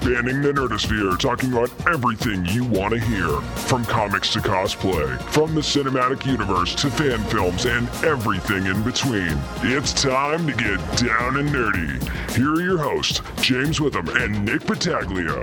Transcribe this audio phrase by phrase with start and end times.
[0.00, 3.28] spanning the nerdosphere, talking about everything you want to hear.
[3.68, 9.38] From comics to cosplay, from the cinematic universe to fan films and everything in between.
[9.62, 12.34] It's time to get down and nerdy.
[12.34, 15.42] Here are your hosts, James Witham and Nick Battaglia.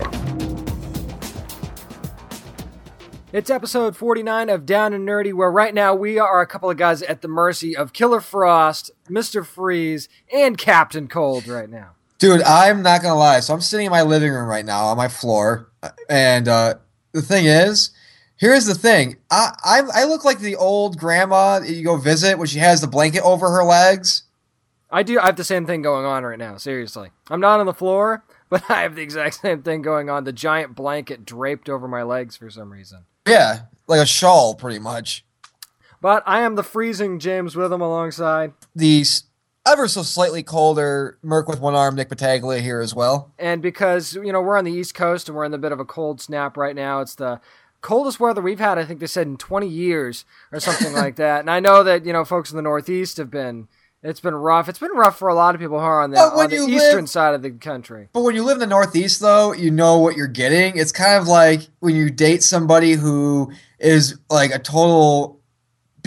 [3.31, 6.77] It's episode 49 of Down and Nerdy, where right now we are a couple of
[6.77, 9.45] guys at the mercy of Killer Frost, Mr.
[9.45, 11.96] Freeze, and Captain Cold right now.
[12.19, 13.39] Dude, I'm not gonna lie.
[13.41, 15.69] So I'm sitting in my living room right now on my floor,
[16.09, 16.75] and uh,
[17.11, 17.91] the thing is,
[18.37, 19.17] here's the thing.
[19.29, 22.81] I, I I look like the old grandma that you go visit when she has
[22.81, 24.23] the blanket over her legs.
[24.89, 25.19] I do.
[25.19, 26.57] I have the same thing going on right now.
[26.57, 30.23] Seriously, I'm not on the floor, but I have the exact same thing going on.
[30.23, 33.05] The giant blanket draped over my legs for some reason.
[33.27, 35.23] Yeah, like a shawl, pretty much.
[35.99, 38.53] But I am the freezing James with Witham alongside.
[38.75, 39.03] The
[39.71, 43.31] ever so slightly colder Merc with one arm, Nick Battaglia here as well.
[43.37, 45.79] And because, you know, we're on the East Coast and we're in the bit of
[45.79, 47.39] a cold snap right now, it's the
[47.81, 51.41] coldest weather we've had, I think they said, in 20 years or something like that.
[51.41, 53.67] And I know that, you know, folks in the Northeast have been,
[54.03, 54.69] it's been rough.
[54.69, 57.01] It's been rough for a lot of people who are on the, on the eastern
[57.01, 58.09] live- side of the country.
[58.13, 60.77] But when you live in the Northeast, though, you know what you're getting.
[60.77, 65.36] It's kind of like when you date somebody who is like a total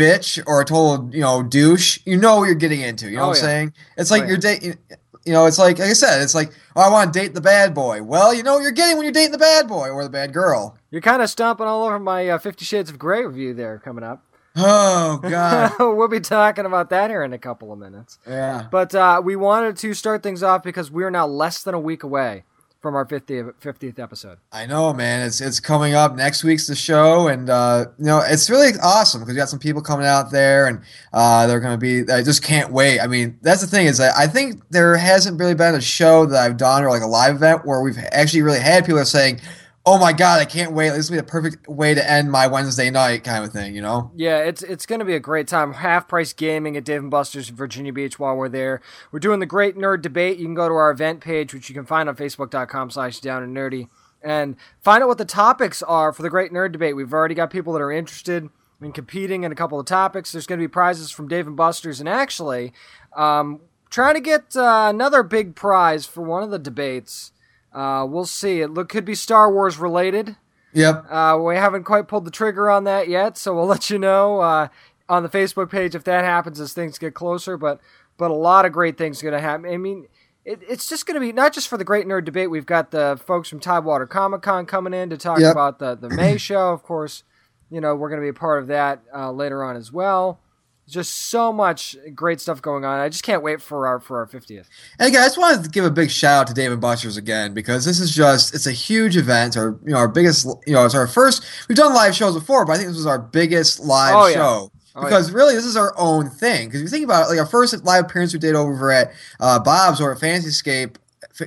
[0.01, 1.99] bitch or a total, you know, douche.
[2.07, 3.11] You know what you're getting into.
[3.11, 3.49] You know Oh, what I'm yeah.
[3.51, 3.75] saying?
[3.97, 4.79] It's like Oh, you're dating.
[5.27, 6.23] You know, it's like like I said.
[6.23, 8.03] It's like, oh, I want to date the bad boy.
[8.03, 10.33] Well, you know what you're getting when you're dating the bad boy or the bad
[10.33, 10.79] girl.
[10.91, 14.03] You're kind of stomping all over my uh, Fifty Shades of Grey review there coming
[14.03, 14.25] up.
[14.57, 15.73] Oh God.
[15.79, 18.19] we'll be talking about that here in a couple of minutes.
[18.27, 18.67] yeah.
[18.71, 22.03] But uh, we wanted to start things off because we're now less than a week
[22.03, 22.45] away
[22.81, 24.39] from our 50th, 50th episode.
[24.53, 25.27] I know, man.
[25.27, 29.21] It's it's coming up next week's the show, and uh, you know it's really awesome
[29.21, 30.81] because we got some people coming out there, and
[31.13, 32.11] uh, they're going to be.
[32.11, 33.01] I just can't wait.
[33.01, 36.43] I mean, that's the thing is I think there hasn't really been a show that
[36.43, 39.41] I've done or like a live event where we've actually really had people saying,
[39.87, 40.91] "Oh my god, I can't wait!
[40.91, 43.75] This will be the perfect way to end my Wednesday night," kind of thing.
[43.75, 44.11] You know?
[44.15, 45.75] Yeah, it's it's to be a great time.
[45.75, 48.81] Half price gaming at Dave and Buster's in Virginia Beach while we're there.
[49.11, 50.39] We're doing the Great Nerd Debate.
[50.39, 53.43] You can go to our event page, which you can find on facebook.com slash down
[53.43, 53.89] and nerdy,
[54.23, 56.97] and find out what the topics are for the Great Nerd Debate.
[56.97, 58.49] We've already got people that are interested
[58.83, 60.33] in competing in a couple of topics.
[60.33, 62.73] There's to be prizes from Dave and Buster's, and actually,
[63.17, 67.33] um, trying to get uh, another big prize for one of the debates.
[67.73, 68.61] Uh, we'll see.
[68.61, 70.37] It look could be Star Wars related.
[70.73, 71.07] Yep.
[71.11, 74.41] Uh, we haven't quite pulled the trigger on that yet, so we'll let you know
[74.41, 74.69] uh,
[75.09, 77.57] on the Facebook page if that happens as things get closer.
[77.57, 77.81] But
[78.17, 79.71] but a lot of great things are going to happen.
[79.71, 80.07] I mean,
[80.45, 82.51] it, it's just going to be not just for the Great Nerd Debate.
[82.51, 85.53] We've got the folks from Tidewater Comic Con coming in to talk Yep.
[85.53, 86.73] about the the May show.
[86.73, 87.25] Of course,
[87.71, 90.41] you know we're going to be a part of that uh, later on as well.
[90.91, 92.99] Just so much great stuff going on.
[93.01, 94.69] I just can't wait for our for our fiftieth.
[94.99, 97.17] Hey guys, I just wanted to give a big shout out to Dave and Buster's
[97.17, 99.49] again because this is just it's a huge event.
[99.49, 101.45] It's our you know our biggest you know it's our first.
[101.69, 104.35] We've done live shows before, but I think this was our biggest live Oh, yeah.
[104.35, 104.73] show.
[104.97, 106.67] Oh, because really, this is our own thing.
[106.67, 109.13] Because if you think about it, like our first live appearance we did over at
[109.39, 110.97] uh, Bob's or at Fantasyscape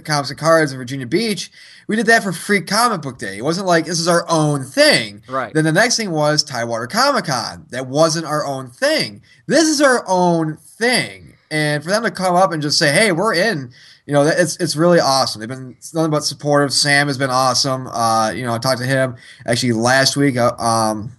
[0.03, 1.51] Comics and Cards in Virginia Beach,
[1.87, 3.37] we did that for free comic book day.
[3.37, 5.21] It wasn't like this is our own thing.
[5.27, 5.53] Right.
[5.53, 7.65] Then the next thing was Tidewater Comic Con.
[7.69, 9.21] That wasn't our own thing.
[9.47, 11.35] This is our own thing.
[11.51, 13.71] And for them to come up and just say, "Hey, we're in,"
[14.07, 15.39] you know, it's it's really awesome.
[15.39, 16.73] They've been nothing but supportive.
[16.73, 17.87] Sam has been awesome.
[17.87, 20.37] Uh, you know, I talked to him actually last week.
[20.37, 21.11] Uh, um,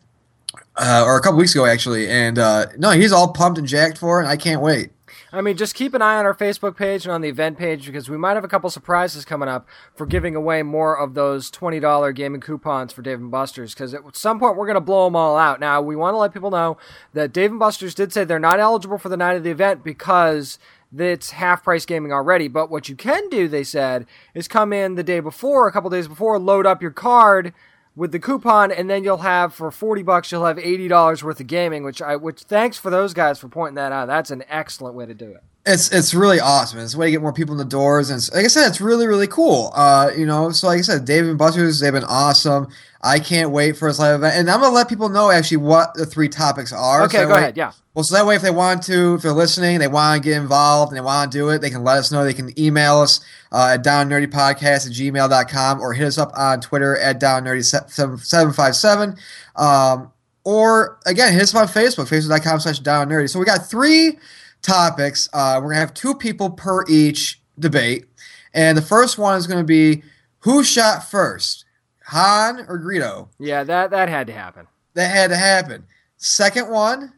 [0.76, 3.98] uh, or a couple weeks ago actually, and uh, no, he's all pumped and jacked
[3.98, 4.24] for it.
[4.24, 4.90] And I can't wait.
[5.34, 7.86] I mean, just keep an eye on our Facebook page and on the event page
[7.86, 11.50] because we might have a couple surprises coming up for giving away more of those
[11.50, 13.74] twenty dollar gaming coupons for Dave and Buster's.
[13.74, 15.58] Because at some point we're going to blow them all out.
[15.58, 16.76] Now we want to let people know
[17.14, 19.82] that Dave and Buster's did say they're not eligible for the night of the event
[19.82, 20.60] because
[20.96, 22.46] it's half price gaming already.
[22.46, 25.90] But what you can do, they said, is come in the day before, a couple
[25.90, 27.52] days before, load up your card
[27.96, 31.40] with the coupon, and then you'll have for forty bucks, you'll have eighty dollars worth
[31.40, 31.84] of gaming.
[31.84, 34.06] Which I, which thanks for those guys for pointing that out.
[34.06, 35.42] That's an excellent way to do it.
[35.66, 36.78] It's it's really awesome.
[36.80, 38.80] It's a way to get more people in the doors, and like I said, it's
[38.82, 39.72] really really cool.
[39.74, 42.68] Uh, you know, so like I said, Dave and Buster's they've been awesome.
[43.02, 45.94] I can't wait for this live event, and I'm gonna let people know actually what
[45.94, 47.04] the three topics are.
[47.04, 47.56] Okay, so go way- ahead.
[47.56, 47.72] Yeah.
[47.94, 50.36] Well, so that way, if they want to, if they're listening, they want to get
[50.36, 52.24] involved and they want to do it, they can let us know.
[52.24, 53.20] They can email us
[53.52, 59.16] uh, at downnerdypodcast at gmail.com or hit us up on Twitter at downnerdy757.
[59.56, 60.10] Um,
[60.42, 63.30] or, again, hit us up on Facebook, facebook.com slash downnerdy.
[63.30, 64.18] So we got three
[64.64, 65.28] topics.
[65.32, 68.06] Uh, we're going to have two people per each debate.
[68.52, 70.02] And the first one is going to be
[70.40, 71.64] who shot first,
[72.06, 73.28] Han or Greedo?
[73.38, 74.66] Yeah, that that had to happen.
[74.94, 75.86] That had to happen.
[76.16, 77.12] Second one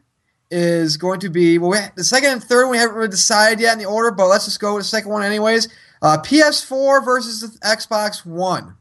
[0.49, 1.71] is going to be well.
[1.71, 4.45] We, the second and third we haven't really decided yet in the order, but let's
[4.45, 5.67] just go with the second one anyways.
[6.01, 8.77] Uh, PS4 versus the Xbox One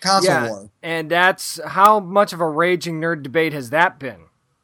[0.00, 0.70] console yeah, war.
[0.82, 4.20] and that's how much of a raging nerd debate has that been?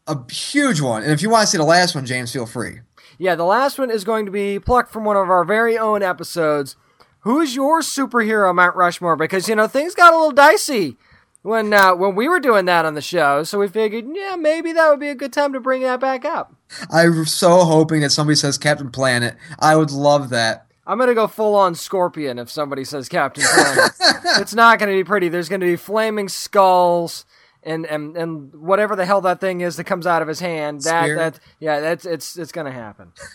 [0.07, 1.03] A huge one.
[1.03, 2.81] And if you want to see the last one, James, feel free.
[3.21, 6.03] Yeah, the last one is going to be plucked from one of our very own
[6.03, 6.77] episodes.
[7.21, 9.15] Who's your superhero, Mount Rushmore?
[9.15, 10.97] Because you know things got a little dicey
[11.43, 14.73] when uh, when we were doing that on the show, so we figured, yeah, maybe
[14.73, 16.55] that would be a good time to bring that back up.
[16.91, 19.37] I'm so hoping that somebody says Captain Planet.
[19.59, 20.67] I would love that.
[20.87, 23.93] I'm gonna go full on Scorpion if somebody says Captain Planet.
[24.41, 25.29] it's not gonna be pretty.
[25.29, 27.27] There's gonna be flaming skulls
[27.63, 30.83] and and and whatever the hell that thing is that comes out of his hand.
[30.83, 33.13] That that yeah, that's it's it's gonna happen.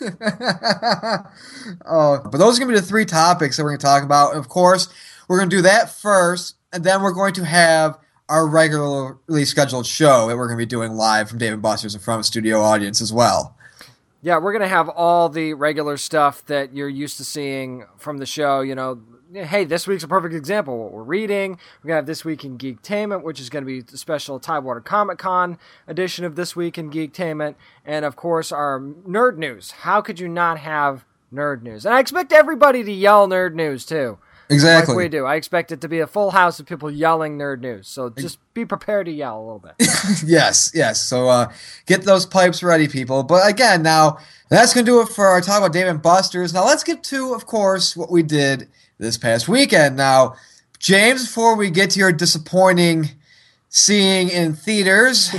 [1.86, 4.02] oh, but those are going to be the three topics that we're going to talk
[4.02, 4.34] about.
[4.34, 4.88] Of course,
[5.28, 9.86] we're going to do that first, and then we're going to have our regularly scheduled
[9.86, 12.20] show that we're going to be doing live from Dave and Buster's in front of
[12.22, 13.56] a studio audience as well.
[14.22, 18.26] Yeah, we're gonna have all the regular stuff that you're used to seeing from the
[18.26, 18.60] show.
[18.60, 19.00] You know,
[19.32, 20.78] hey, this week's a perfect example.
[20.78, 23.98] What we're reading, we're gonna have this week in Geektainment, which is gonna be the
[23.98, 29.36] special Tidewater Comic Con edition of this week in Geektainment, and of course our nerd
[29.36, 29.72] news.
[29.72, 31.84] How could you not have nerd news?
[31.84, 34.18] And I expect everybody to yell nerd news too.
[34.48, 34.94] Exactly.
[34.94, 35.26] Like we do.
[35.26, 37.88] I expect it to be a full house of people yelling nerd news.
[37.88, 39.74] So just be prepared to yell a little bit.
[40.24, 41.02] yes, yes.
[41.02, 41.52] So uh,
[41.86, 43.24] get those pipes ready, people.
[43.24, 44.18] But again, now
[44.48, 46.54] that's going to do it for our talk about Dave and Buster's.
[46.54, 49.96] Now let's get to, of course, what we did this past weekend.
[49.96, 50.36] Now,
[50.78, 53.10] James, before we get to your disappointing
[53.68, 55.34] seeing in theaters,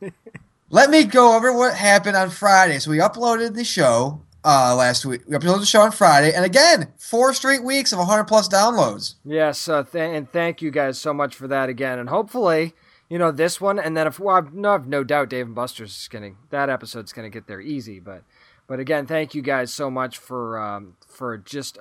[0.70, 2.78] let me go over what happened on Friday.
[2.78, 5.22] So we uploaded the show uh, last week.
[5.26, 9.14] We uploaded the show on Friday, and again, four straight weeks of 100 plus downloads.
[9.24, 11.98] Yes, uh, th- and thank you guys so much for that again.
[11.98, 12.74] And hopefully,
[13.08, 15.54] you know, this one, and then if well, I've no, I've no doubt Dave and
[15.54, 17.98] Buster's is gonna that episode's gonna get there easy.
[17.98, 18.22] But
[18.66, 21.76] but again, thank you guys so much for um, for just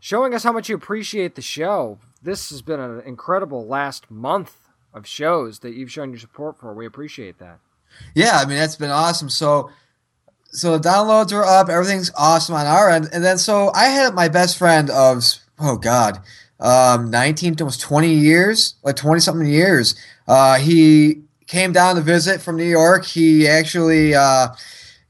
[0.00, 1.98] showing us how much you appreciate the show.
[2.22, 6.72] This has been an incredible last month of shows that you've shown your support for.
[6.72, 7.58] We appreciate that.
[8.14, 9.28] Yeah, I mean that's been awesome.
[9.28, 9.70] So
[10.46, 13.08] so the downloads are up, everything's awesome on our end.
[13.12, 15.22] And then so I had my best friend of
[15.58, 16.20] oh god,
[16.60, 19.94] um 19 almost 20 years, like 20 something years.
[20.26, 23.04] Uh he came down to visit from New York.
[23.04, 24.48] He actually uh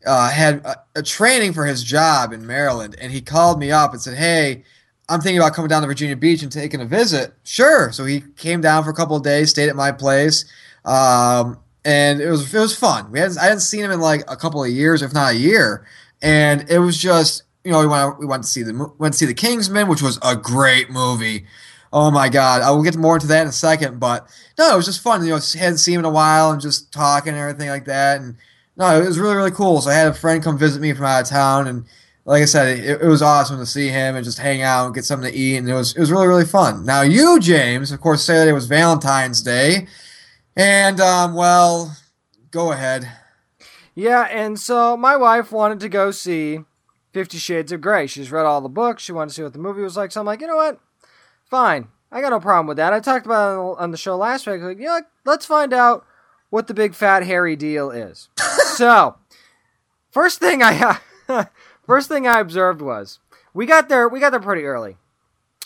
[0.05, 3.93] uh, had a, a training for his job in Maryland, and he called me up
[3.93, 4.63] and said, "Hey,
[5.09, 7.93] I'm thinking about coming down to Virginia Beach and taking a visit." Sure.
[7.93, 10.45] So he came down for a couple of days, stayed at my place,
[10.85, 13.11] um, and it was it was fun.
[13.13, 15.37] We hadn't I hadn't seen him in like a couple of years, if not a
[15.37, 15.87] year,
[16.21, 19.19] and it was just you know we went we went to see the went to
[19.19, 21.47] see the Kingsman, which was a great movie.
[21.93, 22.63] Oh my God!
[22.63, 25.23] I will get more into that in a second, but no, it was just fun.
[25.25, 28.21] You know, hadn't seen him in a while and just talking and everything like that,
[28.21, 28.37] and
[28.77, 29.81] no, it was really really cool.
[29.81, 31.85] So I had a friend come visit me from out of town, and
[32.27, 34.95] like I said, it, it was awesome to see him and just hang out and
[34.95, 36.85] get something to eat, and it was it was really really fun.
[36.85, 39.87] Now you, James, of course, Saturday was Valentine's Day,
[40.57, 41.97] and um, well,
[42.51, 43.09] go ahead.
[43.95, 46.61] Yeah, and so my wife wanted to go see
[47.13, 48.09] Fifty Shades of Grey.
[48.09, 49.05] She's read all the books.
[49.05, 50.11] She wanted to see what the movie was like.
[50.11, 50.81] So I'm like, you know what?
[51.45, 51.89] Fine.
[52.11, 52.93] I got no problem with that.
[52.93, 54.63] I talked about it on the show last week.
[54.63, 56.05] Like, you know, let's find out
[56.51, 58.29] what the big fat hairy deal is.
[58.77, 59.17] so,
[60.11, 60.99] first thing I
[61.87, 63.21] first thing I observed was
[63.55, 64.09] we got there.
[64.09, 64.97] We got there pretty early,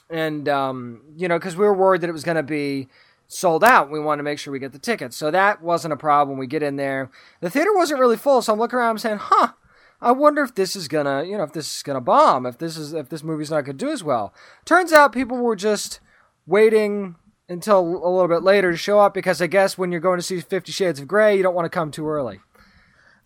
[0.09, 2.89] and um, you know, because we were worried that it was going to be
[3.27, 3.91] sold out.
[3.91, 5.17] We wanted to make sure we get the tickets.
[5.17, 6.39] So that wasn't a problem.
[6.39, 7.11] We get in there.
[7.41, 9.53] The theater wasn't really full, so I'm looking around I'm saying, huh,
[10.01, 12.77] I wonder if this is gonna, you know, if this is gonna bomb, if this
[12.77, 14.35] is if this movie's not gonna do as well.
[14.65, 16.01] Turns out people were just
[16.47, 17.17] waiting
[17.49, 20.25] until a little bit later to show up because I guess when you're going to
[20.25, 22.41] see Fifty Shades of Grey, you don't want to come too early.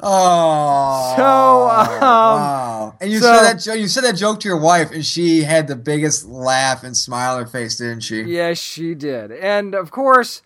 [0.06, 2.96] Oh, So, um, wow!
[3.00, 5.42] And you so- said that jo- you said that joke to your wife, and she
[5.42, 8.22] had the biggest laugh and smile on her face, didn't she?
[8.22, 9.32] Yes, she did.
[9.32, 10.42] And of course,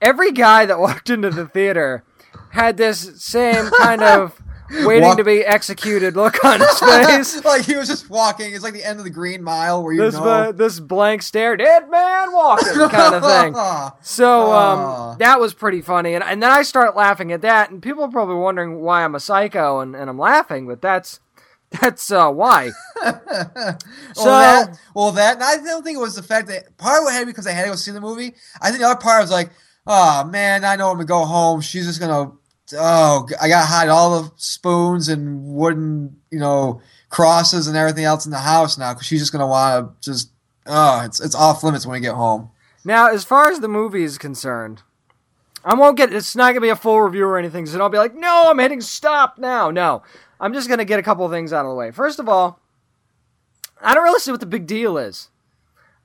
[0.00, 2.02] every guy that walked into the theater
[2.50, 4.40] had this same kind of
[4.70, 7.44] waiting Walk- to be executed look on his face.
[7.44, 8.52] like he was just walking.
[8.54, 10.24] It's like the end of the Green Mile where you this know.
[10.24, 13.54] uh, this blank stare, dead man walking kind of thing.
[14.02, 15.14] So um, Aw.
[15.16, 18.10] that was pretty funny, and and then I start laughing at that, and people are
[18.10, 21.20] probably wondering why I'm a psycho and, and I'm laughing, but that's
[21.80, 22.70] that's uh, why.
[23.02, 23.78] well,
[24.14, 27.14] So- that, well, that, I don't think it was the fact that part of what
[27.14, 28.34] had because I had to go see the movie.
[28.62, 29.50] I think the other part was like,
[29.86, 31.60] oh man, I know I'm gonna go home.
[31.60, 32.32] She's just gonna,
[32.76, 38.24] oh, I gotta hide all the spoons and wooden, you know, crosses and everything else
[38.24, 40.30] in the house now because she's just gonna want to just,
[40.66, 42.50] oh, it's it's off limits when we get home.
[42.84, 44.82] Now, as far as the movie is concerned,
[45.64, 46.12] I won't get.
[46.12, 48.58] It's not gonna be a full review or anything, so I'll be like, "No, I'm
[48.58, 50.02] hitting stop now." No,
[50.38, 51.90] I'm just gonna get a couple things out of the way.
[51.90, 52.60] First of all,
[53.80, 55.30] I don't really see what the big deal is.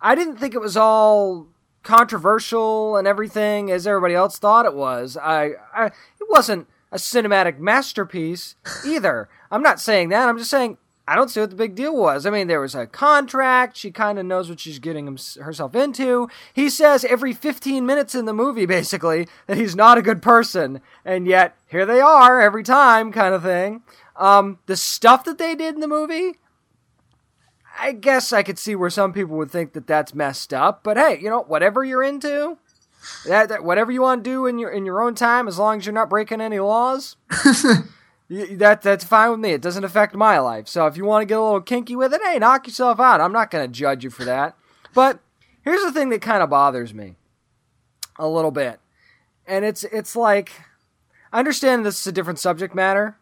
[0.01, 1.47] I didn't think it was all
[1.83, 5.17] controversial and everything as everybody else thought it was.
[5.17, 5.91] I, I
[6.29, 8.55] wasn't a cinematic masterpiece
[8.85, 9.29] either.
[9.51, 10.29] I'm not saying that.
[10.29, 10.77] I'm just saying
[11.09, 12.27] I don't see what the big deal was.
[12.27, 13.75] I mean, there was a contract.
[13.75, 16.29] She kind of knows what she's getting herself into.
[16.53, 20.81] He says every 15 minutes in the movie, basically, that he's not a good person.
[21.03, 23.81] And yet, here they are every time, kind of thing.
[24.17, 26.37] Um, the stuff that they did in the movie,
[27.79, 30.83] I guess I could see where some people would think that that's messed up.
[30.83, 32.59] But hey, you know, whatever you're into,
[33.25, 35.77] that, that whatever you want to do in your in your own time, as long
[35.77, 37.15] as you're not breaking any laws.
[38.29, 39.51] that that's fine with me.
[39.51, 40.67] It doesn't affect my life.
[40.67, 43.21] So if you want to get a little kinky with it, hey, knock yourself out.
[43.21, 44.55] I'm not going to judge you for that.
[44.93, 45.19] But
[45.63, 47.15] here's the thing that kind of bothers me
[48.17, 48.79] a little bit.
[49.47, 50.51] And it's it's like
[51.33, 53.17] I understand this is a different subject matter,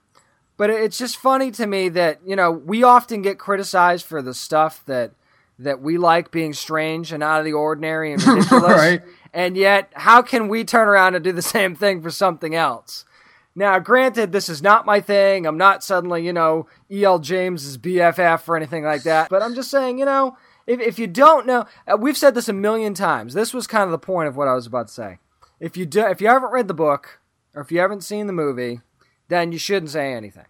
[0.58, 4.34] but it's just funny to me that, you know, we often get criticized for the
[4.34, 5.12] stuff that
[5.60, 8.64] that we like being strange and out of the ordinary and ridiculous.
[8.64, 9.02] right.
[9.38, 13.06] And yet, how can we turn around and do the same thing for something else?
[13.54, 15.46] Now, granted, this is not my thing.
[15.46, 17.20] I'm not suddenly, you know, E.L.
[17.20, 19.30] James's BFF or anything like that.
[19.30, 22.50] But I'm just saying, you know, if, if you don't know, uh, we've said this
[22.50, 23.36] a million times.
[23.36, 25.20] This was kind of the point of what I was about to say.
[25.60, 27.20] If you do, if you haven't read the book
[27.54, 28.82] or if you haven't seen the movie,
[29.28, 30.46] then you shouldn't say anything.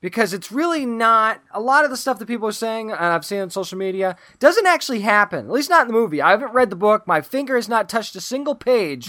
[0.00, 3.24] Because it's really not a lot of the stuff that people are saying, and I've
[3.24, 5.40] seen on social media, doesn't actually happen.
[5.46, 6.22] At least not in the movie.
[6.22, 7.06] I haven't read the book.
[7.06, 9.08] My finger has not touched a single page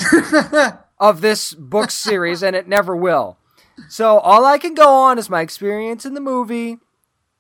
[1.00, 3.38] of this book series, and it never will.
[3.88, 6.77] So all I can go on is my experience in the movie.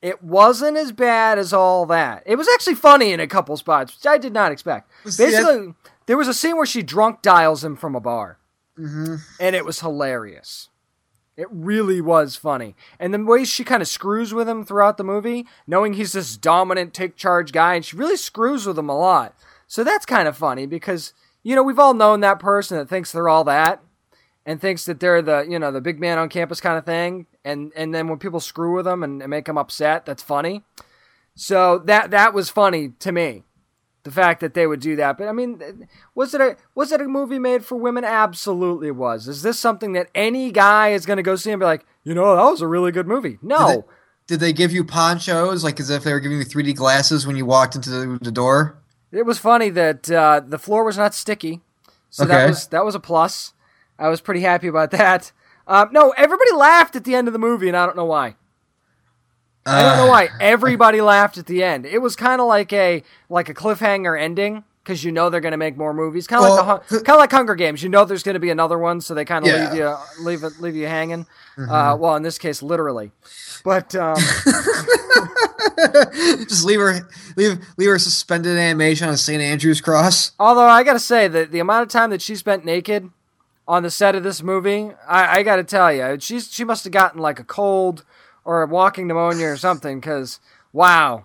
[0.01, 2.23] It wasn't as bad as all that.
[2.25, 4.89] It was actually funny in a couple spots, which I did not expect.
[5.03, 5.73] Basically,
[6.07, 8.39] there was a scene where she drunk dials him from a bar,
[8.77, 9.15] mm-hmm.
[9.39, 10.69] and it was hilarious.
[11.37, 12.75] It really was funny.
[12.99, 16.37] And the way she kind of screws with him throughout the movie, knowing he's this
[16.37, 19.33] dominant, take charge guy, and she really screws with him a lot.
[19.67, 23.11] So that's kind of funny because you know, we've all known that person that thinks
[23.11, 23.81] they're all that
[24.45, 27.25] and thinks that they're the, you know, the big man on campus kind of thing.
[27.43, 30.63] And, and then when people screw with them and, and make them upset, that's funny.
[31.35, 33.43] So that, that was funny to me.
[34.03, 37.01] The fact that they would do that, but I mean, was it a was it
[37.01, 38.03] a movie made for women?
[38.03, 39.27] Absolutely was.
[39.27, 42.15] Is this something that any guy is going to go see and be like, you
[42.15, 43.37] know, that was a really good movie?
[43.43, 43.67] No.
[43.67, 43.83] Did they,
[44.27, 47.35] did they give you ponchos, like as if they were giving you 3D glasses when
[47.35, 48.81] you walked into the, the door?
[49.11, 51.61] It was funny that uh, the floor was not sticky,
[52.09, 52.33] so okay.
[52.33, 53.53] that was that was a plus.
[53.99, 55.31] I was pretty happy about that.
[55.67, 58.35] Um, no, everybody laughed at the end of the movie, and I don't know why.
[59.65, 61.85] Uh, I don't know why everybody laughed at the end.
[61.85, 65.51] It was kind of like a like a cliffhanger ending because you know they're going
[65.51, 66.25] to make more movies.
[66.25, 67.83] Kind of well, like kind of like Hunger Games.
[67.83, 69.69] You know there's going to be another one, so they kind of yeah.
[69.69, 71.25] leave you leave it leave you hanging.
[71.57, 71.71] Mm-hmm.
[71.71, 73.11] Uh, well, in this case, literally.
[73.63, 74.15] But um,
[76.47, 79.41] just leave her leave leave her suspended animation on St.
[79.41, 80.31] Andrew's cross.
[80.39, 83.11] Although I gotta say that the amount of time that she spent naked
[83.67, 86.93] on the set of this movie, I, I gotta tell you, she's she must have
[86.93, 88.03] gotten like a cold
[88.45, 89.99] or walking pneumonia or something.
[89.99, 90.39] Because
[90.73, 91.23] wow,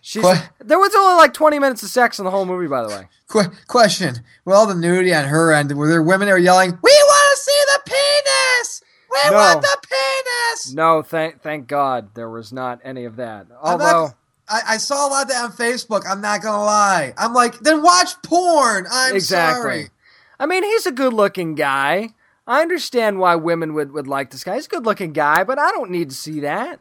[0.00, 0.22] she's
[0.60, 2.68] there was only like twenty minutes of sex in the whole movie.
[2.68, 6.26] By the way, que- question: Well, all the nudity on her end, were there women
[6.26, 8.82] that were yelling, "We want to see the penis"?
[9.10, 9.36] We no.
[9.36, 10.74] want the penis.
[10.74, 13.46] No, thank thank God there was not any of that.
[13.60, 14.14] Although
[14.48, 16.02] I, I, saw a lot of that on Facebook.
[16.08, 17.14] I'm not gonna lie.
[17.16, 18.86] I'm like, then watch porn.
[18.90, 19.62] I'm exactly.
[19.62, 19.90] sorry.
[20.38, 22.10] I mean, he's a good looking guy.
[22.50, 24.56] I understand why women would, would like this guy.
[24.56, 26.80] He's a good looking guy, but I don't need to see that.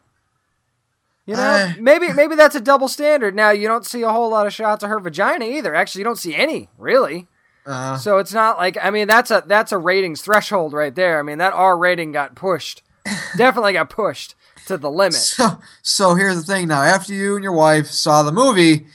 [1.27, 3.35] You know, uh, maybe maybe that's a double standard.
[3.35, 5.75] Now you don't see a whole lot of shots of her vagina either.
[5.75, 7.27] Actually, you don't see any really.
[7.67, 11.19] Uh, so it's not like I mean that's a that's a ratings threshold right there.
[11.19, 12.81] I mean that R rating got pushed,
[13.37, 14.33] definitely got pushed
[14.65, 15.13] to the limit.
[15.13, 16.81] So, so here's the thing now.
[16.81, 18.87] After you and your wife saw the movie,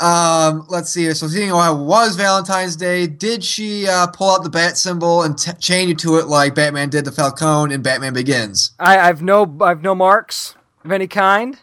[0.00, 1.12] um, let's see.
[1.12, 5.38] So seeing it was Valentine's Day, did she uh, pull out the bat symbol and
[5.38, 8.72] t- chain you to it like Batman did the Falcone in Batman Begins?
[8.78, 10.54] I, I've no I've no marks
[10.84, 11.58] of any kind.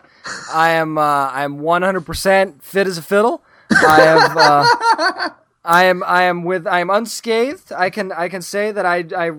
[0.54, 3.42] I am uh, I'm 100% fit as a fiddle.
[3.72, 4.38] I have.
[4.38, 5.30] Uh,
[5.66, 7.74] I am I am with I am unscathed.
[7.74, 9.32] I can I can say that I I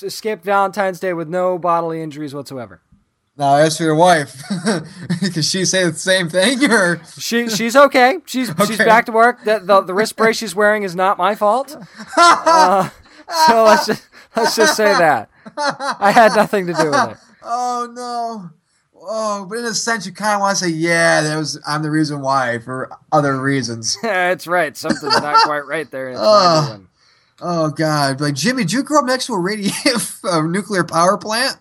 [0.00, 2.80] escaped Valentine's Day with no bodily injuries whatsoever.
[3.36, 4.42] Now, as for your wife,
[5.32, 8.18] does she say the same thing, or she she's okay.
[8.26, 8.66] She's okay.
[8.66, 9.42] she's back to work.
[9.44, 11.74] The, the, the wrist brace she's wearing is not my fault.
[12.16, 12.90] Uh,
[13.46, 17.16] so let's just let's just say that I had nothing to do with it.
[17.44, 18.50] Oh no.
[19.04, 21.82] Oh, but in a sense, you kind of want to say, yeah, that was I'm
[21.82, 23.98] the reason why for other reasons.
[24.02, 24.76] That's right.
[24.76, 26.14] Something's not quite right there.
[26.16, 26.84] oh,
[27.40, 28.20] oh God!
[28.20, 29.72] Like Jimmy, did you grow up next to a radio
[30.22, 31.56] a nuclear power plant?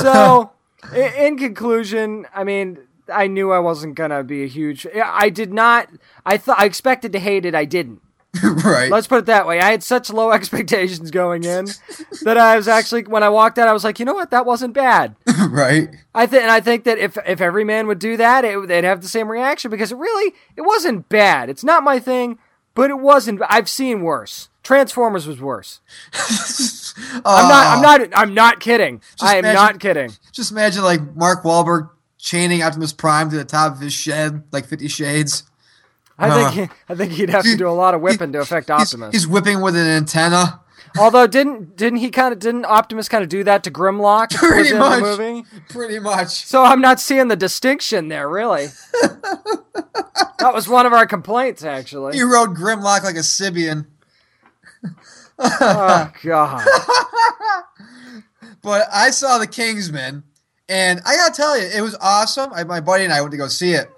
[0.00, 0.50] So
[0.94, 2.78] in, in conclusion, I mean,
[3.12, 4.86] I knew I wasn't gonna be a huge.
[5.02, 5.88] I did not.
[6.24, 7.54] I thought I expected to hate it.
[7.54, 8.02] I didn't.
[8.42, 8.90] right.
[8.90, 9.60] Let's put it that way.
[9.60, 11.66] I had such low expectations going in
[12.22, 14.46] that I was actually when I walked out, I was like, you know what, that
[14.46, 15.16] wasn't bad.
[15.48, 15.88] right.
[16.14, 18.84] I think, and I think that if if every man would do that, it, they'd
[18.84, 21.48] have the same reaction because it really it wasn't bad.
[21.48, 22.38] It's not my thing,
[22.74, 23.40] but it wasn't.
[23.48, 24.47] I've seen worse.
[24.68, 25.80] Transformers was worse.
[27.24, 27.66] I'm not.
[27.76, 28.08] I'm not.
[28.14, 29.00] I'm not kidding.
[29.18, 30.12] I am imagine- not kidding.
[30.30, 34.66] Just imagine like Mark Wahlberg chaining Optimus Prime to the top of his shed, like
[34.66, 35.44] Fifty Shades.
[36.18, 36.70] I Uh, think.
[36.70, 39.12] He, I think he'd have to do a lot of whipping to affect Optimus.
[39.12, 40.60] he's whipping with an antenna.
[40.98, 44.74] Although didn't didn't he kind of didn't Optimus kind of do that to Grimlock Pretty
[44.76, 45.00] much.
[45.02, 45.44] the movie?
[45.70, 46.44] Pretty much.
[46.44, 48.66] So I'm not seeing the distinction there, really.
[50.40, 52.16] that was one of our complaints, actually.
[52.18, 53.86] He rode Grimlock like a Sibian.
[55.38, 56.66] Oh God.
[58.62, 60.24] But I saw the Kingsman,
[60.68, 62.52] and I gotta tell you, it was awesome.
[62.52, 63.88] I, my buddy and I went to go see it,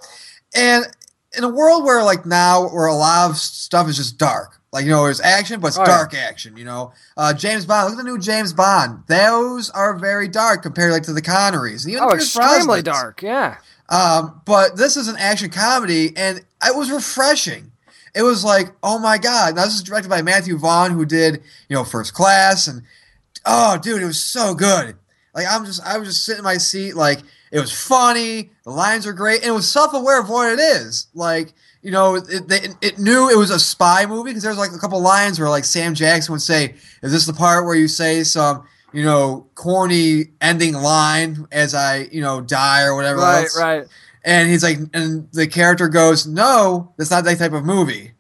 [0.55, 0.85] and
[1.37, 4.85] in a world where like now, where a lot of stuff is just dark, like
[4.85, 5.87] you know, there's action, but it's Oh, yeah.
[5.87, 6.57] dark action.
[6.57, 7.91] You know, uh, James Bond.
[7.91, 9.05] Look at the new James Bond.
[9.07, 11.85] Those are very dark compared like to the Connerys.
[11.85, 13.23] and even Oh, extremely dark.
[13.23, 13.57] Yeah.
[13.89, 17.70] Um, but this is an action comedy, and it was refreshing.
[18.15, 19.57] It was like, oh my god!
[19.57, 22.83] Now this is directed by Matthew Vaughn, who did you know First Class, and
[23.47, 24.97] oh, dude, it was so good.
[25.35, 27.21] Like I'm just, I was just sitting in my seat, like
[27.53, 28.51] it was funny.
[28.65, 31.07] The lines are great, and it was self-aware of what it is.
[31.15, 31.53] Like
[31.83, 34.79] you know, it, they, it knew it was a spy movie because there's like a
[34.79, 38.23] couple lines where like Sam Jackson would say, "Is this the part where you say
[38.25, 43.21] some?" You know, corny ending line as I, you know, die or whatever.
[43.21, 43.43] Right.
[43.43, 43.57] else.
[43.57, 43.87] Right.
[44.25, 48.13] And he's like, and the character goes, "No, that's not that type of movie."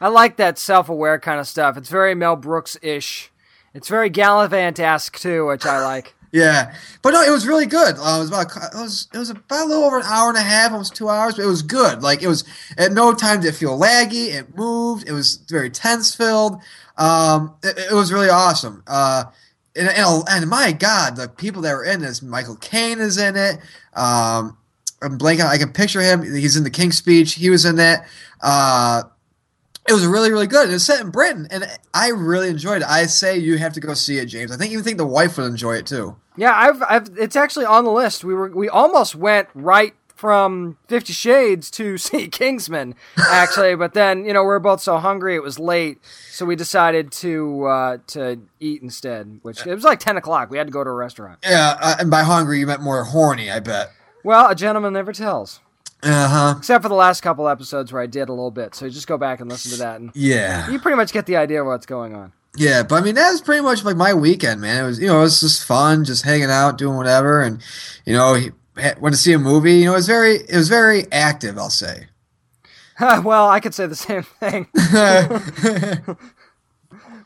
[0.00, 1.76] I like that self-aware kind of stuff.
[1.76, 3.30] It's very Mel Brooks ish.
[3.72, 6.14] It's very Gallivant-esque too, which I like.
[6.32, 7.96] Yeah, but no, it was really good.
[7.96, 10.36] Uh, it was about it was it was about a little over an hour and
[10.36, 12.02] a half, almost two hours, but it was good.
[12.02, 12.44] Like it was
[12.76, 14.34] at no time did it feel laggy.
[14.34, 15.08] It moved.
[15.08, 16.60] It was very tense filled.
[16.98, 18.82] Um, it, it was really awesome.
[18.86, 19.24] Uh,
[19.76, 23.36] and, and and my God, the people that were in this, Michael Caine is in
[23.36, 23.58] it.
[23.94, 24.58] Um,
[25.06, 25.46] I'm blanking.
[25.46, 26.22] I can picture him.
[26.22, 27.34] He's in the King's Speech.
[27.34, 28.06] He was in that.
[28.40, 29.04] Uh,
[29.88, 30.68] it was really, really good.
[30.68, 31.64] It was set in Britain, and
[31.94, 32.88] I really enjoyed it.
[32.88, 34.50] I say you have to go see it, James.
[34.50, 36.16] I think even think the wife would enjoy it too.
[36.36, 38.24] Yeah, I've, I've, it's actually on the list.
[38.24, 44.24] We were, we almost went right from Fifty Shades to see Kingsman, actually, but then
[44.24, 45.98] you know we are both so hungry it was late,
[46.30, 49.38] so we decided to uh, to eat instead.
[49.42, 50.50] Which it was like ten o'clock.
[50.50, 51.38] We had to go to a restaurant.
[51.44, 53.92] Yeah, uh, and by hungry you meant more horny, I bet.
[54.26, 55.60] Well, a gentleman never tells,
[56.02, 56.54] Uh huh.
[56.58, 58.74] except for the last couple episodes where I did a little bit.
[58.74, 61.36] So just go back and listen to that, and Yeah, you pretty much get the
[61.36, 62.32] idea of what's going on.
[62.56, 64.82] yeah, but I mean that was pretty much like my weekend, man.
[64.84, 67.62] It was you know it was just fun, just hanging out, doing whatever, and
[68.04, 68.50] you know he
[69.00, 69.74] went to see a movie.
[69.74, 72.08] You know it was very it was very active, I'll say.
[73.00, 74.66] well, I could say the same thing,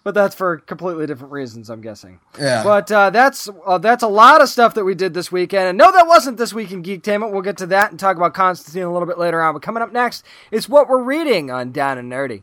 [0.02, 1.70] but that's for completely different reasons.
[1.70, 2.20] I'm guessing.
[2.38, 5.68] yeah, But uh, that's uh, that's a lot of stuff that we did this weekend.
[5.68, 7.32] And no, that wasn't this week in Geektainment.
[7.32, 9.54] We'll get to that and talk about Constantine a little bit later on.
[9.54, 12.42] But coming up next is what we're reading on Down and Nerdy.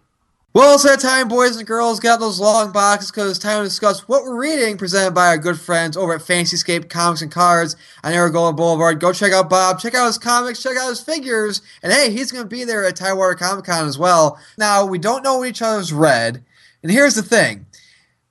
[0.53, 1.99] Well, it's that time, boys and girls.
[1.99, 5.37] Got those long boxes because it's time to discuss what we're reading, presented by our
[5.37, 8.99] good friends over at Fantasyscape Comics and Cards on Aragola Boulevard.
[8.99, 12.31] Go check out Bob, check out his comics, check out his figures, and hey, he's
[12.31, 14.39] going to be there at Tidewater Comic Con as well.
[14.57, 16.43] Now, we don't know what each other's read,
[16.87, 17.65] and here's the thing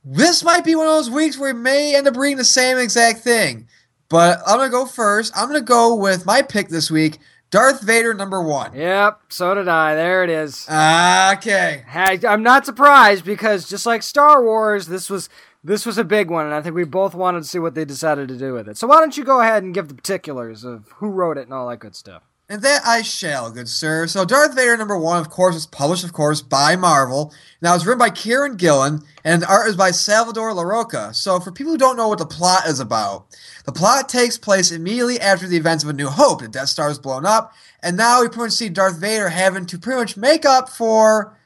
[0.02, 2.78] this might be one of those weeks where we may end up reading the same
[2.78, 3.68] exact thing,
[4.08, 5.36] but I'm going to go first.
[5.36, 7.18] I'm going to go with my pick this week
[7.50, 8.74] Darth Vader number one.
[8.74, 9.94] Yep, so did I.
[9.94, 10.66] There it is.
[10.70, 11.84] Okay.
[11.86, 15.28] Hey, I'm not surprised because just like Star Wars, this was
[15.62, 17.84] this was a big one, and I think we both wanted to see what they
[17.84, 18.78] decided to do with it.
[18.78, 21.52] So why don't you go ahead and give the particulars of who wrote it and
[21.52, 22.22] all that good stuff?
[22.48, 24.06] And that I shall, good sir.
[24.06, 27.34] So Darth Vader number one, of course, was published, of course, by Marvel.
[27.60, 31.12] Now it's written by Kieron Gillen, and the art is by Salvador Larroca.
[31.12, 33.26] So for people who don't know what the plot is about,
[33.64, 36.40] the plot takes place immediately after the events of A New Hope.
[36.40, 39.66] The Death Star is blown up, and now we pretty much see Darth Vader having
[39.66, 41.36] to pretty much make up for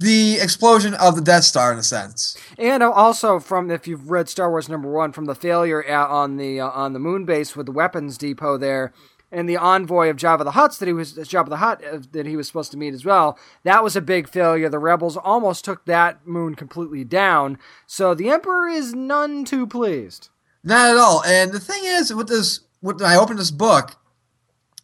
[0.00, 2.36] the explosion of the Death Star in a sense.
[2.58, 6.60] And also from if you've read Star Wars number one, from the failure on the
[6.60, 8.92] uh, on the moon base with the weapons depot there,
[9.30, 12.26] and the envoy of Jabba the Hutt that he was Jabba the Hutt uh, that
[12.26, 13.38] he was supposed to meet as well.
[13.64, 14.68] That was a big failure.
[14.68, 17.58] The rebels almost took that moon completely down.
[17.86, 20.28] So the Emperor is none too pleased.
[20.64, 21.22] Not at all.
[21.24, 23.96] And the thing is, with this, when I opened this book,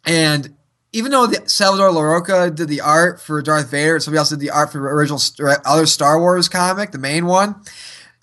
[0.05, 0.55] and
[0.93, 4.39] even though the Salvador Larroca did the art for Darth Vader, and somebody else did
[4.39, 5.19] the art for the original
[5.65, 7.55] other Star Wars comic, the main one,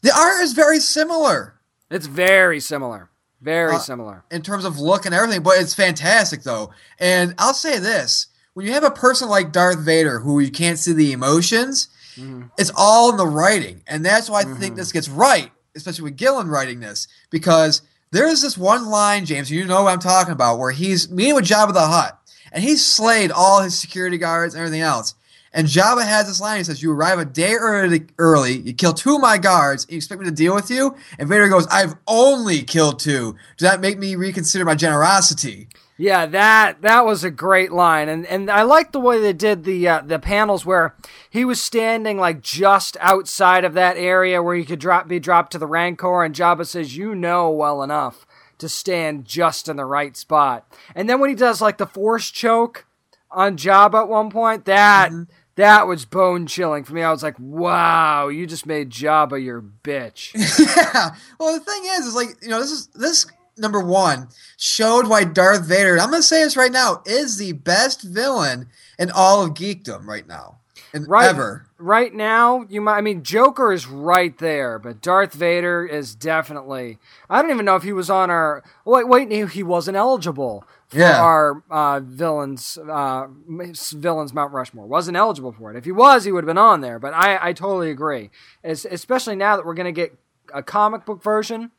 [0.02, 1.60] the art is very similar.
[1.90, 3.10] It's very similar.
[3.42, 4.24] Very Uh, similar.
[4.30, 6.70] in terms of look and everything, but it's fantastic though.
[6.98, 10.78] And I'll say this: when you have a person like Darth Vader who you can't
[10.78, 12.42] see the emotions, Mm-hmm.
[12.58, 16.16] it's all in the writing, and that's why I think this gets right, especially with
[16.18, 20.34] Gillen writing this, because there is this one line, James, you know what I'm talking
[20.34, 22.18] about, where he's meeting with Jabba the Hutt,
[22.52, 25.14] and he's slayed all his security guards and everything else.
[25.54, 26.58] And Jabba has this line.
[26.58, 28.06] He says, "You arrive a day early.
[28.18, 28.58] Early.
[28.58, 29.84] You kill two of my guards.
[29.84, 33.36] And you expect me to deal with you?" And Vader goes, "I've only killed two.
[33.58, 38.26] Does that make me reconsider my generosity?" Yeah, that that was a great line, and
[38.26, 40.96] and I like the way they did the uh, the panels where
[41.28, 45.52] he was standing like just outside of that area where he could drop be dropped
[45.52, 48.26] to the Rancor, and Jabba says, "You know well enough
[48.58, 52.30] to stand just in the right spot." And then when he does like the Force
[52.30, 52.86] choke
[53.30, 55.12] on Jabba at one point, that
[55.56, 57.02] that was bone chilling for me.
[57.02, 60.32] I was like, "Wow, you just made Jabba your bitch."
[60.94, 61.14] yeah.
[61.38, 63.26] Well, the thing is, is like you know, this is this
[63.58, 65.98] number one showed why Darth Vader.
[66.00, 70.26] I'm gonna say this right now is the best villain in all of geekdom right
[70.26, 70.58] now,
[70.94, 71.28] and Right.
[71.28, 71.66] ever.
[71.78, 76.98] right now you might i mean joker is right there but darth vader is definitely
[77.28, 81.20] i don't even know if he was on our wait wait he- wasn't eligible Yeah.
[81.22, 84.86] our uh, villains uh, villains mount rushmore.
[84.86, 85.76] Wasn't eligible for it.
[85.76, 88.30] If he was he would have been on there but i i totally agree.
[88.64, 90.16] Es- especially now that we're going to get
[90.54, 91.70] a comic book version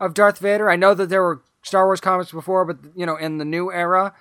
[0.00, 0.70] of darth vader.
[0.70, 3.70] I know that there were star wars comics before but you know in the new
[3.70, 4.12] era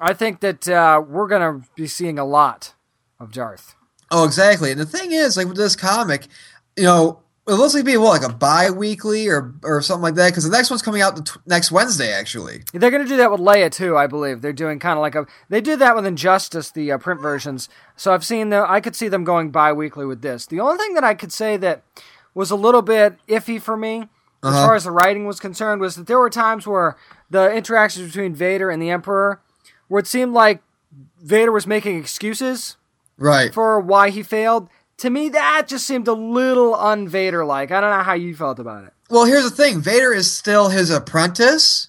[0.00, 2.74] i think that uh, we're going to be seeing a lot
[3.20, 3.74] of darth.
[4.10, 4.70] Oh, exactly.
[4.70, 6.28] And the thing is, like with this comic,
[6.76, 10.14] you know, it looks like it'd be what, like a bi-weekly or or something like
[10.16, 10.28] that.
[10.30, 12.62] Because the next one's coming out the t- next Wednesday, actually.
[12.72, 14.42] They're going to do that with Leia too, I believe.
[14.42, 15.26] They're doing kind of like a.
[15.48, 17.68] They did that with Injustice, the uh, print versions.
[17.96, 18.64] So I've seen the.
[18.70, 20.46] I could see them going bi-weekly with this.
[20.46, 21.82] The only thing that I could say that
[22.34, 24.08] was a little bit iffy for me, as
[24.50, 24.66] Uh-huh.
[24.66, 26.96] far as the writing was concerned, was that there were times where
[27.30, 29.40] the interactions between Vader and the Emperor,
[29.88, 30.62] where it seemed like
[31.22, 32.76] Vader was making excuses
[33.16, 33.52] Right.
[33.52, 34.68] for why he failed.
[34.98, 37.70] To me, that just seemed a little un-Vader like.
[37.70, 38.92] I don't know how you felt about it.
[39.10, 41.88] Well, here's the thing: Vader is still his apprentice.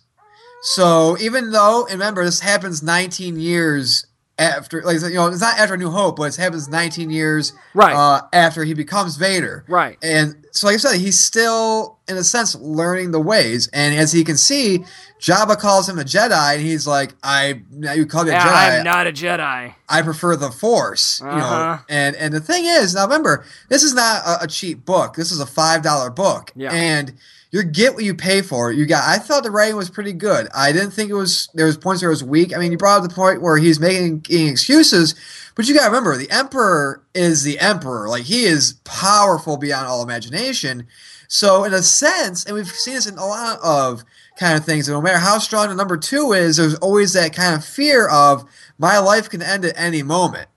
[0.61, 4.05] So even though, and remember, this happens 19 years
[4.37, 7.95] after, like you know, it's not after New Hope, but it happens 19 years Right.
[7.95, 9.63] uh, after he becomes Vader.
[9.67, 9.97] Right.
[10.03, 13.69] And so, like I said, he's still, in a sense, learning the ways.
[13.73, 14.83] And as he can see,
[15.19, 18.47] Jabba calls him a Jedi, and he's like, "I, now you call me a Yeah,
[18.47, 18.77] Jedi.
[18.79, 19.73] I'm not a Jedi.
[19.89, 21.33] I prefer the Force." You know.
[21.33, 21.83] Uh-huh.
[21.89, 25.15] And and the thing is, now remember, this is not a, a cheap book.
[25.15, 26.51] This is a five dollar book.
[26.55, 26.71] Yeah.
[26.71, 27.13] And
[27.51, 28.71] you get what you pay for.
[28.71, 29.03] You got.
[29.03, 30.47] I thought the writing was pretty good.
[30.55, 31.49] I didn't think it was.
[31.53, 32.55] There was points where it was weak.
[32.55, 35.15] I mean, you brought up the point where he's making, making excuses,
[35.55, 38.07] but you got to remember, the Emperor is the Emperor.
[38.07, 40.87] Like he is powerful beyond all imagination.
[41.31, 44.03] So in a sense, and we've seen this in a lot of
[44.37, 44.87] kind of things.
[44.87, 48.09] that No matter how strong the number two is, there's always that kind of fear
[48.09, 50.48] of my life can end at any moment.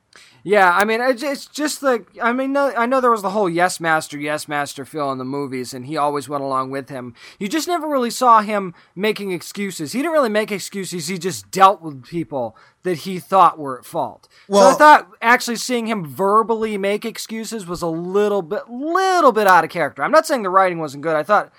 [0.45, 3.79] Yeah, I mean, it's just like I mean, I know there was the whole Yes
[3.79, 7.15] Master, Yes Master feel in the movies, and he always went along with him.
[7.39, 9.93] You just never really saw him making excuses.
[9.93, 11.07] He didn't really make excuses.
[11.07, 14.29] He just dealt with people that he thought were at fault.
[14.51, 19.47] so I thought actually seeing him verbally make excuses was a little bit, little bit
[19.47, 20.03] out of character.
[20.03, 21.17] I'm not saying the writing wasn't good.
[21.17, 21.53] I thought.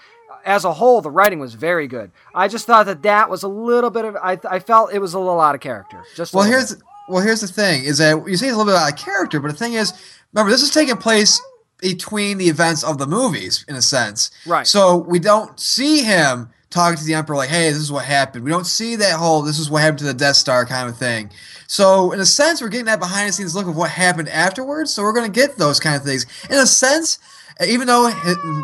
[0.46, 2.12] As a whole, the writing was very good.
[2.36, 4.18] I just thought that that was a little bit of.
[4.18, 6.04] I, I felt it was a little out of character.
[6.18, 6.84] Just Well, here's bit.
[7.08, 9.50] Well, here's the thing: is that you say a little bit out of character, but
[9.50, 9.94] the thing is,
[10.34, 11.42] remember, this is taking place
[11.80, 14.32] between the events of the movies, in a sense.
[14.46, 14.66] Right.
[14.66, 18.44] So we don't see him talking to the emperor like, "Hey, this is what happened."
[18.44, 20.98] We don't see that whole "this is what happened to the Death Star" kind of
[20.98, 21.30] thing.
[21.68, 24.94] So, in a sense, we're getting that behind the scenes look of what happened afterwards.
[24.94, 26.26] So, we're going to get those kind of things.
[26.50, 27.20] In a sense,
[27.66, 28.12] even though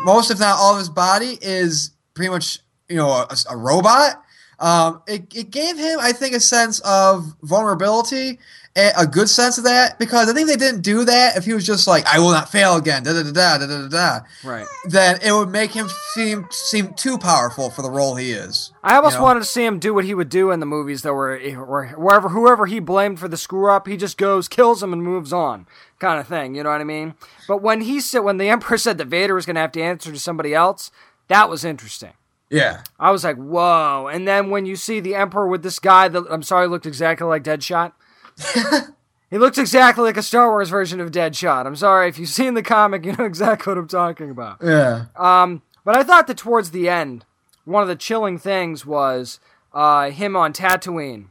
[0.04, 4.22] most, if not all, of his body is pretty much, you know, a, a robot,
[4.60, 8.38] um, it, it gave him, I think, a sense of vulnerability,
[8.76, 11.66] a good sense of that, because I think they didn't do that if he was
[11.66, 14.20] just like, I will not fail again, da da da da da da da.
[14.44, 14.66] Right.
[14.84, 18.72] Then it would make him seem seem too powerful for the role he is.
[18.84, 19.24] I almost you know?
[19.24, 21.54] wanted to see him do what he would do in the movies, though, where, eh,
[21.54, 25.02] where wherever whoever he blamed for the screw up, he just goes, kills him, and
[25.02, 25.66] moves on
[25.98, 26.54] kind of thing.
[26.54, 27.14] You know what I mean?
[27.48, 29.82] But when he said, when the Emperor said that Vader was going to have to
[29.82, 30.90] answer to somebody else,
[31.28, 32.12] that was interesting.
[32.50, 32.82] Yeah.
[32.98, 34.08] I was like, whoa!
[34.12, 37.26] And then when you see the Emperor with this guy that I'm sorry looked exactly
[37.26, 37.92] like Deadshot.
[39.30, 41.66] he looks exactly like a Star Wars version of Deadshot.
[41.66, 44.58] I'm sorry if you've seen the comic, you know exactly what I'm talking about.
[44.62, 45.06] Yeah.
[45.16, 47.24] Um, but I thought that towards the end,
[47.64, 49.38] one of the chilling things was
[49.72, 51.26] uh, him on Tatooine.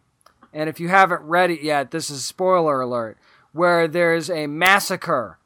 [0.53, 3.17] And if you haven't read it yet, this is spoiler alert,
[3.51, 5.38] where there's a massacre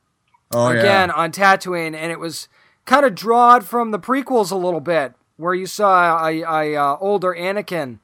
[0.52, 2.48] Oh again on Tatooine, and it was
[2.86, 6.98] kind of drawed from the prequels a little bit where you saw a, a, uh,
[7.00, 8.00] older Anakin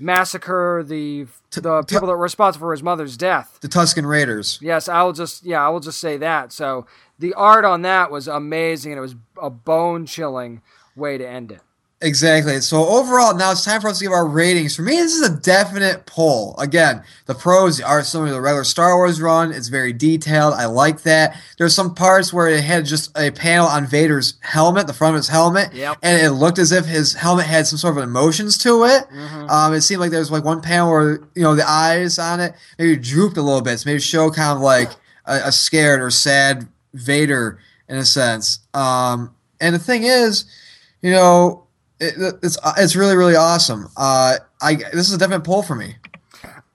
[0.00, 3.58] massacre the the people that were responsible for his mother's death.
[3.60, 4.58] The Tuscan Raiders.
[4.62, 6.52] Yes, I will just yeah, I will just say that.
[6.52, 6.86] So
[7.18, 10.62] the art on that was amazing, and it was a bone chilling
[10.96, 11.60] way to end it.
[12.02, 12.58] Exactly.
[12.62, 14.74] So overall, now it's time for us to give our ratings.
[14.74, 16.56] For me, this is a definite pull.
[16.58, 19.52] Again, the pros are similar to the regular Star Wars run.
[19.52, 20.54] It's very detailed.
[20.54, 21.36] I like that.
[21.58, 25.18] There's some parts where it had just a panel on Vader's helmet, the front of
[25.18, 25.98] his helmet, Yep.
[26.02, 29.04] and it looked as if his helmet had some sort of emotions to it.
[29.50, 32.40] Um, it seemed like there was like one panel where you know the eyes on
[32.40, 34.88] it maybe drooped a little bit, so maybe show kind of like
[35.26, 37.58] a, a scared or sad Vader
[37.90, 38.60] in a sense.
[38.72, 40.46] Um, and the thing is,
[41.02, 41.64] you know,
[42.00, 43.88] it, it's it's really really awesome.
[43.96, 45.96] Uh, I this is a definite pull for me.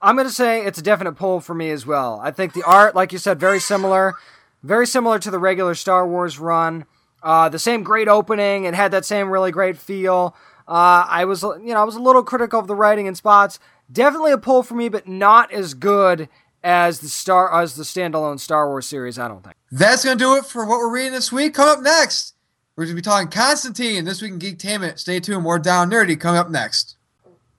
[0.01, 2.19] I'm going to say it's a definite pull for me as well.
[2.21, 4.13] I think the art, like you said, very similar,
[4.61, 6.85] very similar to the regular Star Wars run.
[7.23, 8.65] Uh, the same great opening.
[8.65, 10.35] It had that same really great feel.
[10.67, 13.57] Uh, I was, you know, I was a little critical of the writing in spots.
[13.91, 16.29] Definitely a pull for me, but not as good
[16.63, 19.17] as the star as the standalone Star Wars series.
[19.17, 19.55] I don't think.
[19.71, 21.55] That's gonna do it for what we're reading this week.
[21.55, 22.35] Come up next,
[22.75, 24.99] we're gonna be talking Constantine this week in Geektainment.
[24.99, 26.97] Stay tuned, more down nerdy coming up next.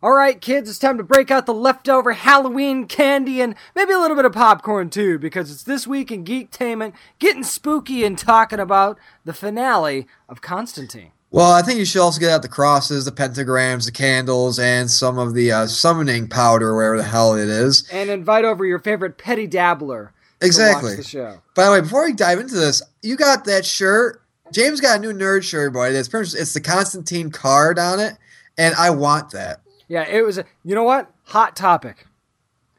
[0.03, 3.99] All right, kids, it's time to break out the leftover Halloween candy and maybe a
[3.99, 8.61] little bit of popcorn too, because it's this week in Geektainment, getting spooky and talking
[8.61, 11.13] about the finale of Constantine.
[11.31, 14.91] Well, I think you should also get out the crosses, the pentagrams, the candles, and
[14.91, 17.89] some of the uh, summoning powder, wherever the hell it is.
[17.91, 20.13] And invite over your favorite petty dabbler.
[20.41, 20.97] to Exactly.
[20.97, 21.41] the show.
[21.55, 24.23] By the way, before we dive into this, you got that shirt.
[24.53, 25.91] James got a new nerd shirt, boy.
[25.91, 28.17] It's pretty much, it's the Constantine card on it,
[28.57, 29.61] and I want that.
[29.89, 30.39] Yeah, it was.
[30.39, 31.11] A, you know what?
[31.25, 32.07] Hot topic.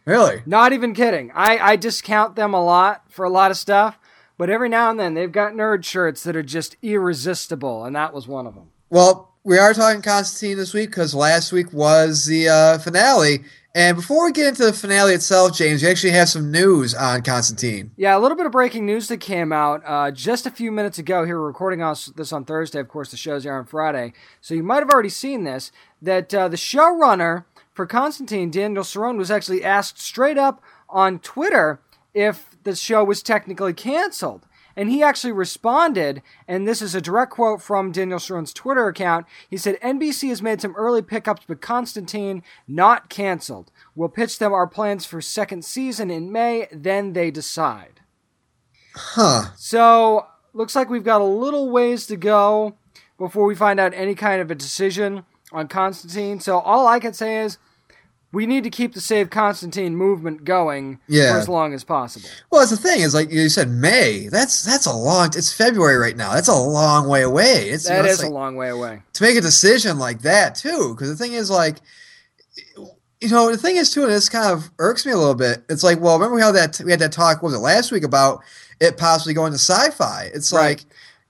[0.06, 0.42] Really?
[0.46, 1.32] Not even kidding.
[1.34, 4.00] I I discount them a lot for a lot of stuff,
[4.38, 8.14] but every now and then they've got nerd shirts that are just irresistible, and that
[8.14, 8.72] was one of them.
[8.90, 13.44] Well, we are talking Constantine this week because last week was the uh, finale.
[13.78, 17.22] And before we get into the finale itself, James, you actually have some news on
[17.22, 17.92] Constantine.
[17.96, 20.98] Yeah, a little bit of breaking news that came out uh, just a few minutes
[20.98, 21.26] ago.
[21.26, 22.80] Here, we're recording us this on Thursday.
[22.80, 25.72] Of course, the show's here on Friday, so you might have already seen this.
[26.02, 30.60] That uh, the showrunner for Constantine, Daniel Cerone, was actually asked straight up
[30.90, 31.80] on Twitter
[32.16, 34.47] if the show was technically canceled.
[34.78, 39.26] And he actually responded, and this is a direct quote from Daniel Cerone's Twitter account.
[39.50, 43.72] He said, NBC has made some early pickups, but Constantine not canceled.
[43.96, 48.02] We'll pitch them our plans for second season in May, then they decide.
[48.94, 49.46] Huh.
[49.56, 52.78] So, looks like we've got a little ways to go
[53.18, 56.40] before we find out any kind of a decision on Constantine.
[56.40, 57.58] So, all I can say is
[58.34, 61.34] we need to keep the Save Constantine movement going Yeah.
[61.34, 62.28] for as long as possible.
[62.52, 64.28] Well, that's the thing is like you said, May.
[64.28, 65.28] That's that's a long.
[65.36, 66.34] It's February right now.
[66.34, 67.70] That's a long way away.
[67.70, 69.02] It's That you know, is it's a long way away.
[69.13, 70.94] to make a decision like that too.
[70.94, 71.78] Because the thing is like,
[73.22, 75.63] you know, the thing is too, and this kind of irks me a little bit.
[75.70, 78.04] It's like, well, remember how that we had that talk what was it last week
[78.04, 78.44] about
[78.80, 80.30] it possibly going to sci-fi?
[80.34, 80.62] It's Right.
[80.80, 80.86] like.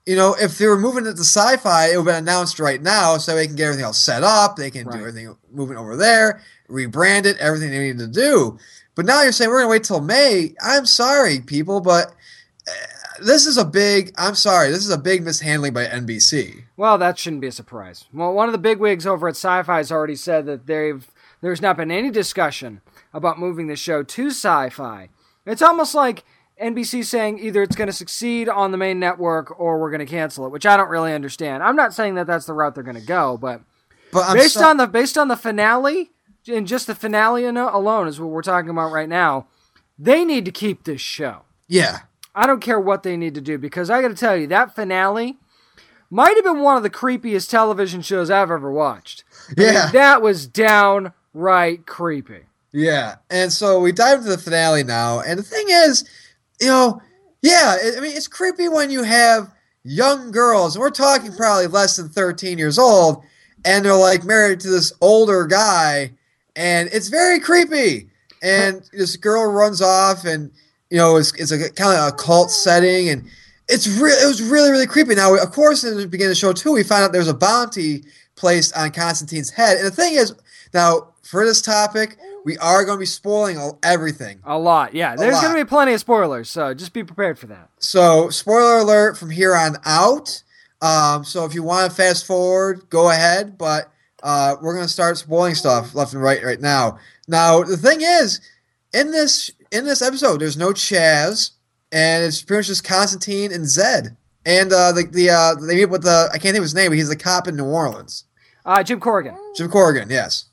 [0.06, 2.80] You know, if they were moving it to sci-fi, it would have been announced right
[2.80, 4.56] now, so they can get everything else set up.
[4.56, 4.94] They can Right.
[4.94, 8.58] do everything moving over there, rebrand it, everything they need to do.
[8.94, 10.54] But now you're saying we're gonna wait till May.
[10.62, 12.12] I'm sorry, people, but
[12.66, 12.72] uh,
[13.24, 14.12] this is a big.
[14.18, 16.64] I'm sorry, this is a big mishandling by NBC.
[16.76, 18.04] Well, that shouldn't be a surprise.
[18.12, 21.06] Well, one of the big wigs over at Sci-Fi has already said that they've
[21.40, 22.80] there's not been any discussion
[23.14, 25.08] about moving the show to Sci-Fi.
[25.46, 26.24] It's almost like
[26.60, 30.06] NBC saying either it's going to succeed on the main network or we're going to
[30.06, 31.62] cancel it, which I don't really understand.
[31.62, 33.60] I'm not saying that that's the route they're going to go, but
[34.12, 36.10] But based so- on the based on the finale
[36.48, 39.46] and just the finale alone is what we're talking about right now.
[39.98, 41.42] They need to keep this show.
[41.68, 42.00] yeah,
[42.34, 44.74] I don't care what they need to do because I got to tell you that
[44.74, 45.38] finale
[46.10, 49.24] might have been one of the creepiest television shows I've ever watched.
[49.56, 49.90] I mean, Yeah.
[49.92, 52.42] that was downright creepy.
[52.72, 56.04] Yeah, and so we dive into the finale now, and the thing is,
[56.60, 57.00] you know,
[57.42, 59.50] yeah, I mean, it's creepy when you have
[59.84, 63.22] young girls, we're talking probably less than thirteen years old,
[63.64, 66.12] and they're like married to this older guy,
[66.58, 68.08] and it's very creepy.
[68.42, 70.50] And this girl runs off, and
[70.90, 73.24] you know, it's, it's a kind of a cult setting, and
[73.68, 75.14] it's re- it was really really creepy.
[75.14, 77.34] Now, of course, in the beginning of the show too, we find out there's a
[77.34, 78.04] bounty
[78.36, 80.34] placed on Constantine's head, and the thing is,
[80.74, 84.40] now for this topic, we are going to be spoiling everything.
[84.44, 85.16] A lot, yeah.
[85.16, 85.42] There's lot.
[85.42, 87.70] going to be plenty of spoilers, so just be prepared for that.
[87.78, 90.42] So, spoiler alert from here on out.
[90.80, 93.58] Um, so, if you want to fast forward, go ahead.
[93.58, 93.92] But
[94.22, 96.98] uh, we're going to start spoiling stuff left and right right now.
[97.26, 98.40] Now, the thing is,
[98.92, 101.52] in this in this episode, there's no Chaz,
[101.92, 105.86] and it's pretty much just Constantine and Zed, and uh, the the uh, they meet
[105.86, 108.24] with the I can't think of his name, but he's the cop in New Orleans.
[108.64, 109.36] Uh, Jim Corrigan.
[109.56, 110.46] Jim Corrigan, yes.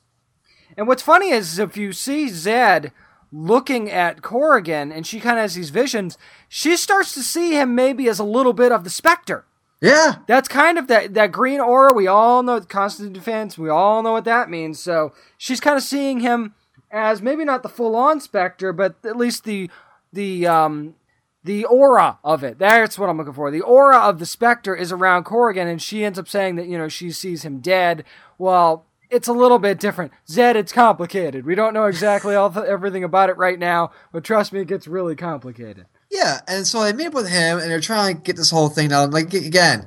[0.76, 2.92] And what's funny is if you see Zed
[3.32, 6.16] looking at Corrigan and she kind of has these visions,
[6.48, 9.44] she starts to see him maybe as a little bit of the Spectre.
[9.80, 10.16] Yeah.
[10.26, 11.92] That's kind of that that green aura.
[11.94, 13.58] We all know constant defense.
[13.58, 14.80] We all know what that means.
[14.80, 16.54] So she's kind of seeing him
[16.90, 19.70] as maybe not the full on Spectre, but at least the
[20.12, 20.94] the um
[21.44, 22.58] the aura of it.
[22.58, 23.50] That's what I'm looking for.
[23.50, 26.78] The aura of the Spectre is around Corrigan, and she ends up saying that you
[26.78, 28.04] know she sees him dead.
[28.38, 30.12] Well, it's a little bit different.
[30.28, 31.46] Zed, it's complicated.
[31.46, 34.68] We don't know exactly all the, everything about it right now, but trust me, it
[34.68, 35.86] gets really complicated.
[36.10, 38.68] Yeah, and so they meet up with him, and they're trying to get this whole
[38.68, 39.10] thing down.
[39.10, 39.86] Like again,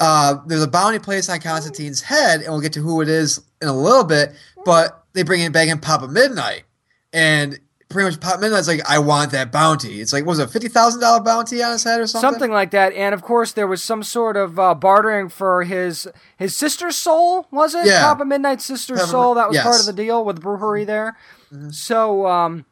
[0.00, 3.40] uh, there's a bounty placed on Constantine's head, and we'll get to who it is
[3.62, 4.32] in a little bit.
[4.64, 6.64] But they bring in back in Papa Midnight,
[7.12, 10.44] and pretty much Papa Midnight's like, "I want that bounty." It's like, what was it
[10.44, 12.30] a fifty thousand dollar bounty on his head or something?
[12.30, 12.92] Something like that.
[12.94, 17.46] And of course, there was some sort of uh, bartering for his his sister's soul.
[17.50, 18.02] Was it Yeah.
[18.02, 19.34] Papa Midnight's sister's soul?
[19.34, 21.16] That was part of the deal with the Brujeria there.
[21.52, 21.70] Mm-hmm.
[21.70, 22.64] So um,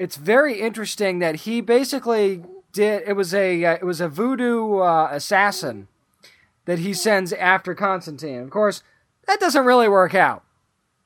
[0.00, 3.02] it's very interesting that he basically did.
[3.06, 5.86] It was a uh, it was a voodoo uh, assassin
[6.64, 8.40] that he sends after Constantine.
[8.40, 8.82] Of course,
[9.26, 10.42] that doesn't really work out.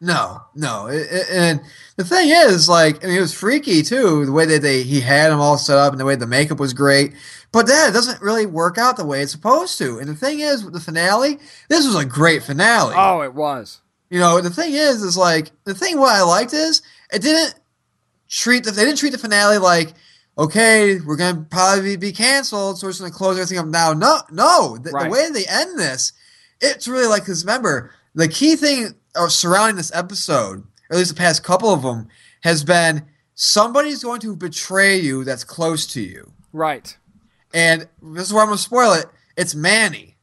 [0.01, 1.61] No, no, It- it- and
[1.97, 4.27] the thing is, like, I mean, it was freaky too.
[4.27, 6.61] The way that they he had him all set up, and the way the makeup
[6.61, 7.15] was great.
[7.53, 9.99] But that doesn't really work out the way it's supposed to.
[9.99, 12.95] And the thing is, with the finale, this was a great finale.
[12.97, 13.81] Oh, it was.
[14.11, 17.55] You know, the thing is, is like the thing what I liked is it didn't
[18.35, 19.95] treat the they didn't treat the finale like
[20.37, 23.93] okay we're gonna probably be canceled so we're just gonna close everything up now.
[23.93, 25.05] No, no, the, Right.
[25.05, 26.13] the way they end this,
[26.61, 28.95] it's really like because remember the key thing
[29.29, 30.59] surrounding this episode,
[30.91, 32.09] or at least the past couple of them,
[32.43, 36.97] has been somebody's going to betray you that's close to you, Right.
[37.53, 39.07] and this is where I'm gonna spoil it.
[39.37, 40.17] It's Manny.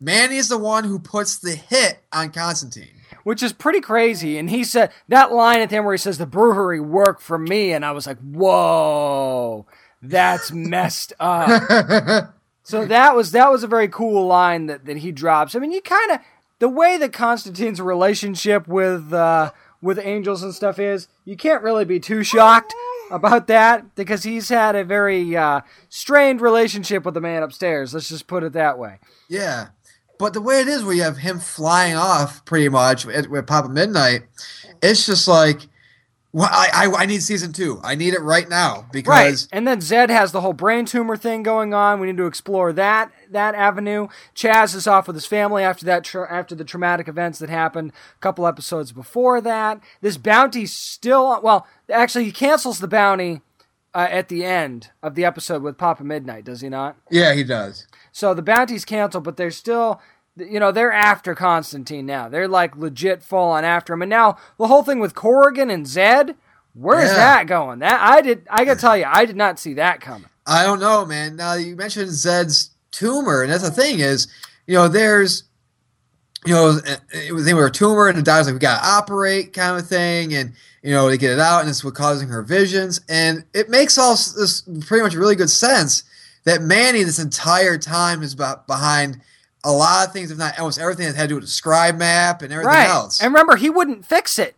[0.00, 2.95] Manny is the one who puts the hit on Constantine.
[3.26, 4.38] Which is pretty crazy.
[4.38, 7.36] And he said that line at the end where he says the Brujeria worked for
[7.36, 9.66] me, and I was like, whoa,
[10.00, 12.32] that's messed up.
[12.62, 15.56] so that was that was a very cool line that, that he drops.
[15.56, 16.20] I mean, you kind of
[16.60, 19.50] the way that Constantine's relationship with uh,
[19.82, 22.72] with angels and stuff is, you can't really be too shocked
[23.10, 27.92] about that because he's had a very uh, strained relationship with the man upstairs.
[27.92, 29.00] Let's just put it that way.
[29.28, 29.70] Yeah,
[30.18, 33.46] but the way it is, where you have him flying off pretty much at, with
[33.46, 34.22] Papa Midnight,
[34.82, 35.68] it's just like,
[36.32, 37.80] well, I, I I need season two.
[37.82, 41.16] I need it right now because Right, and then Zed has the whole brain tumor
[41.16, 41.98] thing going on.
[41.98, 44.08] We need to explore that that avenue.
[44.34, 47.92] Chaz is off with his family after that tra- after the traumatic events that happened
[48.16, 49.80] a couple episodes before that.
[50.02, 51.66] This bounty still well.
[51.90, 53.40] Actually, he cancels the bounty
[53.94, 56.96] uh, at the end of the episode with Papa Midnight, does he not?
[57.10, 57.86] yeah, he does.
[58.16, 60.00] So the bounty's canceled, but they're still,
[60.38, 62.30] you know, they're after Constantine now.
[62.30, 64.00] They're like legit full on after him.
[64.00, 66.34] And now the whole thing with Corrigan and Zed,
[66.72, 67.16] where's Yeah.
[67.16, 67.80] that going?
[67.80, 70.30] That I did, I gotta tell you, I did not see that coming.
[70.46, 71.36] I don't know, man.
[71.36, 74.28] Now you mentioned Zed's tumor, and that's the thing is,
[74.66, 75.42] you know, there's,
[76.46, 76.80] you know,
[77.12, 79.78] it was they were a tumor, and the doctor's like, we got to operate, kind
[79.78, 82.98] of thing, and you know, they get it out, and it's what causing her visions,
[83.10, 86.04] and it makes all this pretty much really good sense
[86.46, 89.20] that Manny this entire time is behind
[89.64, 91.94] a lot of things, if not almost everything that had to do with the scry
[91.96, 92.88] map and everything Right.
[92.88, 93.20] else.
[93.20, 94.56] And remember, he wouldn't fix it.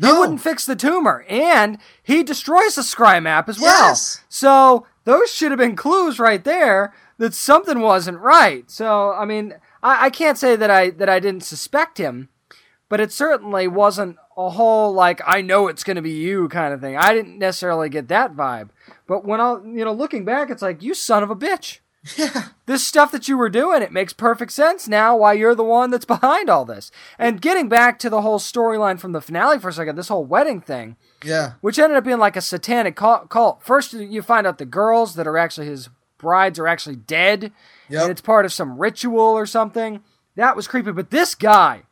[0.00, 1.24] He wouldn't fix the tumor.
[1.28, 3.88] And he destroys the scry map as well.
[3.90, 4.20] Yes.
[4.28, 8.70] So those should have been clues right there that something wasn't right.
[8.70, 12.28] So I mean, I, I can't say that I that I didn't suspect him,
[12.88, 16.80] but it certainly wasn't a whole like I know it's gonna be you kind of
[16.80, 16.96] thing.
[16.96, 18.68] I didn't necessarily get that vibe.
[19.08, 21.80] But when I you know, looking back, it's like, you son of a bitch.
[22.16, 25.64] yeah, this stuff that you were doing, it makes perfect sense now why you're the
[25.64, 26.92] one that's behind all this.
[27.18, 30.24] And getting back to the whole storyline from the finale for a second, this whole
[30.24, 33.64] wedding thing, yeah, which ended up being like a satanic cult.
[33.64, 37.52] First, you find out the girls that are actually his brides are actually dead,
[37.88, 38.02] Yep.
[38.02, 40.00] and it's part of some ritual or something.
[40.36, 40.92] That was creepy.
[40.92, 41.82] But this guy,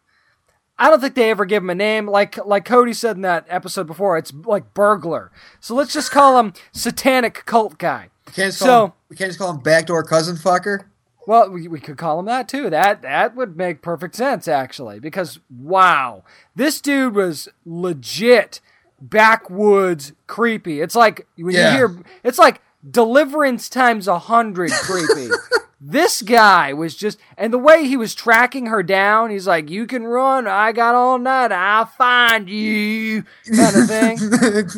[0.79, 2.07] I don't think they ever give him a name.
[2.07, 5.31] Like like Cody said in that episode before, it's like burglar.
[5.61, 8.11] So let's just call him satanic cult guy.
[8.27, 10.85] we can't just So- call him, we can't just call him backdoor cousin fucker.
[11.27, 12.70] Well, we, we could call him that too.
[12.70, 16.22] That that would make perfect sense actually, because wow,
[16.55, 18.61] this dude was legit
[19.01, 20.81] backwoods creepy.
[20.81, 21.72] It's like when Yeah.
[21.72, 25.29] you hear, it's like Deliverance times a hundred creepy.
[25.81, 29.87] this guy was just, and the way he was tracking her down, he's like, "You
[29.87, 33.24] can run, I got all night, I'll find you,"
[33.55, 34.18] kind of thing.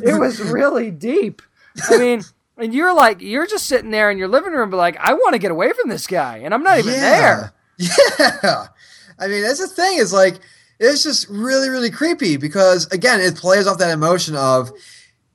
[0.04, 1.42] it was really deep.
[1.90, 2.22] I mean.
[2.60, 5.34] And you're like, you're just sitting there in your living room, but like, I want
[5.34, 7.52] to get away from this guy, and I'm not even there.
[7.78, 8.66] Yeah.
[9.20, 9.98] I mean, that's the thing.
[9.98, 10.40] Is like
[10.78, 14.70] it's just really, really creepy because again, it plays off that emotion of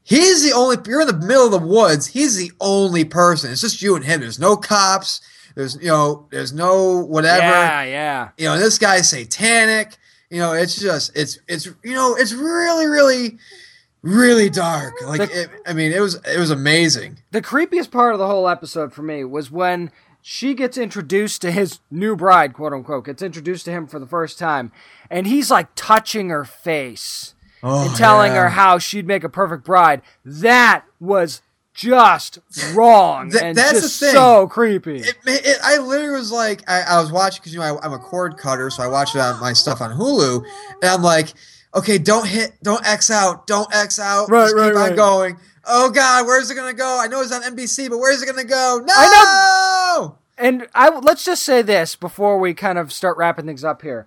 [0.03, 0.77] he's the only.
[0.85, 2.07] You're in the middle of the woods.
[2.07, 3.51] He's the only person.
[3.51, 4.21] It's just you and him.
[4.21, 5.21] There's no cops.
[5.55, 6.27] There's you know.
[6.31, 7.41] There's no whatever.
[7.43, 8.29] Yeah, yeah.
[8.37, 9.97] You know, this guy's satanic.
[10.29, 13.37] You know, it's just it's it's you know it's really really
[14.01, 14.93] really dark.
[15.05, 17.19] Like The- it, I mean, it was it was amazing.
[17.31, 19.91] The creepiest part of the whole episode for me was when
[20.21, 24.07] she gets introduced to his new bride, quote unquote, gets introduced to him for the
[24.07, 24.71] first time,
[25.11, 27.35] and he's like touching her face
[27.65, 28.41] Oh, and telling yeah.
[28.43, 30.01] her how she'd make a perfect bride.
[30.25, 31.41] That was
[31.73, 32.39] just
[32.73, 34.15] wrong Th- and that's just the thing.
[34.15, 34.97] so creepy.
[34.97, 37.93] It, it, I literally was like, I, I was watching because you know I, I'm
[37.93, 40.45] a cord cutter, so I watch it on my stuff on Hulu,
[40.81, 41.33] and I'm like,
[41.75, 45.37] okay, don't hit, don't X out, don't X out, Right, just right, keep on going.
[45.65, 46.99] Oh God, where's it gonna go?
[47.01, 48.81] I know it's on NBC, but where's it gonna go?
[48.85, 50.17] No, I know.
[50.37, 54.05] And I let's just say this before we kind of start wrapping things up here.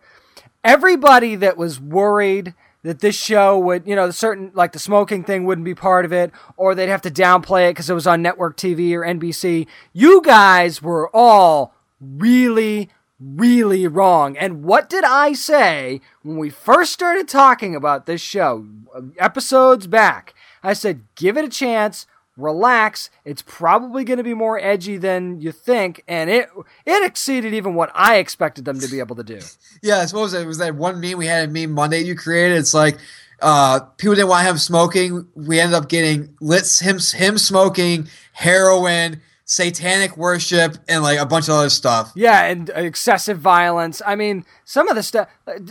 [0.62, 2.54] Everybody that was worried
[2.86, 6.12] that this show would, you know, certain like the smoking thing wouldn't be part of
[6.12, 9.66] it, or they'd have to downplay it because it was on network TV or NBC.
[9.92, 12.88] You guys were all really,
[13.20, 14.36] really wrong.
[14.36, 18.64] And what did I say when we first started talking about this show,
[18.94, 20.34] uh, episodes back?
[20.62, 22.06] I said, give it a chance
[22.36, 23.10] relax.
[23.24, 26.48] It's probably going to be more edgy than you think, and it
[26.84, 29.40] it exceeded even what I expected them to be able to do.
[29.82, 32.56] Yeah, I suppose it was that one meme we had a meme Monday you created.
[32.56, 32.98] It's like
[33.40, 35.28] uh, people didn't want him smoking.
[35.34, 41.48] We ended up getting lit him him smoking heroin, satanic worship, and like a bunch
[41.48, 42.12] of other stuff.
[42.16, 44.00] Yeah, and excessive violence.
[44.04, 45.28] I mean, some of the stuff.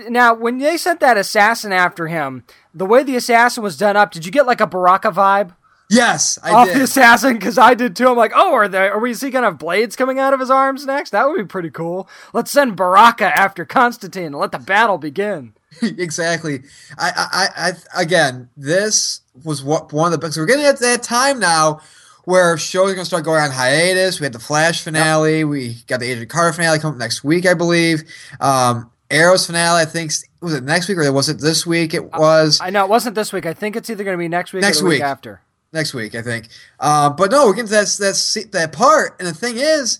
[0.08, 2.44] Now, when they sent that assassin after him,
[2.74, 5.56] the way the assassin was done up, did you get like a Baraka vibe?
[5.90, 6.78] Yes, I off did.
[6.78, 8.08] the assassin because I did too.
[8.08, 8.94] I'm like, oh, are there?
[8.94, 11.12] Are we see kind of blades coming out of his arms next?
[11.12, 12.10] That would be pretty cool.
[12.34, 15.54] Let's send Baraka after Constantine and let the battle begin.
[15.82, 16.64] exactly.
[16.98, 17.12] I,
[17.58, 20.38] I, I, again, this was what one of the books.
[20.38, 21.82] We're getting at that time now
[22.24, 24.20] where shows are going to start going on hiatus.
[24.20, 25.44] We had the Flash finale.
[25.44, 28.04] We got the Agent Carter finale coming up next week, I believe.
[28.40, 30.12] Um, Arrow's finale, I think,
[30.42, 31.94] was it next week or was it this week?
[31.94, 33.46] It was I know it wasn't this week.
[33.46, 35.04] I think it's either going to be next week Next or the week, week.
[35.04, 35.42] after.
[35.74, 36.48] Next week, I think.
[36.80, 40.00] Uh, but no, we're getting to that, that that part, and the thing is,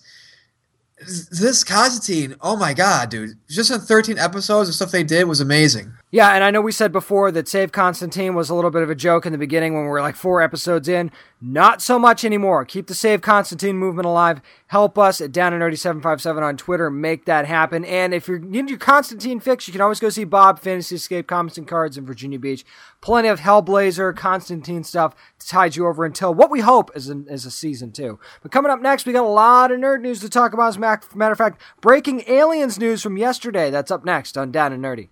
[0.98, 2.36] this Constantine.
[2.40, 3.36] Oh my god, dude!
[3.48, 5.92] Just in 13 episodes, the stuff they did was amazing.
[6.12, 8.90] Yeah, and I know we said before that Save Constantine was a little bit of
[8.90, 11.10] a joke in the beginning when we were like four episodes in.
[11.40, 12.64] Not so much anymore.
[12.64, 14.40] Keep the Save Constantine movement alive.
[14.68, 16.90] Help us at Down and Nerdy 757 on Twitter.
[16.90, 17.84] Make that happen.
[17.84, 21.26] And if you're need your Constantine fix, you can always go see Bob Fantasy Escape
[21.26, 22.64] Comics and Cards in Virginia Beach.
[23.00, 27.26] Plenty of Hellblazer, Constantine stuff to tide you over until what we hope is, an,
[27.28, 28.20] is a season two.
[28.42, 30.68] But coming up next, we got a lot of nerd news to talk about.
[30.68, 33.70] As a matter of fact, breaking aliens news from yesterday.
[33.70, 35.08] That's up next on Down and Nerdy.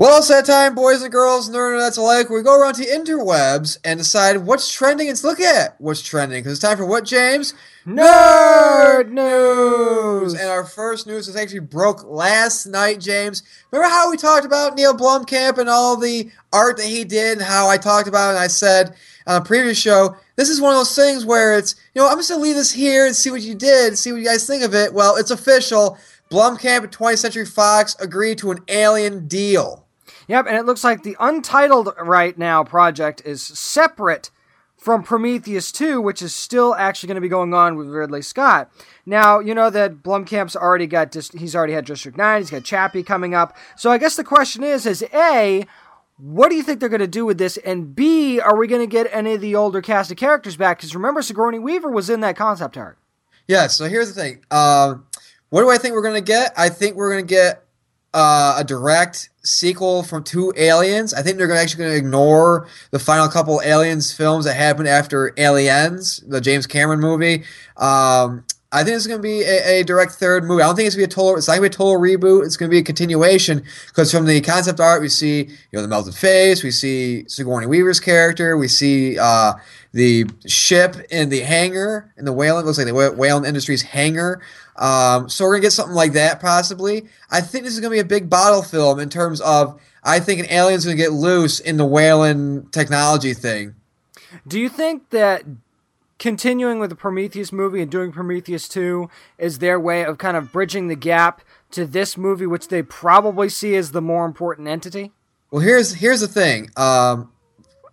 [0.00, 2.30] Well, it's that time, boys and girls, nerd that's alike.
[2.30, 6.38] We go around to interwebs and decide what's trending and look at what's trending.
[6.38, 7.52] Because it's time for what, James?
[7.84, 10.34] Nerd news.
[10.34, 13.42] And our first news is actually broke last night, James.
[13.72, 17.44] Remember how we talked about Neil Blomkamp and all the art that he did and
[17.44, 18.94] how I talked about it and I said
[19.26, 22.18] on a previous show, this is one of those things where it's, you know, I'm
[22.18, 24.46] just going to leave this here and see what you did, see what you guys
[24.46, 24.94] think of it.
[24.94, 25.98] Well, it's official.
[26.30, 29.86] Blomkamp and 20th Century Fox agreed to an alien deal.
[30.28, 34.30] Yep, and it looks like the Untitled right now project is separate
[34.76, 38.70] from Prometheus 2, which is still actually going to be going on with Ridley Scott.
[39.04, 42.62] Now, you know that Blomkamp's already got dis- he's already had District 9, he's got
[42.62, 43.56] Chappie coming up.
[43.76, 45.66] So I guess the question is is A,
[46.18, 47.56] what do you think they're going to do with this?
[47.58, 50.78] And B, are we going to get any of the older cast of characters back?
[50.78, 52.98] Because remember, Sigourney Weaver was in that concept art.
[53.46, 54.44] Yeah, so here's the thing.
[54.50, 55.06] Um,
[55.48, 56.52] what do I think we're going to get?
[56.56, 57.64] I think we're going to get
[58.14, 61.14] uh, a direct sequel from two Aliens.
[61.14, 64.88] I think they're gonna, actually going to ignore the final couple Aliens films that happened
[64.88, 67.44] after Aliens, the James Cameron movie.
[67.76, 70.62] Um, I think it's going to be a, a direct third movie.
[70.62, 71.38] I don't think it's going to be a total.
[71.38, 72.44] It's not going to be a total reboot.
[72.44, 75.82] It's going to be a continuation because from the concept art, we see you know
[75.82, 79.54] the melted face, we see Sigourney Weaver's character, we see uh,
[79.92, 84.42] the ship in the hangar in the Weyland looks like the Wh- Weyland Industries hangar.
[84.78, 87.06] Um, so we're gonna get something like that possibly.
[87.30, 89.80] I think this is gonna be a big bottle film in terms of.
[90.04, 93.74] I think an alien's gonna get loose in the Weyland technology thing.
[94.46, 95.42] Do you think that
[96.18, 99.08] continuing with the Prometheus movie and doing Prometheus 2
[99.38, 103.48] is their way of kind of bridging the gap to this movie, which they probably
[103.48, 105.12] see as the more important entity?
[105.50, 106.70] Well, here's here's the thing.
[106.76, 107.32] Um,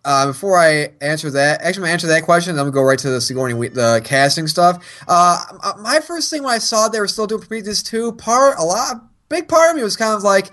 [0.05, 2.51] uh, before I answer that, actually, I'm gonna answer that question.
[2.51, 4.83] I'm gonna go right to the Sigourney We- the casting stuff.
[5.07, 5.43] Uh,
[5.79, 9.03] my first thing when I saw they were still doing Prometheus two, part a lot,
[9.29, 10.51] big part of me was kind of like,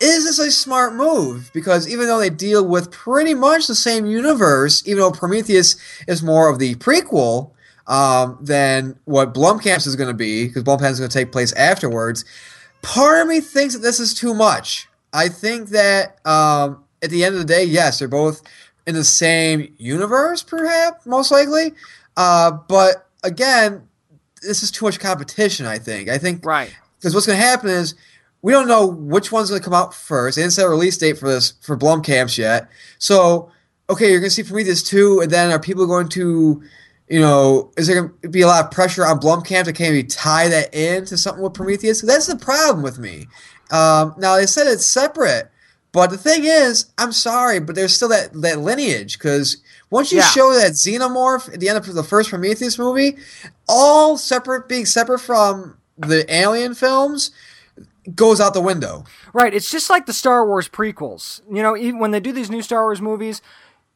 [0.00, 1.50] is this a smart move?
[1.54, 5.76] Because even though they deal with pretty much the same universe, even though Prometheus
[6.06, 7.52] is more of the prequel
[7.86, 12.24] um, than what Blomkamp is to be, because Blomkamp is to take place afterwards,
[12.82, 14.88] part of me thinks that this is too much.
[15.12, 18.42] I think that um, at the end of the day, yes, they're both
[18.86, 21.72] in the same universe, perhaps, most likely.
[22.16, 23.86] Uh, but again,
[24.42, 26.08] this is too much competition, I think.
[26.08, 26.74] I think Right.
[26.98, 27.94] because what's going to happen is
[28.42, 30.36] we don't know which one's going to come out first.
[30.36, 32.68] They didn't set a release date for this for Blomkamps yet.
[32.98, 33.50] So,
[33.90, 36.62] okay, you're going to see Prometheus two, and then are people going to,
[37.08, 39.72] you know, is there going to be a lot of pressure on Blum Blomkamp to
[39.72, 42.02] kind of tie that in to something with Prometheus?
[42.02, 43.26] That's the problem with me.
[43.72, 45.50] Um, now they said it's separate,
[45.96, 49.56] but the thing is, I'm sorry, but there's still that that lineage because.
[49.88, 50.24] Once you Yeah.
[50.24, 53.16] show that xenomorph at the end of the first Prometheus movie,
[53.68, 57.30] all separate, being separate from the Alien films,
[58.12, 59.04] goes out the window.
[59.32, 59.54] Right.
[59.54, 61.40] It's just like the Star Wars prequels.
[61.48, 63.40] You know, even when they do these new Star Wars movies,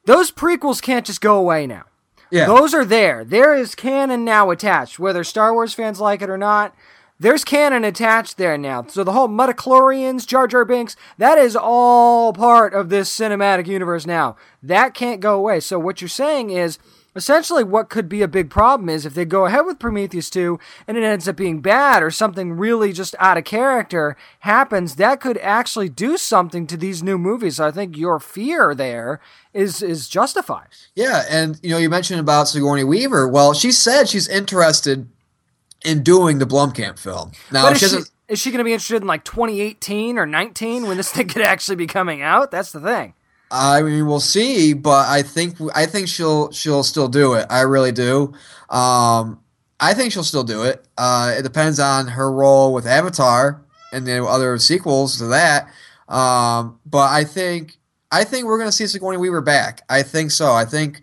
[0.04, 1.86] those prequels can't just go away now.
[2.30, 2.46] Yeah.
[2.46, 3.24] Those are there.
[3.24, 6.72] There is canon now attached, whether Star Wars fans like it or not.
[7.20, 8.86] There's canon attached there now.
[8.88, 14.06] So the whole midi-chlorians, Jar Jar Binks, that is all part of this cinematic universe
[14.06, 14.36] now.
[14.62, 15.60] That can't go away.
[15.60, 16.78] So what you're saying is
[17.14, 20.58] essentially what could be a big problem is if they go ahead with Prometheus 2
[20.88, 25.20] and it ends up being bad or something really just out of character happens, that
[25.20, 27.56] could actually do something to these new movies.
[27.56, 29.20] So I think your fear there
[29.52, 30.68] is is justified.
[30.94, 33.28] yeah, and you know, you mentioned about Sigourney Weaver.
[33.28, 35.08] Well, she said she's interested
[35.84, 37.32] in doing the Blomkamp film.
[37.50, 40.86] Now, she is she, is she going to be interested in like 2018 or 19
[40.86, 42.50] when this thing could actually be coming out?
[42.50, 43.14] That's the thing.
[43.50, 47.46] I mean, we'll see, but I think I think she'll she'll still do it.
[47.50, 48.32] I really do.
[48.68, 49.40] Um,
[49.80, 50.86] I think she'll still do it.
[50.96, 55.68] Uh, it depends on her role with Avatar and the other sequels to that.
[56.08, 57.78] Um, but I think
[58.12, 59.82] I think we're gonna see Sigourney Weaver back.
[59.88, 60.52] I think so.
[60.52, 61.02] I think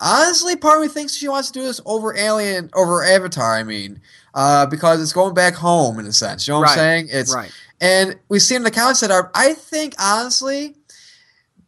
[0.00, 3.54] honestly, part of me thinks she wants to do this over Alien, over Avatar.
[3.56, 4.00] I mean,
[4.34, 6.46] uh, because it's going back home in a sense.
[6.46, 7.08] You know what Right, I'm saying?
[7.10, 7.52] It's right.
[7.80, 9.30] and we've seen the concept art.
[9.34, 10.76] I think honestly,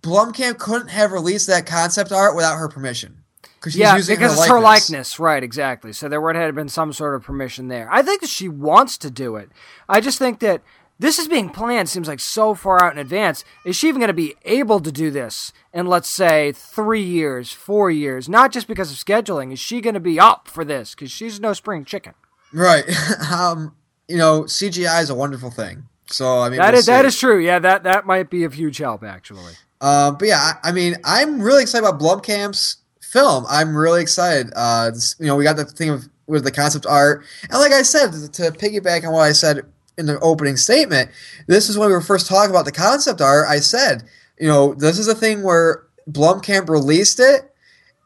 [0.03, 3.17] Blomkamp couldn't have released that concept art without her permission.
[3.43, 4.89] Because she's Yeah, using because her it's her likeness.
[4.91, 5.43] likeness, right?
[5.43, 5.93] Exactly.
[5.93, 7.89] So there would have been some sort of permission there.
[7.93, 9.51] I think that she wants to do it.
[9.87, 10.63] I just think that
[11.01, 11.89] this is being planned.
[11.89, 13.43] Seems like so far out in advance.
[13.65, 17.53] Is she even going to be able to do this in let's say three years,
[17.53, 18.29] four years?
[18.29, 19.51] Not just because of scheduling.
[19.51, 20.95] Is she going to be up for this?
[20.95, 22.13] Because she's no spring chicken.
[22.53, 22.85] Right.
[23.33, 23.75] um,
[24.09, 25.85] you know, CGI is a wonderful thing.
[26.07, 27.39] So I mean, That we'll is that is true.
[27.39, 29.55] Yeah, that that might be a huge help actually.
[29.81, 33.47] Um, but yeah, I, I mean, I'm really excited about Blomkamp's film.
[33.49, 34.53] I'm really excited.
[34.55, 37.73] Uh, this- you know, we got the thing of with the concept art, and like
[37.73, 39.63] I said, to piggyback on what I said
[40.01, 41.11] in the opening statement,
[41.47, 43.47] this is when we were first talking about the concept art.
[43.49, 44.03] I said,
[44.39, 47.55] you know, this is a thing where Blomkamp released it,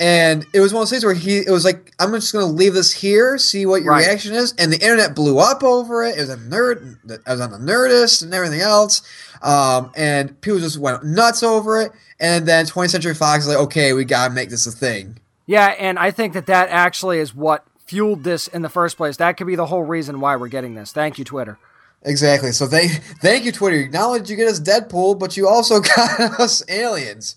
[0.00, 2.44] and it was one of those things where he, it was like, I'm just going
[2.44, 4.06] to leave this here, see what your Right.
[4.06, 6.18] reaction is, and the internet blew up over it.
[6.18, 9.02] It was a nerd, I was on the Nerdist and everything else.
[9.40, 11.92] Um, and people just went nuts over it.
[12.18, 15.18] And then 20th Century Fox is like, okay, we gotta make this a thing.
[15.46, 19.18] Yeah, and I think that that actually is what fueled this in the first place.
[19.18, 20.90] That could be the whole reason why we're getting this.
[20.92, 21.58] Thank you, Twitter.
[22.04, 22.52] Exactly.
[22.52, 22.92] So thank,
[23.22, 23.88] thank you, Twitter.
[23.98, 27.36] Only did you get us Deadpool, but you also got us aliens.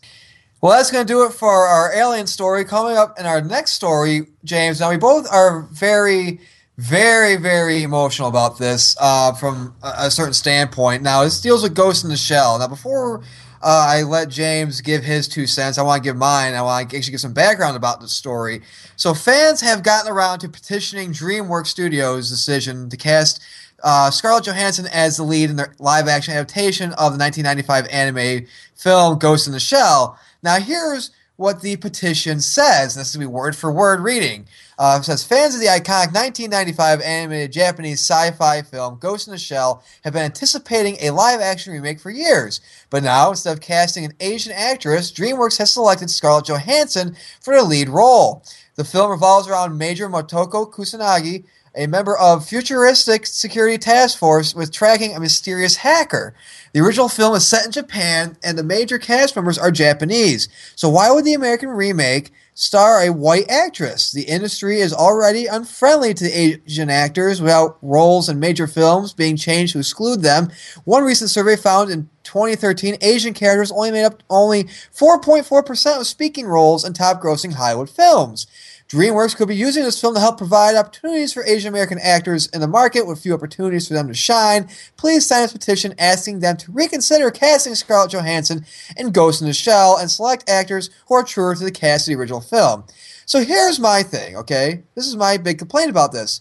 [0.62, 2.66] Well, that's going to do it for our alien story.
[2.66, 4.80] Coming up in our next story, James.
[4.80, 6.42] Now we both are very,
[6.78, 11.04] very, very emotional about this uh, from a, a certain standpoint.
[11.04, 12.60] Now this deals with Ghost in the Shell.
[12.60, 13.20] Now before
[13.62, 16.56] uh, I let James give his two cents, I want to give mine.
[16.56, 18.62] I want to actually give some background about the story.
[18.96, 23.44] So fans have gotten around to petitioning DreamWorks Studios' decision to cast
[23.84, 28.48] uh, Scarlett Johansson as the lead in the live action adaptation of the 1995 anime
[28.76, 30.18] film Ghost in the Shell.
[30.44, 32.96] Now, here's what the petition says.
[32.96, 34.48] This will be word for word reading.
[34.80, 39.84] Uh, says fans of the iconic 1995 animated Japanese sci-fi film Ghost in the Shell
[40.04, 44.52] have been anticipating a live-action remake for years, but now instead of casting an Asian
[44.52, 48.44] actress, DreamWorks has selected Scarlett Johansson for the lead role.
[48.76, 51.46] The film revolves around Major Motoko Kusanagi,
[51.78, 56.34] a member of futuristic security task force with tracking a mysterious hacker.
[56.74, 60.50] The original film is set in Japan, and the major cast members are Japanese.
[60.76, 64.12] So why would the American remake star a white actress?
[64.12, 69.74] The industry is already unfriendly to Asian actors without roles in major films being changed
[69.74, 70.50] to exclude them.
[70.84, 76.48] One recent survey found in 2013 Asian characters only made up only 4.4% of speaking
[76.48, 78.48] roles in top grossing Hollywood films.
[78.90, 82.62] DreamWorks could be using this film to help provide opportunities for Asian American actors in
[82.62, 84.70] the market with few opportunities for them to shine.
[84.96, 88.66] Please sign this petition asking them to reconsider casting Scarlett Johansson
[88.96, 92.14] in Ghost in the Shell and select actors who are truer to the cast of
[92.14, 92.86] the original film.
[93.26, 94.84] So here's my thing, okay?
[94.96, 96.40] This is my big complaint about this.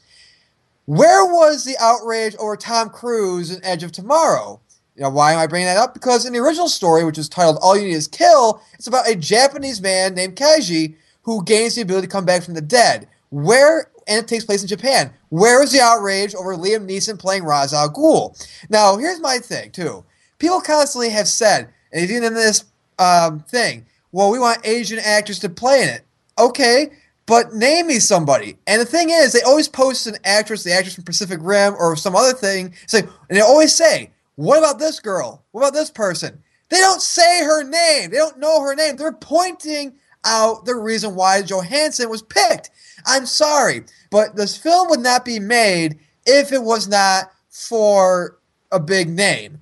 [0.85, 4.61] Where was the outrage over Tom Cruise in Edge of Tomorrow?
[4.95, 5.95] You know, why am I bringing that up?
[5.95, 9.09] Because in the original story, which is titled All You Need Is Kill, it's about
[9.09, 10.95] a Japanese man named Keiji
[11.27, 13.09] who gains the ability to come back from the dead.
[13.31, 15.13] Where, and it takes place in Japan.
[15.29, 18.33] Where is the outrage over Liam Neeson playing Ra's al Ghul?
[18.71, 20.05] Now, here's my thing, too.
[20.39, 22.65] People constantly have said, and even in this
[23.01, 26.05] um, thing, well, we want Asian actors to play in it.
[26.39, 26.91] Okay,
[27.27, 28.57] but name me somebody.
[28.69, 31.97] And the thing is, they always post an actress, the actress from Pacific Rim or
[31.97, 32.73] some other thing.
[32.87, 35.43] Say, and they always say, "What about this girl?
[35.51, 38.11] What about this person?" They don't say her name.
[38.11, 38.97] They don't know her name.
[38.97, 39.95] They're pointing
[40.27, 42.71] out the reason why Johansson was picked.
[43.07, 48.39] I'm sorry, but this film would not be made if it was not for
[48.73, 49.59] a big name.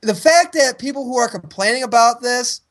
[0.00, 2.62] The fact that people who are complaining about this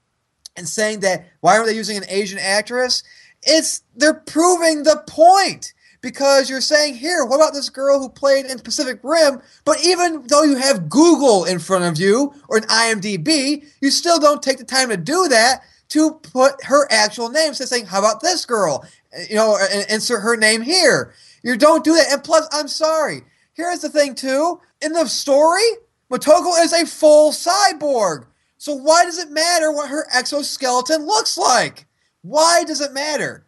[0.55, 3.03] and saying that why aren't they using an Asian actress?
[3.43, 8.45] It's they're proving the point because you're saying here, what about this girl who played
[8.45, 9.41] in Pacific Rim?
[9.63, 14.19] But even though you have Google in front of you or an IMDb, you still
[14.19, 15.61] don't take the time to do that
[15.95, 17.53] to put her actual name.
[17.53, 18.85] So saying, how about this girl?
[19.17, 21.13] Uh, you know, uh, insert her name here.
[21.41, 22.11] You don't do that.
[22.11, 23.21] And plus, I'm sorry.
[23.53, 24.59] Here's the thing too.
[24.81, 25.63] In the story,
[26.11, 28.25] Motoko is a full cyborg.
[28.57, 31.85] So why does it matter what her exoskeleton looks like?
[32.23, 33.45] Why does it matter?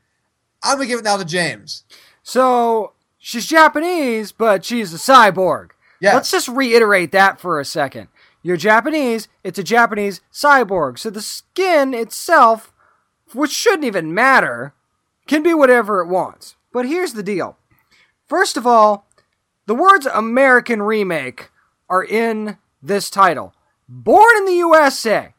[0.63, 1.83] I'm gonna give it now to James.
[2.23, 5.71] So she's Japanese, but she's a cyborg.
[5.99, 6.13] Yes.
[6.13, 8.07] Let's just reiterate that for a second.
[8.47, 10.97] You're Japanese, it's a Japanese cyborg.
[10.99, 12.71] So the skin itself,
[13.33, 14.73] which shouldn't even matter,
[15.27, 16.55] can be whatever it wants.
[16.71, 17.57] But here's the deal.
[18.25, 19.05] First of all,
[19.65, 21.49] the words American remake
[21.89, 23.53] are in this title.
[23.89, 25.33] Born in the USA.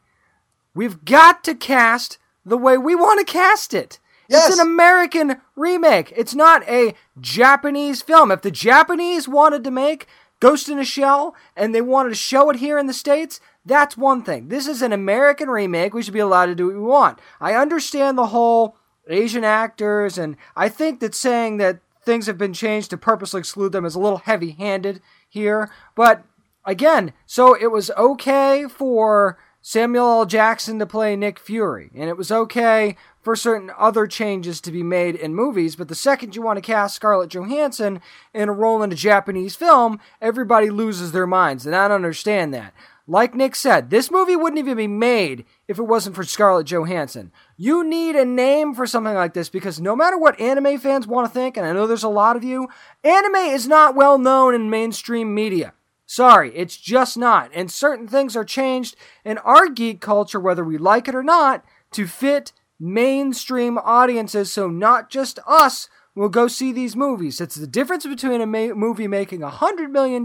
[0.75, 3.97] We've got to cast the way we want to cast it.
[4.27, 4.49] Yes.
[4.49, 6.13] It's an American remake.
[6.15, 8.29] It's not a Japanese film.
[8.29, 10.05] If the Japanese wanted to make
[10.39, 13.97] Ghost in a Shell and they wanted to show it here in the States, that's
[13.97, 14.47] one thing.
[14.47, 15.93] This is an American remake.
[15.93, 17.19] We should be allowed to do what we want.
[17.39, 18.77] I understand the whole
[19.07, 23.71] Asian actors, and I think that saying that things have been changed to purposely exclude
[23.71, 25.71] them is a little heavy handed here.
[25.95, 26.23] But
[26.65, 30.25] again, so it was okay for Samuel L.
[30.25, 34.83] Jackson to play Nick Fury, and it was okay for certain other changes to be
[34.83, 38.01] made in movies, but the second you want to cast Scarlett Johansson
[38.33, 42.53] in a role in a Japanese film, everybody loses their minds, and I don't understand
[42.53, 42.73] that.
[43.09, 47.31] Like Nick said, this movie wouldn't even be made if it wasn't for Scarlett Johansson.
[47.57, 51.27] You need a name for something like this because no matter what anime fans want
[51.27, 52.67] to think, and I know there's a lot of you,
[53.03, 55.73] anime is not well known in mainstream media.
[56.05, 57.49] Sorry, it's just not.
[57.53, 58.95] And certain things are changed
[59.25, 64.51] in our geek culture, whether we like it or not, to fit mainstream audiences.
[64.53, 67.39] So not just us will go see these movies.
[67.39, 70.21] It's the difference between a ma- movie making $100 million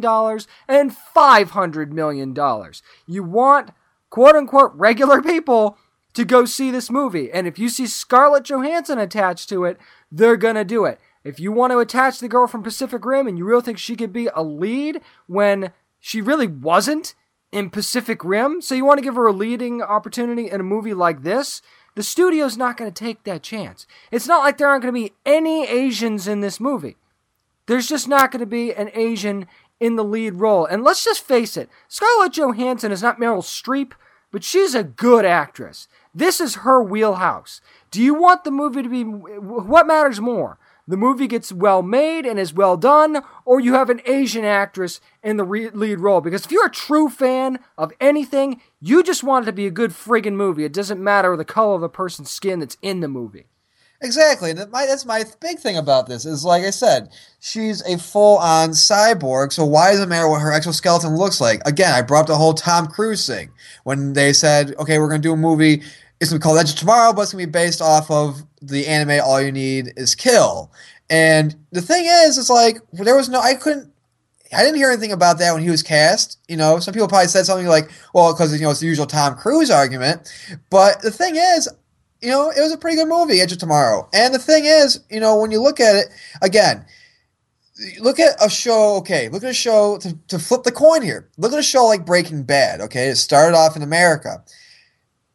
[0.68, 2.72] and $500 million.
[3.06, 3.70] You want
[4.10, 5.78] quote unquote regular people
[6.14, 7.30] to go see this movie.
[7.30, 9.78] And if you see Scarlett Johansson attached to it,
[10.10, 11.00] they're going to do it.
[11.24, 13.96] If you want to attach the girl from Pacific Rim and you really think she
[13.96, 17.14] could be a lead when she really wasn't
[17.50, 20.94] in Pacific Rim, so you want to give her a leading opportunity in a movie
[20.94, 21.62] like this,
[21.94, 23.86] the studio's not going to take that chance.
[24.10, 26.96] It's not like there aren't going to be any Asians in this movie.
[27.66, 29.46] There's just not going to be an Asian
[29.80, 30.66] in the lead role.
[30.66, 33.92] And let's just face it Scarlett Johansson is not Meryl Streep,
[34.30, 35.88] but she's a good actress.
[36.14, 37.60] This is her wheelhouse.
[37.90, 39.02] Do you want the movie to be.
[39.04, 40.58] What matters more?
[40.86, 45.00] The movie gets well made and is well done, or you have an Asian actress
[45.22, 46.20] in the re- lead role.
[46.20, 49.70] Because if you're a true fan of anything, you just want it to be a
[49.70, 50.64] good friggin' movie.
[50.64, 53.46] It doesn't matter the color of the person's skin that's in the movie.
[54.02, 54.50] Exactly.
[54.50, 57.08] And my, that's my big thing about this is, like I said,
[57.40, 59.50] she's a full-on cyborg.
[59.52, 61.66] So why does it matter what her exoskeleton looks like?
[61.66, 63.50] Again, I brought up the whole Tom Cruise thing
[63.84, 65.82] when they said, "Okay, we're going to do a movie.
[66.20, 68.86] It's to be called Edge of Tomorrow, but it's to be based off of the
[68.86, 70.72] anime All You Need Is Kill."
[71.10, 73.92] And the thing is, it's like there was no, I couldn't
[74.54, 76.38] I didn't hear anything about that when he was cast.
[76.48, 79.06] You know, some people probably said something like, well, because, you know, it's the usual
[79.06, 80.32] Tom Cruise argument.
[80.70, 81.68] But the thing is,
[82.20, 84.08] you know, it was a pretty good movie, Edge of Tomorrow.
[84.12, 86.06] And the thing is, you know, when you look at it,
[86.42, 86.84] again,
[88.00, 91.28] look at a show, okay, look at a show to, to flip the coin here.
[91.36, 93.08] Look at a show like Breaking Bad, okay?
[93.08, 94.42] It started off in America.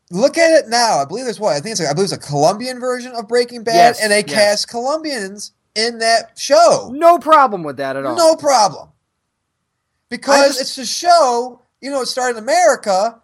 [0.10, 1.00] Look at it now.
[1.00, 3.28] I believe there's what I think it's like, I believe it's a Colombian version of
[3.28, 4.34] Breaking Bad, Yes, and they yes.
[4.34, 6.92] cast Colombians in that show.
[6.94, 8.16] No problem with that at all.
[8.16, 8.90] No problem.
[10.10, 13.22] Because just- it's a show, you know, it started in America.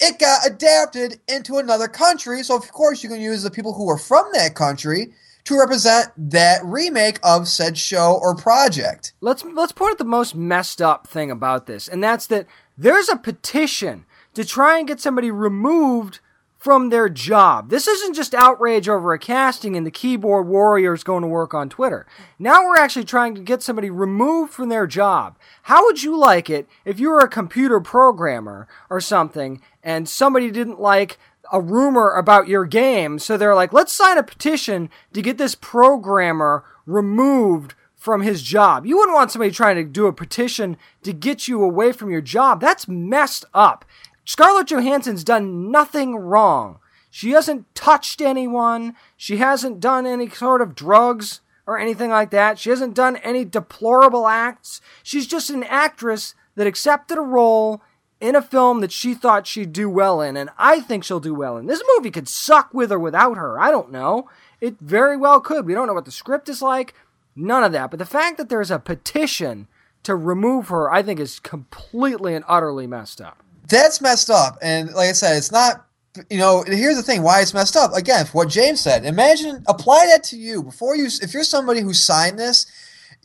[0.00, 2.42] It got adapted into another country.
[2.42, 5.12] So, of course, you can use the people who are from that country
[5.44, 9.12] to represent that remake of said show or project.
[9.20, 12.46] Let's let's point at the most messed up thing about this, and that's that
[12.76, 14.04] there's a petition
[14.34, 16.20] to try and get somebody removed
[16.64, 17.68] from their job.
[17.68, 21.68] This isn't just outrage over a casting and the keyboard warriors going to work on
[21.68, 22.06] Twitter.
[22.38, 25.36] Now we're actually trying to get somebody removed from their job.
[25.64, 30.50] How would you like it if you were a computer programmer or something and somebody
[30.50, 31.18] didn't like
[31.52, 35.54] a rumor about your game, so they're like, let's sign a petition to get this
[35.54, 38.84] programmer removed from his job.
[38.84, 42.20] You wouldn't want somebody trying to do a petition to get you away from your
[42.20, 42.60] job.
[42.60, 43.84] That's messed up.
[44.24, 46.78] Scarlett Johansson's done nothing wrong.
[47.10, 48.96] She hasn't touched anyone.
[49.16, 52.58] She hasn't done any sort of drugs or anything like that.
[52.58, 54.80] She hasn't done any deplorable acts.
[55.02, 57.82] She's just an actress that accepted a role
[58.20, 61.34] in a film that she thought she'd do well in, and I think she'll do
[61.34, 61.66] well in.
[61.66, 63.60] This movie could suck with or without her.
[63.60, 64.30] I don't know.
[64.60, 65.66] It very well could.
[65.66, 66.94] We don't know what the script is like.
[67.36, 67.90] None of that.
[67.90, 69.68] But the fact that there's a petition
[70.04, 73.42] to remove her, I think, is completely and utterly messed up.
[73.68, 74.58] That's messed up.
[74.62, 75.86] And like I said, it's not,
[76.30, 77.92] you know, here's the thing why it's messed up.
[77.94, 81.94] Again, what James said, imagine, apply that to you before you, if you're somebody who
[81.94, 82.66] signed this,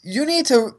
[0.04, 0.76] you need to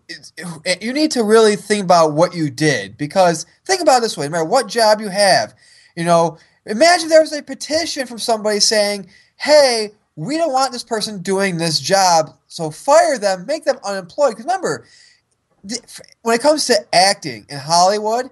[0.80, 4.30] you need to really think about what you did because think about this way no
[4.30, 5.54] matter what job you have
[5.96, 10.84] you know imagine there was a petition from somebody saying hey we don't want this
[10.84, 14.86] person doing this job so fire them make them unemployed because remember
[16.22, 18.30] when it comes to acting in hollywood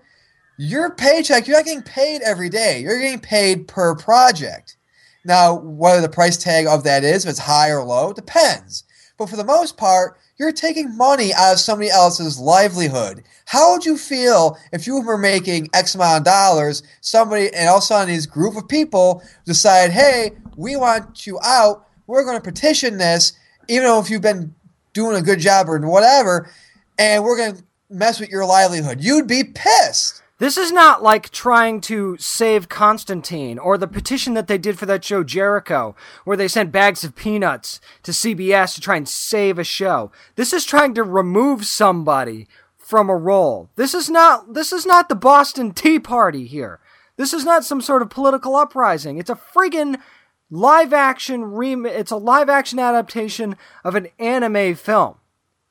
[0.59, 4.77] your paycheck you're not getting paid every day you're getting paid per project
[5.25, 8.85] now whether the price tag of that is if it's high or low depends
[9.17, 13.25] but for the most part you're taking money out of somebody else's livelihood.
[13.47, 17.79] How would you feel if you were making X amount of dollars, somebody, and all
[17.79, 22.37] of a sudden these group of people decide, hey, we want you out, we're going
[22.37, 23.33] to petition this,
[23.69, 24.55] even though if you've been
[24.93, 26.51] doing a good job or whatever,
[26.99, 29.01] and we're going to mess with your livelihood.
[29.01, 30.23] You'd be pissed.
[30.39, 34.87] This is not like trying to save Constantine or the petition that they did for
[34.87, 39.59] that show Jericho, where they sent bags of peanuts to CBS to try and save
[39.59, 40.13] a show.
[40.37, 43.69] This is trying to remove somebody from a role.
[43.75, 46.79] This is not this is not the Boston Tea Party here.
[47.17, 49.19] This is not some sort of political uprising.
[49.19, 50.01] It's a friggin'
[50.51, 55.17] live action rem- it's a live action adaptation of an anime film.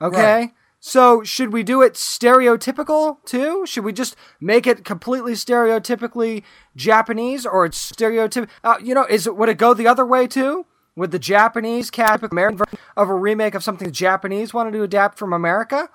[0.02, 0.40] Okay?
[0.40, 0.54] Right.
[0.88, 3.66] So, should we do it stereotypical too?
[3.66, 6.44] Should we just make it completely stereotypically
[6.78, 8.48] Japanese, or it's stereotypical?
[8.64, 10.66] Uh, you know, is it would it go the other way too?
[10.96, 14.84] Would the Japanese Catholic American version of a remake of something the Japanese wanted to
[14.84, 15.90] adapt from America?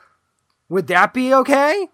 [0.68, 1.88] Would that be okay?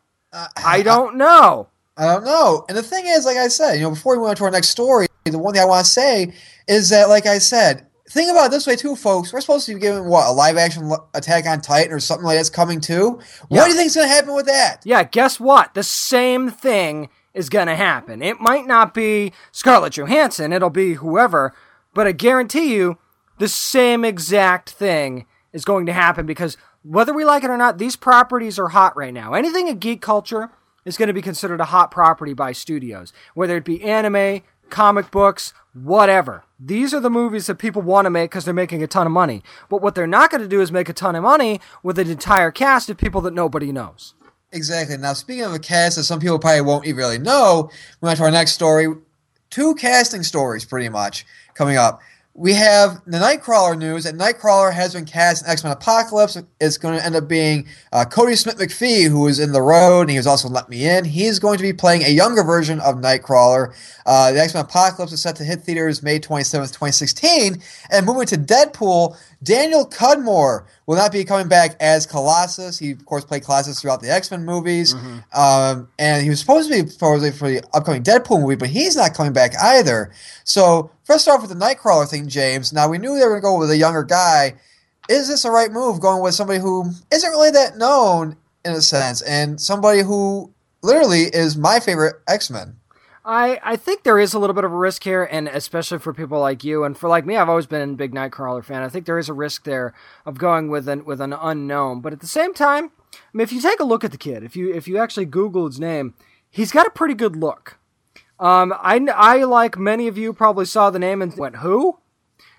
[0.56, 1.68] I don't know.
[1.96, 2.64] I don't know.
[2.68, 4.70] And the thing is, like I said, you know, before we went to our next
[4.70, 6.34] story, the one thing I want to say
[6.66, 9.32] is that, like I said, think about it this way too, folks.
[9.32, 12.24] We're supposed to be given what a live action lo- Attack on Titan or something
[12.24, 13.20] like that's coming too.
[13.50, 13.58] Yeah.
[13.58, 14.82] What do you think's going to happen with that?
[14.84, 15.74] Yeah, guess what?
[15.74, 18.22] The same thing is going to happen.
[18.22, 21.54] It might not be Scarlett Johansson, it'll be whoever,
[21.94, 22.98] but I guarantee you
[23.38, 27.78] the same exact thing is going to happen because whether we like it or not,
[27.78, 29.34] these properties are hot right now.
[29.34, 30.50] Anything in geek culture
[30.84, 35.10] is going to be considered a hot property by studios, whether it be anime, comic
[35.10, 35.52] books,
[35.84, 36.44] whatever.
[36.58, 39.12] These are the movies that people want to make because they're making a ton of
[39.12, 39.42] money.
[39.68, 42.10] But what they're not going to do is make a ton of money with an
[42.10, 44.14] entire cast of people that nobody knows.
[44.52, 44.96] Exactly.
[44.96, 47.70] Now, speaking of a cast that some people probably won't even really know,
[48.00, 48.88] we went to our next story.
[49.50, 52.00] Two casting stories, pretty much, coming up.
[52.38, 56.40] We have the Nightcrawler news, and Nightcrawler has been cast in X Men Apocalypse.
[56.60, 60.10] It's going to end up being uh, Kodi Smit-McPhee, who was in The Road, and
[60.10, 61.04] he was also Let Me In.
[61.04, 63.74] He's going to be playing a younger version of Nightcrawler.
[64.06, 67.60] Uh, the X Men Apocalypse is set to hit theaters May 27th, 2016.
[67.90, 72.78] And moving to Deadpool, Daniel Cudmore will not be coming back as Colossus.
[72.78, 74.94] He, of course, played Colossus throughout the X Men movies.
[75.32, 78.96] Um, and he was supposed to be supposedly for the upcoming Deadpool movie, but he's
[78.96, 80.10] not coming back either.
[80.44, 83.46] So, first off, with the Nightcrawler thing, James, now we knew they were going to
[83.46, 84.54] go with a younger guy.
[85.08, 88.80] Is this a right move going with somebody who isn't really that known in a
[88.80, 92.77] sense and somebody who literally is my favorite X Men?
[93.28, 96.14] I, I think there is a little bit of a risk here, and especially for
[96.14, 98.82] people like you and for like me, I've always been a big Nightcrawler fan.
[98.82, 99.92] I think there is a risk there
[100.24, 102.00] of going with an with an unknown.
[102.00, 104.44] But at the same time, I mean, if you take a look at the kid,
[104.44, 106.14] if you if you actually Google his name,
[106.48, 107.78] he's got a pretty good look.
[108.40, 111.98] Um, I, I, like many of you, probably saw the name and went, who?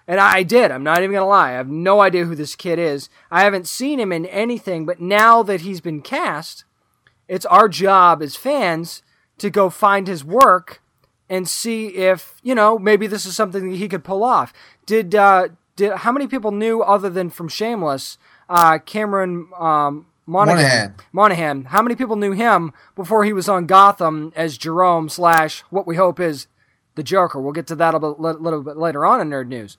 [0.08, 0.70] And I did.
[0.70, 1.52] I'm not even to lie.
[1.52, 3.10] I have no idea who this kid is.
[3.32, 6.66] I haven't seen him in anything, but now that he's been cast,
[7.28, 9.02] it's our job as fans
[9.40, 10.82] to go find his work
[11.30, 14.52] and see if, you know, maybe this is something that he could pull off.
[14.86, 18.18] Did, uh, did, how many people knew other than from Shameless,
[18.50, 20.64] uh, Cameron, um, Monaghan.
[20.64, 20.96] Monaghan.
[21.12, 21.64] Monaghan.
[21.66, 25.96] How many people knew him before he was on Gotham as Jerome slash what we
[25.96, 26.48] hope is
[26.94, 27.42] the Joker?
[27.42, 29.78] We'll get to that a bit, little bit later on in Nerd News.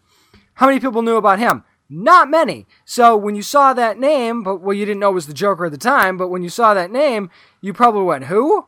[0.54, 1.62] How many people knew about him?
[1.88, 2.66] Not many.
[2.84, 5.66] So when you saw that name, but well, you didn't know it was the Joker
[5.66, 7.30] at the time, but when you saw that name,
[7.61, 8.66] you probably went, "Who?"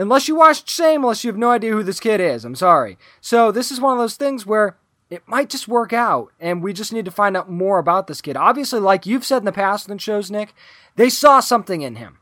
[0.00, 2.44] Unless you watched Shameless, you have no idea who this kid is.
[2.44, 2.96] I'm sorry.
[3.20, 4.76] So this is one of those things where
[5.10, 8.20] it might just work out, and we just need to find out more about this
[8.20, 8.36] kid.
[8.36, 10.54] Obviously, like you've said in the past in shows, Nick,
[10.96, 12.18] they saw something in him.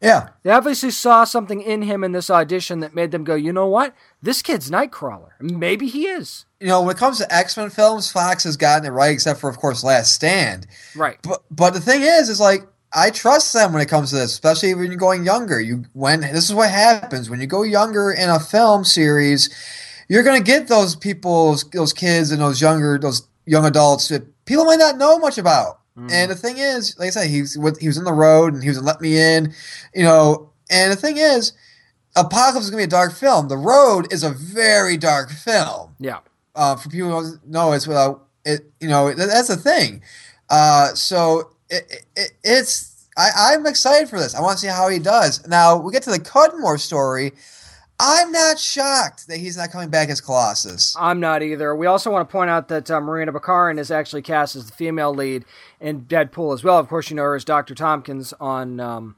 [0.00, 0.30] Yeah.
[0.42, 3.66] They obviously saw something in him in this audition that made them go, you know
[3.66, 3.94] what?
[4.22, 5.32] This kid's Nightcrawler.
[5.40, 6.46] Maybe he is.
[6.58, 9.40] You know, when it comes to X Men films, Fox has gotten it right, except
[9.40, 10.66] for, of course, Last Stand.
[10.96, 11.18] Right.
[11.22, 14.32] But but the thing is, is like I trust them when it comes to this,
[14.32, 15.60] especially when you're going younger.
[15.60, 19.48] You when this is what happens when you go younger in a film series,
[20.08, 24.64] you're gonna get those people, those kids, and those younger, those young adults that people
[24.64, 25.80] might not know much about.
[25.96, 26.10] Mm.
[26.10, 28.68] And the thing is, like I said, he's he was in the road and he
[28.68, 29.54] was in Let Me In,
[29.94, 30.50] you know.
[30.68, 31.52] And the thing is,
[32.16, 33.48] Apocalypse is gonna be a dark film.
[33.48, 35.94] The Road is a very dark film.
[36.00, 36.18] Yeah.
[36.54, 38.70] Uh, for people who don't know, it's without it.
[38.80, 40.02] You know, that's the thing.
[40.48, 44.34] Uh, so it, it, it's I, I'm excited for this.
[44.34, 45.46] I want to see how he does.
[45.46, 47.32] Now we get to the Cudmore story.
[48.02, 50.96] I'm not shocked that he's not coming back as Colossus.
[50.98, 51.76] I'm not either.
[51.76, 54.72] We also want to point out that uh, Morena Baccarin is actually cast as the
[54.72, 55.44] female lead
[55.80, 56.78] in Deadpool as well.
[56.78, 57.74] Of course, you know her as Dr.
[57.74, 59.16] Thompkins on um,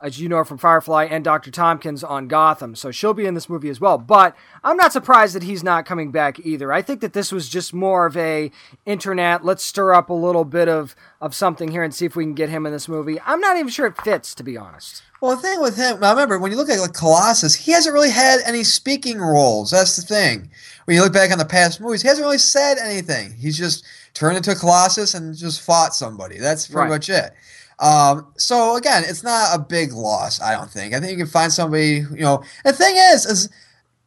[0.00, 1.50] as you know from Firefly, and Dr.
[1.50, 2.76] Thompkins on Gotham.
[2.76, 3.98] So she'll be in this movie as well.
[3.98, 6.72] But I'm not surprised that he's not coming back either.
[6.72, 8.52] I think that this was just more of a
[8.86, 12.24] internet, let's stir up a little bit of, of something here and see if we
[12.24, 13.20] can get him in this movie.
[13.26, 15.02] I'm not even sure it fits, to be honest.
[15.20, 17.92] Well, the thing with him, I remember when you look at like Colossus, he hasn't
[17.92, 19.72] really had any speaking roles.
[19.72, 20.50] That's the thing.
[20.84, 23.32] When you look back on the past movies, he hasn't really said anything.
[23.32, 23.84] He's just
[24.14, 26.38] turned into a Colossus and just fought somebody.
[26.38, 26.88] That's pretty right.
[26.88, 27.32] much it.
[27.80, 30.40] Um, so again, it's not a big loss.
[30.40, 30.94] I don't think.
[30.94, 32.04] I think you can find somebody.
[32.10, 33.48] You know, the thing is, is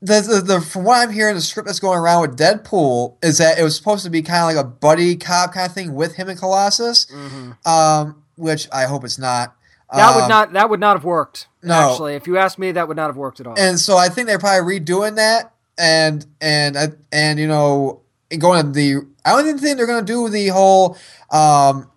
[0.02, 3.38] the, the, the from what I'm hearing, the script that's going around with Deadpool is
[3.38, 5.94] that it was supposed to be kind of like a buddy cop kind of thing
[5.94, 7.52] with him and Colossus, mm-hmm.
[7.70, 9.56] um, which I hope it's not.
[9.94, 11.48] That um, would not that would not have worked.
[11.62, 13.60] No, actually, if you ask me, that would not have worked at all.
[13.60, 18.02] And so I think they're probably redoing that, and and and you know,
[18.38, 19.08] going to the.
[19.24, 20.98] I don't even think they're going to do the whole
[21.30, 21.91] um,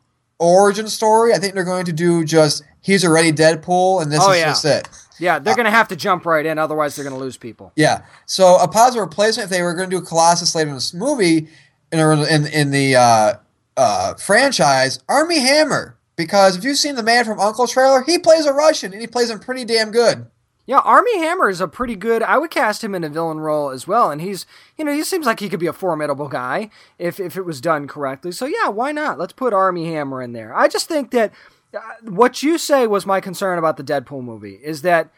[0.45, 1.33] origin story.
[1.33, 4.45] I think they're going to do just he's already Deadpool, and this oh, is yeah.
[4.47, 4.89] just it.
[5.19, 7.37] Yeah, they're uh, going to have to jump right in, otherwise they're going to lose
[7.37, 7.73] people.
[7.77, 8.05] Yeah.
[8.27, 11.49] So a positive replacement, if they were going to do Colossus later in this movie,
[11.93, 13.35] in in, in the uh,
[13.77, 15.97] uh, franchise, Armie Hammer.
[16.17, 19.09] Because if you've seen the Man from Uncle trailer, he plays a Russian, and he
[19.09, 20.27] plays him pretty damn good.
[20.67, 22.23] Yeah, Armie Hammer is a pretty good.
[22.23, 24.47] I would cast him in a villain role as well, and he's
[24.79, 27.61] you know he seems like he could be a formidable guy if if it was
[27.61, 28.33] done correctly.
[28.33, 29.19] So yeah, why not?
[29.19, 30.57] Let's put Armie Hammer in there.
[30.57, 31.33] I just think that
[31.75, 35.11] uh, what you say was my concern about the Deadpool movie is that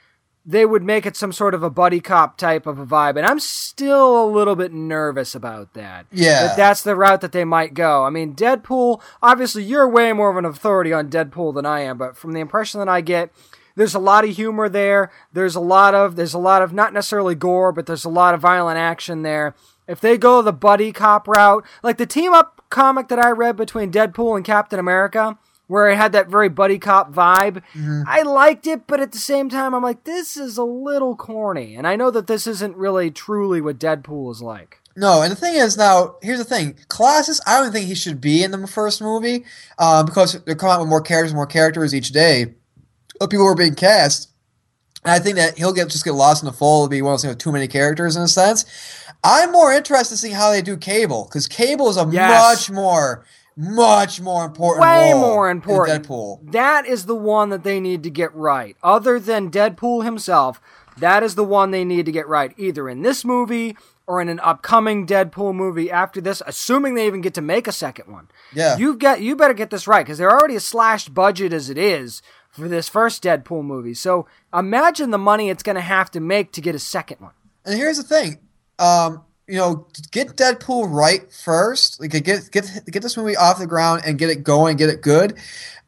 [0.49, 3.27] they would make it some sort of a buddy cop type of a vibe, and
[3.27, 6.07] I'm still a little bit nervous about that.
[6.11, 8.05] Yeah, that that's the route that they might go.
[8.05, 9.01] I mean, Deadpool.
[9.23, 12.41] Obviously, you're way more of an authority on Deadpool than I am, but from the
[12.41, 13.33] impression that I get
[13.77, 15.13] there's a lot of humor there.
[15.33, 18.35] There's a lot of there's a lot of not necessarily gore, but there's a lot
[18.35, 19.55] of violent action there.
[19.87, 23.57] If they go the buddy cop route, like the team up comic that I read
[23.57, 27.63] between Deadpool and Captain America, where it had that very buddy cop vibe.
[27.75, 28.03] Mm-hmm.
[28.07, 31.77] I liked it, but at the same time, I'm like, this is a little corny.
[31.77, 34.81] And I know that this isn't really truly what Deadpool is like.
[34.99, 37.39] No, and the thing is now, here's the thing: Colossus.
[37.47, 39.45] I don't think he should be in the first movie
[39.79, 42.55] um, because they're coming out with more characters, more characters each day
[43.21, 44.31] of people who are being cast.
[45.05, 47.23] And I think that he'll get just get lost in the fold, be one of
[47.23, 48.65] those with too many characters in a sense.
[49.23, 52.69] I'm more interested in seeing how they do Cable because Cable is a yes.
[52.69, 53.25] much more,
[53.57, 56.07] much more important, way more important.
[56.07, 56.53] Deadpool.
[56.53, 58.77] That is the one that they need to get right.
[58.83, 60.61] Other than Deadpool himself,
[60.97, 64.29] that is the one they need to get right, either in this movie or in
[64.29, 68.29] an upcoming Deadpool movie after this, assuming they even get to make a second one.
[68.53, 71.71] Yeah, you've got you better get this right because they're already a slashed budget as
[71.71, 72.23] it is
[72.57, 73.95] for this first Deadpool movie.
[73.95, 77.33] So imagine the money it's going to have to make to get a second one.
[77.65, 78.39] And here's the thing,
[78.79, 82.01] um, you know, get Deadpool right first.
[82.01, 82.51] Like get get
[82.91, 85.37] get this movie off the ground and get it going, get it good.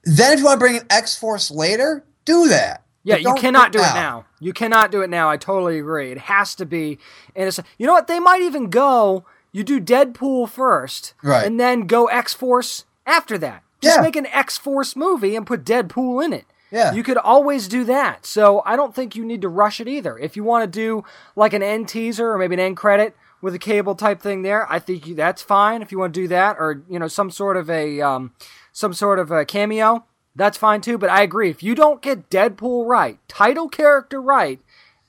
[0.05, 2.85] Then if you want to bring in X Force later, do that.
[3.05, 4.27] Yeah, you cannot do it it now.
[4.39, 5.31] You cannot do it now.
[5.31, 6.11] I totally agree.
[6.13, 6.99] It has to be
[7.35, 7.67] innocent.
[7.79, 8.07] You know what?
[8.07, 9.25] They might even go.
[9.51, 11.47] You do Deadpool first, Right.
[11.47, 13.63] and then go X Force after that.
[13.81, 14.03] Just Yeah.
[14.03, 16.45] make an X Force movie and put Deadpool in it.
[16.71, 16.93] Yeah.
[16.93, 18.27] You could always do that.
[18.27, 20.19] So I don't think you need to rush it either.
[20.19, 21.05] If you want to do
[21.37, 24.71] like an end teaser or maybe an end credit with a cable type thing there,
[24.71, 25.83] I think that's fine.
[25.83, 28.33] If you want to do that, or you know some sort of a um,
[28.73, 30.05] some sort of a cameo,
[30.35, 30.99] that's fine too.
[30.99, 31.51] But I agree.
[31.51, 34.61] If you don't get Deadpool right, title character right,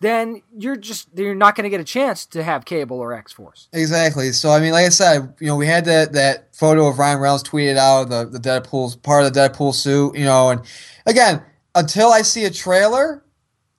[0.02, 3.34] then you're just you're not going to get a chance to have cable or X
[3.34, 3.68] Force.
[3.74, 4.32] Exactly.
[4.32, 7.20] So I mean, like I said, you know, we had that that photo of Ryan
[7.20, 10.62] Reynolds tweeted out the the Deadpool part of the Deadpool suit, you know, and
[11.06, 11.44] again,
[11.76, 13.24] until I see a trailer,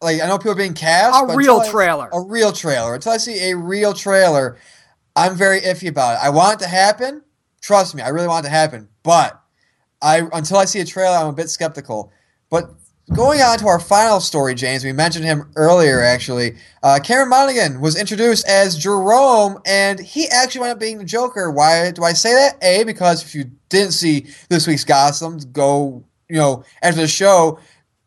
[0.03, 2.09] like I know people are being cast, A real trailer.
[2.13, 2.95] a real trailer.
[2.95, 4.59] Until I see a real trailer,
[5.17, 6.25] I'm very iffy about it.
[6.25, 7.23] I want it to happen.
[7.63, 9.41] Trust me, I really want it to happen, but
[10.03, 12.13] I until I see a trailer, I'm a bit skeptical.
[12.51, 12.71] But
[13.13, 16.01] going on to our final story, James, we mentioned him earlier.
[16.01, 21.05] Actually, uh, Cameron Monaghan was introduced as Jerome, and he actually wound up being the
[21.05, 21.51] Joker.
[21.51, 22.57] Why do I say that?
[22.63, 27.59] A because if you didn't see this week's Gotham, go you know after the show,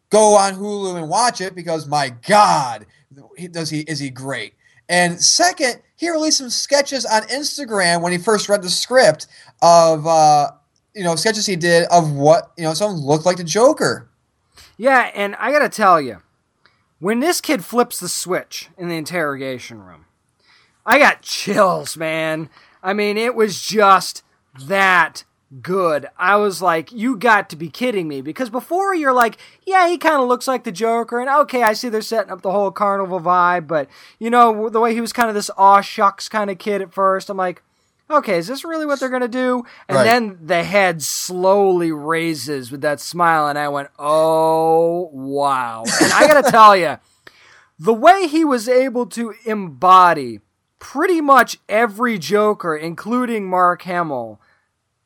[0.09, 2.85] go on Hulu and watch it because my God,
[3.51, 4.53] does he is he great?
[4.89, 9.27] And second, he released some sketches on Instagram when he first read the script
[9.61, 10.51] of uh,
[10.95, 14.09] you know sketches he did of what you know someone looked like the Joker.
[14.78, 16.21] Yeah, and I gotta tell you,
[16.99, 20.05] when this kid flips the switch in the interrogation room,
[20.86, 22.49] I got chills, man.
[22.82, 24.24] I mean, it was just
[24.67, 25.24] that
[25.61, 26.07] good.
[26.17, 28.21] I was like, you got to be kidding me.
[28.21, 31.74] Because before you're like, yeah, he kind of looks like the Joker, and okay, I
[31.74, 33.88] see they're setting up the whole carnival vibe, but
[34.19, 36.93] you know, the way he was kind of this aw shucks kind of kid at
[36.93, 37.61] first, I'm like,
[38.09, 39.63] okay, is this really what they're gonna do?
[39.87, 40.03] And Right.
[40.03, 45.83] then the head slowly raises with that smile, and I went, oh wow.
[46.01, 46.97] And I gotta tell you,
[47.79, 50.39] the way he was able to embody
[50.79, 54.39] pretty much every Joker, including Mark Hamill,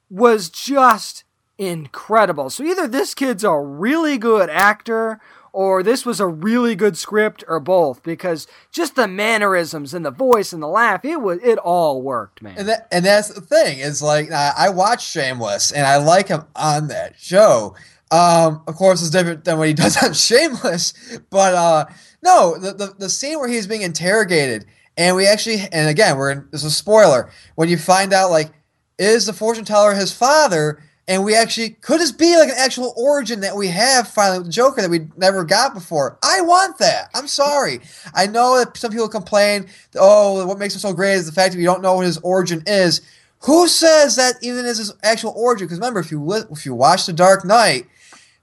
[0.09, 1.23] was just
[1.57, 2.49] incredible.
[2.49, 5.19] So either this kid's a really good actor
[5.57, 10.11] or this was a really good script or both because just the mannerisms and the
[10.11, 13.41] voice and the laugh it was it all worked man And that and that's the
[13.41, 17.75] thing is like I, I watch Shameless and I like him on that show.
[18.11, 20.93] Um, of course, it's different than what he does on Shameless,
[21.31, 21.85] but uh,
[22.21, 24.63] no, the, the the scene where he's being interrogated
[24.95, 28.29] and we actually and again we're in, this is a spoiler when you find out
[28.29, 28.51] like
[28.99, 32.93] is the fortune teller his father and we actually could this be like an actual
[32.97, 36.17] origin that we have finally with the Joker that we never got before?
[36.23, 37.09] I want that.
[37.15, 37.79] I'm sorry.
[38.13, 41.53] I know that some people complain, oh, what makes him so great is the fact
[41.53, 43.01] that we don't know what his origin is.
[43.41, 45.67] Who says that even is his actual origin?
[45.67, 47.85] Because remember, if you if you watch The Dark Knight,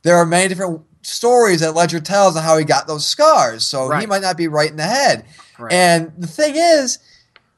[0.02, 3.64] there are many different stories that Ledger tells on how he got those scars.
[3.66, 5.26] So he might not be right in the head.
[5.58, 5.72] Right.
[5.72, 6.98] And the thing is,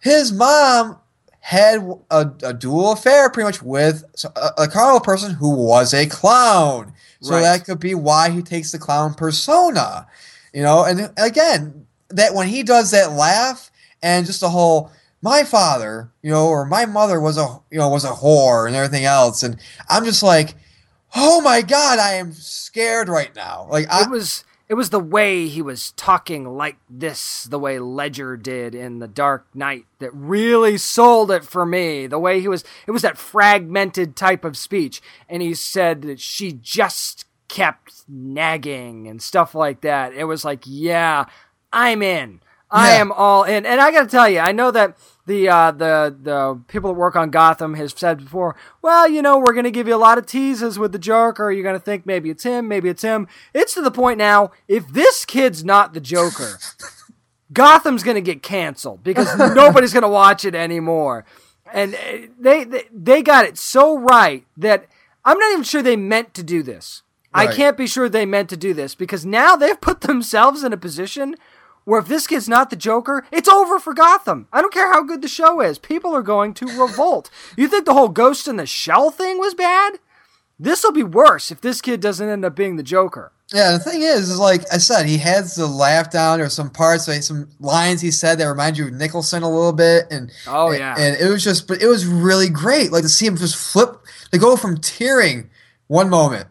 [0.00, 0.98] his mom
[1.46, 1.78] had
[2.10, 4.02] a, a dual affair pretty much with
[4.34, 6.92] a, a carnival person who was a clown.
[7.20, 7.42] So Right.
[7.42, 10.08] that could be why he takes the clown persona.
[10.52, 13.70] You know, and again, that when he does that laugh
[14.02, 14.90] and just the whole
[15.22, 18.74] my father, you know, or my mother was a you know was a whore and
[18.74, 19.56] everything else, and
[19.88, 20.54] I'm just like,
[21.14, 23.68] oh my god, I am scared right now.
[23.70, 27.78] Like I, it was it was the way he was talking like this the way
[27.78, 32.06] ledger did in the dark knight that really sold it for me.
[32.06, 35.00] The way he was it was that fragmented type of speech.
[35.28, 40.12] And he said that she just kept nagging and stuff like that.
[40.14, 41.26] It was like yeah
[41.72, 42.40] i'm in
[42.76, 44.96] i am all in and i gotta tell you i know that
[45.26, 48.56] the uh, the the people that work on Gotham has said before.
[48.80, 51.50] Well, you know, we're gonna give you a lot of teases with the Joker.
[51.50, 53.26] You're gonna think maybe it's him, maybe it's him.
[53.52, 54.52] It's to the point now.
[54.68, 56.58] If this kid's not the Joker,
[57.52, 61.24] Gotham's gonna get canceled because nobody's gonna watch it anymore.
[61.72, 64.86] And uh, they, they they got it so right that
[65.24, 67.02] I'm not even sure they meant to do this.
[67.34, 70.72] I can't be sure they meant to do this because now they've put themselves in
[70.72, 71.36] a position
[71.86, 74.48] where if this kid's not the Joker, it's over for Gotham.
[74.52, 75.78] I don't care how good the show is.
[75.78, 77.30] People are going to revolt.
[77.56, 79.98] You think the whole Ghost in the Shell thing was bad?
[80.58, 83.32] This will be worse if this kid doesn't end up being the Joker.
[83.54, 86.38] Yeah, the thing is, is like I said, he has the laugh down.
[86.40, 89.72] There some parts, like some lines he said that remind you of Nicholson a little
[89.72, 90.96] bit, and Oh, yeah.
[90.98, 92.90] and it was just, but it was really great.
[92.90, 94.00] Like to see him just flip,
[94.32, 95.50] to go from tearing
[95.86, 96.48] one moment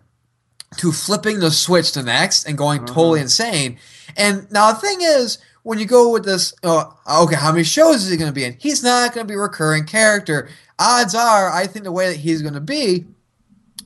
[0.77, 3.77] to flipping the switch the next and going totally insane.
[4.17, 8.03] And now the thing is, when you go with this, oh, okay, how many shows
[8.03, 8.55] is he going to be in?
[8.59, 10.49] He's not going to be a recurring character.
[10.77, 13.05] Odds are, I think the way that he's going to be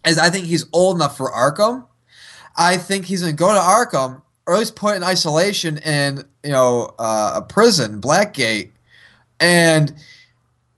[0.05, 1.85] is I think he's old enough for Arkham.
[2.57, 6.25] I think he's going to go to Arkham or at least put in isolation in
[6.43, 8.71] you know uh, a prison, Blackgate,
[9.39, 9.93] and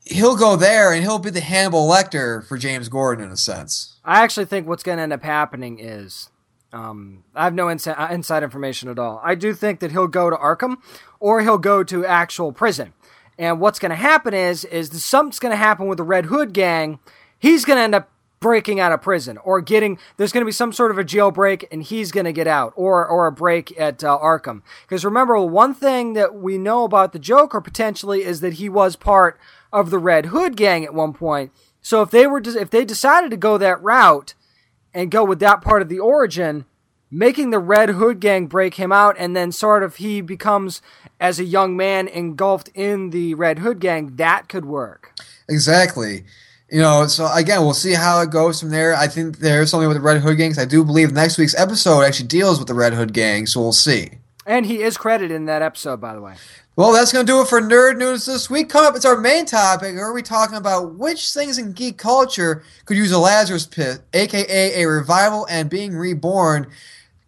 [0.06, 3.99] he'll go there and he'll be the Hannibal Lecter for James Gordon in a sense.
[4.04, 6.30] I actually think what's going to end up happening is
[6.74, 9.22] um, I have no inside, uh, inside information at all.
[9.24, 10.78] I do think that he'll go to Arkham
[11.20, 12.93] or he'll go to actual prison.
[13.38, 16.54] And what's going to happen is is something's going to happen with the Red Hood
[16.54, 16.99] gang.
[17.39, 20.52] He's going to end up breaking out of prison or getting there's going to be
[20.52, 23.80] some sort of a jailbreak and he's going to get out or or a break
[23.80, 24.62] at uh, Arkham.
[24.84, 28.95] Because remember, one thing that we know about the Joker potentially is that he was
[28.95, 29.39] part
[29.72, 31.51] of the Red Hood gang at one point.
[31.82, 34.34] So if they were if they decided to go that route
[34.93, 36.65] and go with that part of the origin,
[37.09, 40.82] making the Red Hood gang break him out and then sort of he becomes
[41.19, 45.19] as a young man engulfed in the Red Hood gang, that could work.
[45.49, 46.24] Exactly.
[46.69, 48.95] You know, so again, we'll see how it goes from there.
[48.95, 50.57] I think there's something with the Red Hood gangs.
[50.57, 53.74] I do believe next week's episode actually deals with the Red Hood gang, so we'll
[53.74, 54.11] see.
[54.45, 56.36] And he is credited in that episode, by the way.
[56.82, 58.67] Well, that's going to do it for Nerd News this week.
[58.67, 59.97] Coming up, it's our main topic.
[59.97, 64.82] Are we talking about which things in geek culture could use a Lazarus pit, aka
[64.82, 66.65] a revival and being reborn?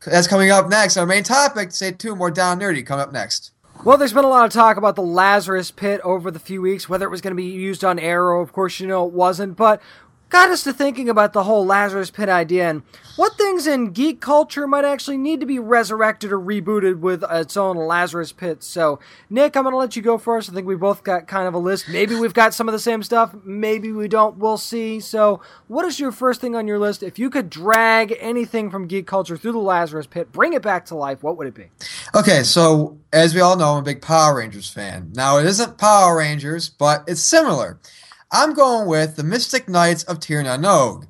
[0.08, 0.98] That's coming up next.
[0.98, 1.72] Our main topic.
[1.72, 2.18] Stay tuned.
[2.18, 3.52] More down nerdy coming up next.
[3.86, 6.90] Well, there's been a lot of talk about the Lazarus Pit over the few weeks,
[6.90, 8.42] whether it was going to be used on Arrow.
[8.42, 9.80] Of course, you know it wasn't, but
[10.34, 12.82] got us to thinking about the whole Lazarus Pit idea and
[13.18, 17.56] what things in geek culture might actually need to be resurrected or rebooted with its
[17.56, 18.64] own Lazarus Pit.
[18.64, 20.50] So, Nick, I'm going to let you go first.
[20.50, 21.88] I think we both got kind of a list.
[21.88, 23.36] Maybe we've got some of the same stuff.
[23.46, 24.40] Maybe we don't.
[24.40, 25.00] We'll see.
[25.00, 27.04] So, what is your first thing on your list?
[27.04, 30.86] If you could drag anything from geek culture through the Lazarus Pit, bring it back
[30.86, 31.70] to life, what would it be?
[32.16, 35.12] Okay, so as we all know, I'm a big Power Rangers fan.
[35.14, 37.78] Now, it isn't Power Rangers, but it's similar.
[38.36, 41.06] I'm going with the Mystic Knights of Tir na Nog.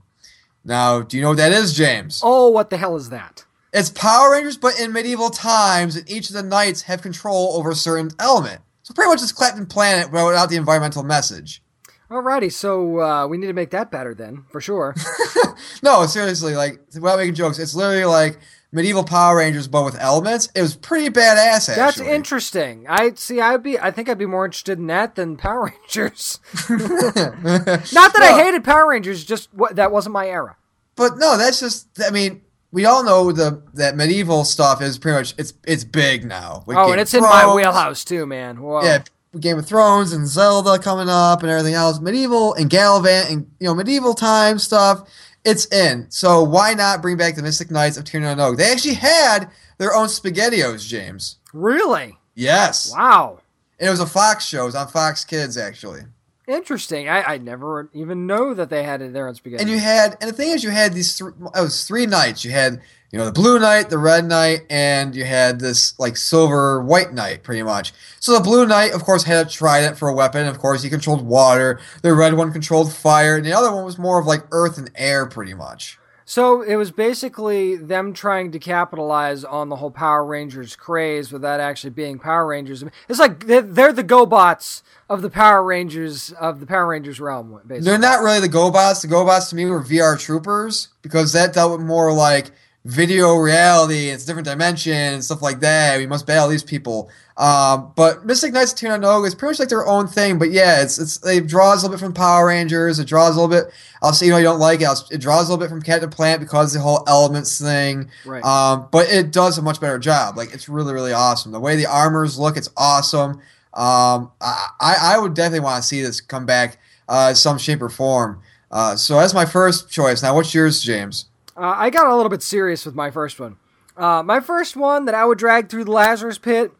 [0.66, 2.20] Now, do you know what that is, James?
[2.22, 3.46] Oh, what the hell is that?
[3.72, 7.72] It's Power Rangers, but in medieval times, and each of the knights have control over
[7.72, 8.60] a certain element.
[8.82, 11.64] So pretty much it's Captain Planet but without the environmental message.
[12.12, 14.94] Alrighty, so uh, we need to make that better then, for sure.
[15.82, 18.38] no, seriously, like without making jokes, it's literally like
[18.74, 20.50] medieval Power Rangers, but with elements.
[20.54, 21.70] It was pretty badass.
[21.70, 21.76] Actually.
[21.76, 22.86] That's interesting.
[22.90, 23.40] I see.
[23.40, 23.80] I'd be.
[23.80, 26.40] I think I'd be more interested in that than Power Rangers.
[26.70, 29.24] Not that no, I hated Power Rangers.
[29.24, 30.58] Just what that wasn't my era.
[30.96, 31.88] But no, that's just.
[32.06, 36.26] I mean, we all know the that medieval stuff is pretty much it's it's big
[36.26, 36.64] now.
[36.68, 38.62] oh, Game and it's in my wheelhouse too, man.
[38.62, 38.84] Whoa.
[38.84, 39.04] Yeah,
[39.40, 42.00] Game of Thrones and Zelda coming up and everything else.
[42.00, 45.08] Medieval and Gallivant and you know medieval time stuff
[45.46, 46.08] it's in.
[46.10, 48.58] So why not bring back the Mystic Knights of Tir na Nog?
[48.58, 51.38] They actually had their own SpaghettiOs, James.
[51.54, 52.18] Really?
[52.36, 52.92] Yes.
[52.92, 53.40] Wow.
[53.80, 54.64] And it was a Fox show.
[54.64, 56.02] It was on Fox Kids, actually.
[56.48, 57.08] Interesting.
[57.08, 59.62] I, I never even know that they had their own SpaghettiOs.
[59.62, 61.18] And you had, and the thing is, you had these.
[61.18, 62.44] Th- it was three knights.
[62.44, 62.82] You had
[63.14, 67.14] you know, the blue knight, the red knight, and you had this like silver white
[67.14, 67.94] knight, pretty much.
[68.20, 70.48] So the blue knight, of course, had a trident for a weapon.
[70.48, 71.80] Of course, he controlled water.
[72.02, 74.90] The red one controlled fire, and the other one was more of like earth and
[74.96, 76.00] air, pretty much.
[76.26, 81.60] So it was basically them trying to capitalize on the whole Power Rangers craze without
[81.60, 82.84] actually being Power Rangers.
[83.08, 87.62] It's like they're, they're the GoBots of the Power Rangers of the Power Rangers realm.
[87.68, 87.82] Basically.
[87.82, 89.04] They're not really the GoBots.
[89.04, 92.50] The GoBots to me were VR troopers because that dealt with more like
[92.86, 95.98] video reality, it's different dimension and stuff like that.
[95.98, 97.10] We must battle these people.
[97.36, 100.38] Um, but Mystic Knights of Tir na is pretty much like their own thing.
[100.38, 103.00] But yeah, it's it's it draws a little bit from Power Rangers.
[103.00, 103.74] It draws a little bit.
[104.02, 104.88] I'll say you know you don't like it.
[105.12, 108.10] it draws a little bit from Captain Planet because the whole elements thing.
[108.26, 108.44] Right.
[108.44, 110.38] Um, but it does a much better job.
[110.38, 111.52] Like it's really really awesome.
[111.52, 113.42] The way the armors look, it's awesome.
[113.74, 116.78] Um, I I would definitely want to see this come back
[117.10, 118.42] uh, some shape or form.
[118.70, 120.24] Uh, so that's my first choice.
[120.24, 121.26] Now, what's yours, James?
[121.56, 123.58] Uh, I got a little bit serious with my first one.
[123.96, 126.72] Uh, my first one that I would drag through the Lazarus pit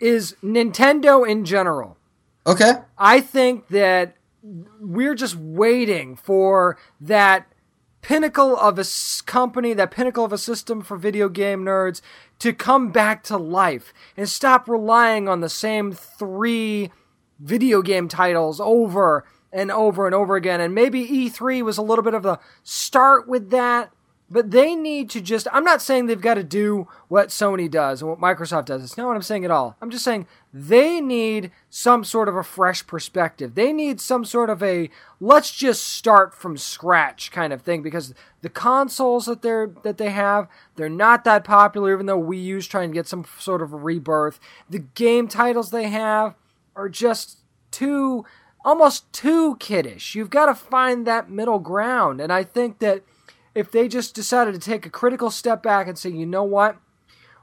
[0.00, 1.96] is Nintendo in general.
[2.46, 2.72] Okay.
[2.96, 7.46] I think that we're just waiting for that
[8.00, 8.84] pinnacle of a
[9.26, 12.00] company, that pinnacle of a system for video game nerds
[12.38, 16.90] to come back to life and stop relying on the same three
[17.40, 20.60] video game titles over and over and over again.
[20.60, 23.92] And maybe E3 was a little bit of the start with that,
[24.30, 28.02] but they need to just, I'm not saying they've got to do what Sony does
[28.02, 28.84] and what Microsoft does.
[28.84, 29.76] It's not what I'm saying at all.
[29.80, 33.54] I'm just saying they need some sort of a fresh perspective.
[33.54, 38.14] They need some sort of a let's just start from scratch kind of thing because
[38.42, 40.46] the consoles that they're that they have,
[40.76, 43.76] they're not that popular even though Wii U's trying to get some sort of a
[43.76, 44.38] rebirth.
[44.68, 46.34] The game titles they have
[46.76, 47.38] are just
[47.70, 48.26] too
[48.62, 50.14] almost too kiddish.
[50.14, 53.04] You've got to find that middle ground and I think that
[53.58, 56.78] if they just decided to take a critical step back and say, you know what?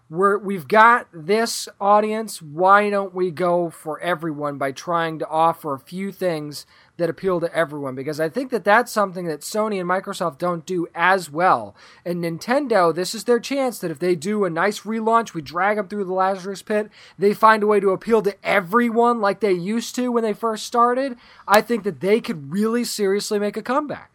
[0.10, 2.42] we're we've got this audience.
[2.42, 6.68] Why don't we go for everyone by trying to offer a few things
[6.98, 7.96] that appeal to everyone?
[7.96, 11.76] Because I think that that's something that Sony and Microsoft don't do as well.
[12.06, 15.78] And Nintendo, this is their chance that if they do a nice relaunch, we drag
[15.78, 19.54] them through the Lazarus pit, they find a way to appeal to everyone like they
[19.54, 21.18] used to when they first started.
[21.48, 24.15] I think that they could really seriously make a comeback.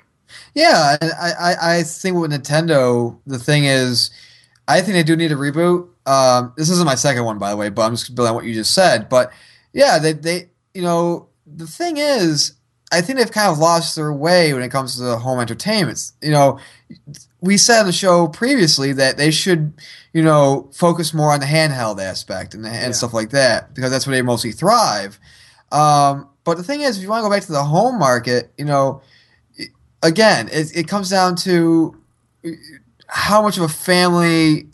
[0.54, 4.10] Yeah, I, I, I think with Nintendo, the thing is
[4.70, 5.88] I think they do need a reboot.
[6.06, 8.44] Um, this isn't my second one, by the way, but I'm just building on what
[8.44, 9.08] you just said.
[9.08, 9.32] But
[9.72, 12.54] yeah, they, they, you know, the thing is,
[12.92, 16.12] I think they've kind of lost their way when it comes to the home entertainment.
[16.22, 16.58] You know,
[17.40, 19.72] we said on the show previously that they should,
[20.12, 22.90] you know, focus more on the handheld aspect and, and yeah.
[22.92, 25.18] stuff like that because that's where they mostly thrive.
[25.72, 28.52] Um, but the thing is, if you want to go back to the home market,
[28.56, 29.02] you know,
[30.02, 31.96] again, it, it comes down to
[32.44, 32.50] uh,
[33.06, 34.66] how much of a family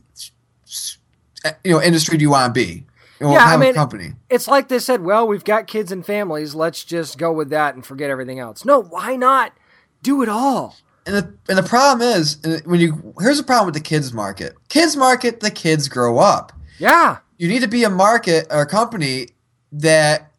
[1.64, 2.84] you know industry do you want to be?
[3.20, 4.12] You know, yeah, I mean, company.
[4.28, 6.54] It's like they said, well, we've got kids and families.
[6.54, 8.64] Let's just go with that and forget everything else.
[8.64, 9.52] No, why not
[10.02, 10.76] do it all?
[11.06, 14.12] And the, and the problem is, uh, when you here's the problem with the kids
[14.12, 14.54] market.
[14.68, 16.52] Kids market, the kids grow up.
[16.78, 19.28] Yeah, you need to be a market or a company
[19.72, 20.32] that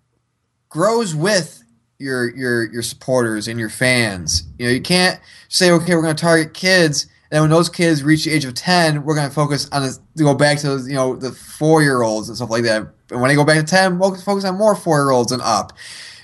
[0.70, 1.57] grows with
[1.99, 4.44] your your your supporters and your fans.
[4.57, 5.19] You know, you can't
[5.49, 8.53] say, okay, we're going to target kids and when those kids reach the age of
[8.53, 12.02] 10, we're going to focus on this, go back to, you know, the four year
[12.02, 12.88] olds and stuff like that.
[13.11, 15.41] And when they go back to 10, we'll focus on more four year olds and
[15.41, 15.74] up.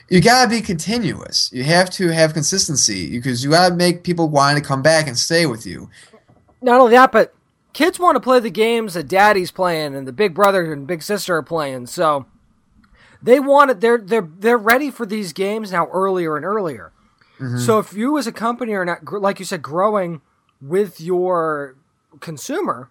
[0.09, 1.49] You got to be continuous.
[1.51, 5.07] You have to have consistency because you got to make people want to come back
[5.07, 5.89] and stay with you.
[6.61, 7.33] Not only that, but
[7.73, 11.01] kids want to play the games that daddy's playing and the big brother and big
[11.01, 11.87] sister are playing.
[11.87, 12.25] So
[13.23, 13.81] they want it.
[13.81, 16.91] They're, they're, they're ready for these games now earlier and earlier.
[17.39, 17.57] Mm-hmm.
[17.59, 20.21] So if you as a company are not, like you said, growing–
[20.63, 21.75] with your
[22.19, 22.89] consumer,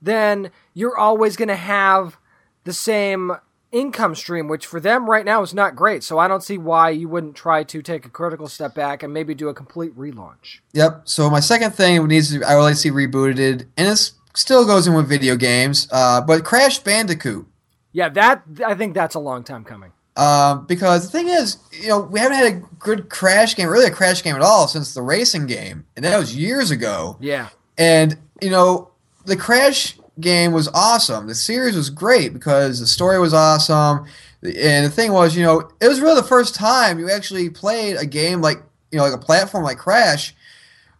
[0.00, 2.16] then you're always going to have
[2.64, 3.32] the same
[3.70, 6.02] income stream, which for them right now is not great.
[6.02, 9.12] So I don't see why you wouldn't try to take a critical step back and
[9.12, 10.60] maybe do a complete relaunch.
[10.72, 11.02] Yep.
[11.04, 14.66] So my second thing needs to I would like to see rebooted, and it still
[14.66, 17.46] goes in with video games, uh, but Crash Bandicoot.
[17.92, 19.92] Yeah, that I think that's a long time coming.
[20.16, 23.86] Um, because the thing is, you know, we haven't had a good crash game, really
[23.86, 27.16] a crash game at all, since the racing game, and that was years ago.
[27.20, 27.48] Yeah.
[27.78, 28.90] And you know,
[29.24, 31.26] the crash game was awesome.
[31.26, 34.06] The series was great because the story was awesome,
[34.42, 37.96] and the thing was, you know, it was really the first time you actually played
[37.96, 38.62] a game like
[38.92, 40.34] you know, like a platform like Crash,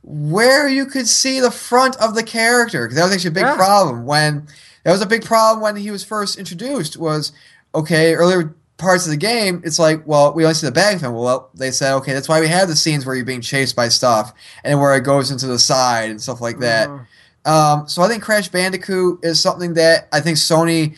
[0.02, 2.86] where you could see the front of the character.
[2.86, 3.54] Because that was actually a big yeah.
[3.54, 4.48] problem when
[4.84, 6.96] that was a big problem when he was first introduced.
[6.96, 7.32] Was
[7.74, 11.14] okay earlier parts of the game, it's like, well, we only see the of him.
[11.14, 13.88] Well, they said, okay, that's why we have the scenes where you're being chased by
[13.88, 14.34] stuff
[14.64, 16.88] and where it goes into the side and stuff like that.
[16.88, 17.50] Mm-hmm.
[17.50, 20.96] Um, so I think Crash Bandicoot is something that I think Sony.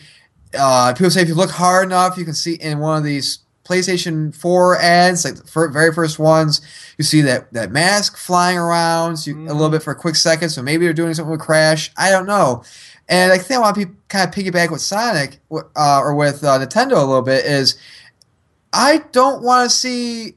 [0.57, 3.39] Uh, people say if you look hard enough, you can see in one of these
[3.65, 6.61] PlayStation 4 ads, like the very first ones,
[6.97, 9.49] you see that, that mask flying around so you, mm.
[9.49, 9.73] a little mm-hmm.
[9.73, 10.49] bit for a quick second.
[10.49, 11.91] So maybe they're doing something with Crash.
[11.97, 12.63] I don't know.
[13.07, 16.59] And I think I want to kind of piggyback with Sonic uh, or with uh,
[16.59, 17.77] Nintendo a little bit is
[18.73, 20.35] I don't want to see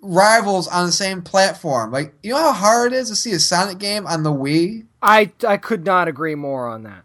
[0.00, 1.92] rivals on the same platform.
[1.92, 4.86] Like, you know how hard it is to see a Sonic game on the Wii?
[5.02, 7.04] I, I could not agree more on that.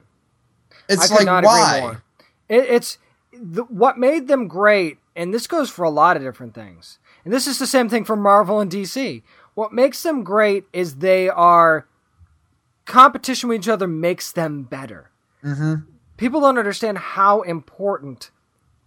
[0.88, 1.98] It's like why?
[2.48, 2.98] It, it's
[3.34, 7.00] the, what made them great, and this goes for a lot of different things.
[7.24, 9.24] And this is the same thing for Marvel and DC.
[9.56, 11.88] What makes them great is they are
[12.86, 15.12] competition with each other makes them better.
[15.44, 15.92] Mm-hmm.
[16.18, 18.32] People don't understand how important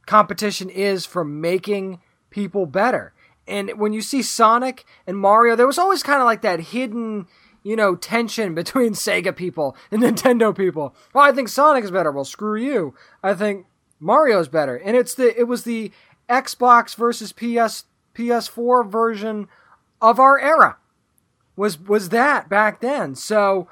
[0.07, 2.01] competition is for making
[2.31, 3.13] people better.
[3.47, 7.27] And when you see Sonic and Mario, there was always kind of like that hidden,
[7.63, 10.95] you know, tension between Sega people and Nintendo people.
[11.13, 12.13] Well, I think Sonic is better.
[12.13, 12.95] Well, screw you.
[13.23, 13.67] I think
[14.01, 14.77] Mario's better.
[14.77, 15.93] And it's the it was the
[16.29, 17.85] Xbox versus PS
[18.15, 19.49] PS4 version
[20.01, 20.77] of our era.
[21.57, 23.15] Was was that back then.
[23.15, 23.69] So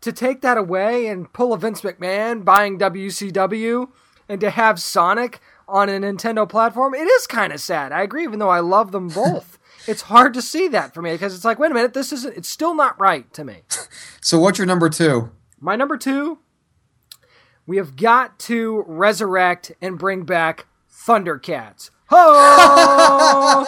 [0.00, 3.88] to take that away and pull a Vince McMahon buying WCW
[4.28, 7.92] and to have Sonic on a Nintendo platform, it is kind of sad.
[7.92, 9.58] I agree, even though I love them both.
[9.86, 12.36] it's hard to see that for me because it's like, wait a minute, this isn't,
[12.36, 13.62] it's still not right to me.
[14.20, 15.30] so, what's your number two?
[15.60, 16.38] My number two,
[17.66, 21.90] we have got to resurrect and bring back Thundercats.
[22.10, 23.64] Oh!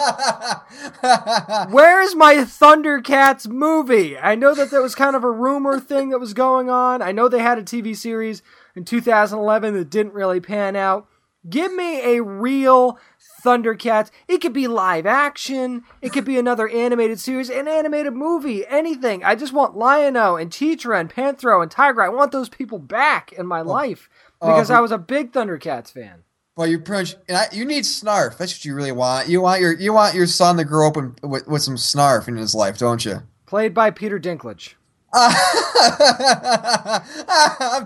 [1.69, 4.17] Where's my Thundercats movie?
[4.17, 7.01] I know that there was kind of a rumor thing that was going on.
[7.01, 8.41] I know they had a TV series
[8.75, 11.07] in 2011 that didn't really pan out.
[11.49, 12.99] Give me a real
[13.43, 14.11] Thundercats.
[14.27, 15.83] It could be live action.
[16.01, 19.23] It could be another animated series, an animated movie, anything.
[19.23, 22.05] I just want Lion-O and Tetra and Panthro and Tygra.
[22.05, 24.07] I want those people back in my life
[24.39, 26.23] because uh, I was a big Thundercats fan.
[26.55, 28.37] Well, you pretty much, and I, you need snarf.
[28.37, 29.29] That's what you really want.
[29.29, 32.27] You want your you want your son to grow up in, with, with some snarf
[32.27, 33.23] in his life, don't you?
[33.45, 34.73] Played by Peter Dinklage.
[35.13, 35.35] I'm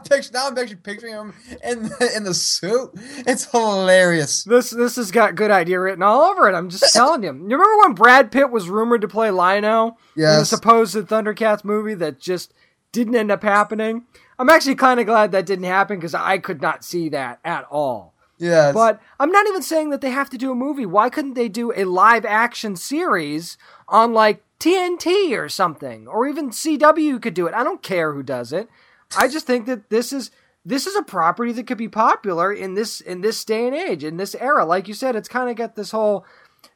[0.02, 0.48] picturing now.
[0.48, 1.34] I'm actually picturing him
[1.64, 2.92] in the, in the suit.
[3.26, 4.44] It's hilarious.
[4.44, 6.56] This this has got good idea written all over it.
[6.56, 7.30] I'm just telling you.
[7.30, 11.96] You remember when Brad Pitt was rumored to play Lion-O in the supposed Thundercats movie
[11.96, 12.54] that just
[12.92, 14.06] didn't end up happening?
[14.38, 17.66] I'm actually kind of glad that didn't happen because I could not see that at
[17.72, 18.15] all.
[18.38, 18.74] Yes.
[18.74, 20.86] But I'm not even saying that they have to do a movie.
[20.86, 23.58] Why couldn't they do a live action series
[23.88, 26.08] on like TNT or something?
[26.08, 27.54] Or even CW could do it.
[27.54, 28.70] I don't care who does it.
[29.16, 30.32] I just think that this is
[30.66, 34.04] this is a property that could be popular in this in this day and age,
[34.04, 34.66] in this era.
[34.66, 36.26] Like you said, it's kind of got this whole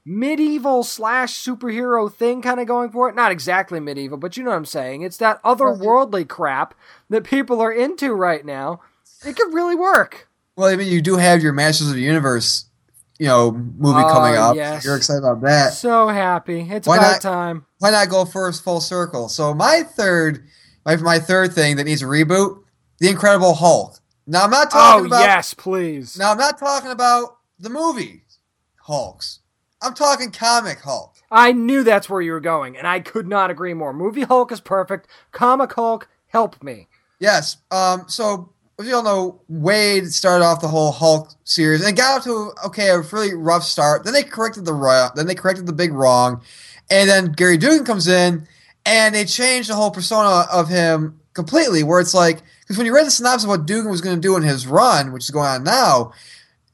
[0.06, 3.16] medieval slash superhero thing kind of going for it.
[3.16, 5.02] Not exactly medieval, but you know what I'm saying.
[5.02, 6.74] It's that otherworldly crap
[7.10, 8.82] that people are into right now.
[9.26, 10.29] It could really work.
[10.60, 12.66] Well, I mean, you do have your Masters of the Universe,
[13.18, 14.56] you know, movie Oh, coming up.
[14.58, 14.84] yes.
[14.84, 15.74] You're excited about that.
[15.74, 16.68] So happy.
[16.70, 17.66] It's Why about not- time.
[17.78, 19.30] Why not go first full circle?
[19.30, 20.44] So my third,
[20.86, 22.62] my, my third thing that needs a reboot,
[23.00, 24.00] The Incredible Hulk.
[24.28, 25.22] Now I'm not talking Oh, about.
[25.22, 26.18] yes, please.
[26.20, 28.24] Now I'm not talking about the movie
[28.84, 29.40] Hulks.
[29.82, 31.16] I'm talking comic Hulk.
[31.32, 33.94] I knew that's where you were going, and I could not agree more.
[33.94, 35.08] Movie Hulk is perfect.
[35.32, 36.88] Comic Hulk, help me.
[37.20, 37.58] Yes.
[37.72, 38.04] Um.
[38.08, 42.24] So as you all know, Waid started off the whole Hulk series and got off
[42.24, 44.06] to okay a really rough start.
[44.06, 46.42] Then they corrected the then they corrected the big wrong,
[46.90, 48.48] and then Gary Duggan comes in
[48.86, 51.84] and they changed the whole persona of him completely.
[51.84, 54.22] Where it's like because when you read the synopsis of what Duggan was going to
[54.22, 56.14] do in his run, which is going on now.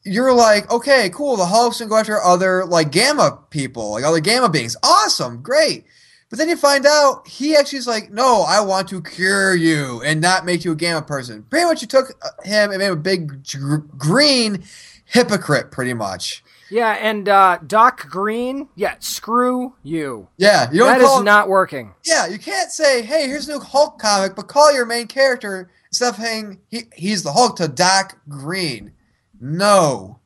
[0.07, 1.35] You're like, okay, cool.
[1.35, 4.77] The Hulk's gonna go after other like gamma people, like other gamma beings.
[4.83, 5.85] Awesome, great.
[6.29, 10.01] But then you find out he actually is like, no, I want to cure you
[10.03, 11.43] and not make you a gamma person.
[11.43, 14.63] Pretty much, you took uh, him and made him a big gr- green
[15.05, 16.43] hypocrite, pretty much.
[16.71, 20.27] Yeah, and uh, Doc Green, yeah, screw you.
[20.37, 21.93] Yeah, you That is him, not working.
[22.03, 25.69] Yeah, you can't say, hey, here's a new Hulk comic, but call your main character
[25.91, 28.93] instead of saying he, he's the Hulk to Doc Green.
[29.39, 30.19] No,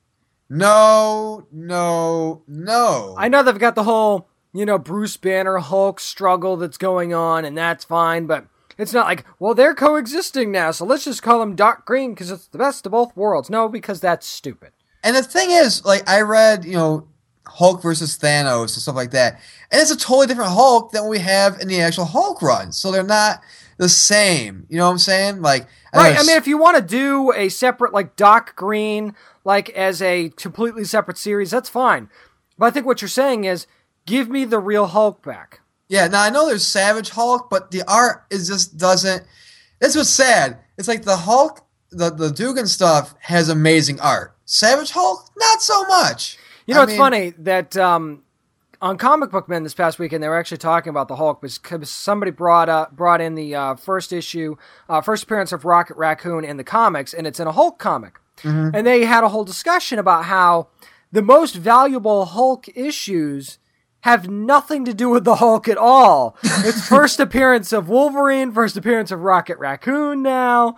[0.50, 3.16] no, no, no.
[3.18, 7.46] I know they've got the whole, you know, Bruce Banner Hulk struggle that's going on,
[7.46, 8.46] and that's fine, but
[8.78, 12.32] it's not like, well, they're coexisting now, so let's just call him Doc Green because
[12.32, 13.50] it's the best of both worlds.
[13.50, 14.72] No, because that's stupid.
[15.04, 17.08] And the thing is, like, I read, you know,
[17.48, 19.40] Hulk versus Thanos and stuff like that,
[19.72, 22.72] and it's a totally different Hulk than we have in the actual Hulk run.
[22.72, 23.42] So they're not
[23.78, 24.66] the same.
[24.70, 25.42] You know what I'm saying?
[25.42, 26.14] Like, Right.
[26.14, 30.02] know I mean, if you want to do a separate, like Doc Green, like as
[30.02, 32.10] a completely separate series, that's fine.
[32.58, 33.66] But I think what you're saying is,
[34.10, 35.62] give me the real Hulk back.
[35.88, 36.08] yeah.
[36.08, 39.24] Now I know there's Savage Hulk, but the art is just doesn't.
[39.80, 40.58] That's what's sad.
[40.78, 44.36] It's like the Hulk, the the Duggan stuff has amazing art.
[44.46, 46.38] Savage Hulk, not so much.
[46.66, 48.24] You know, I it's mean, funny that um,
[48.82, 51.90] on Comic Book Men this past weekend, they were actually talking about the Hulk because
[51.90, 54.56] somebody brought up brought in the uh, first issue,
[54.88, 58.20] uh, first appearance of Rocket Raccoon in the comics, and it's in a Hulk comic.
[58.44, 58.76] Mm-hmm.
[58.76, 60.68] And they had a whole discussion about how
[61.12, 63.58] the most valuable Hulk issues
[64.02, 66.38] have nothing to do with the Hulk at all.
[66.44, 70.76] It's first appearance of Wolverine, first appearance of Rocket Raccoon now.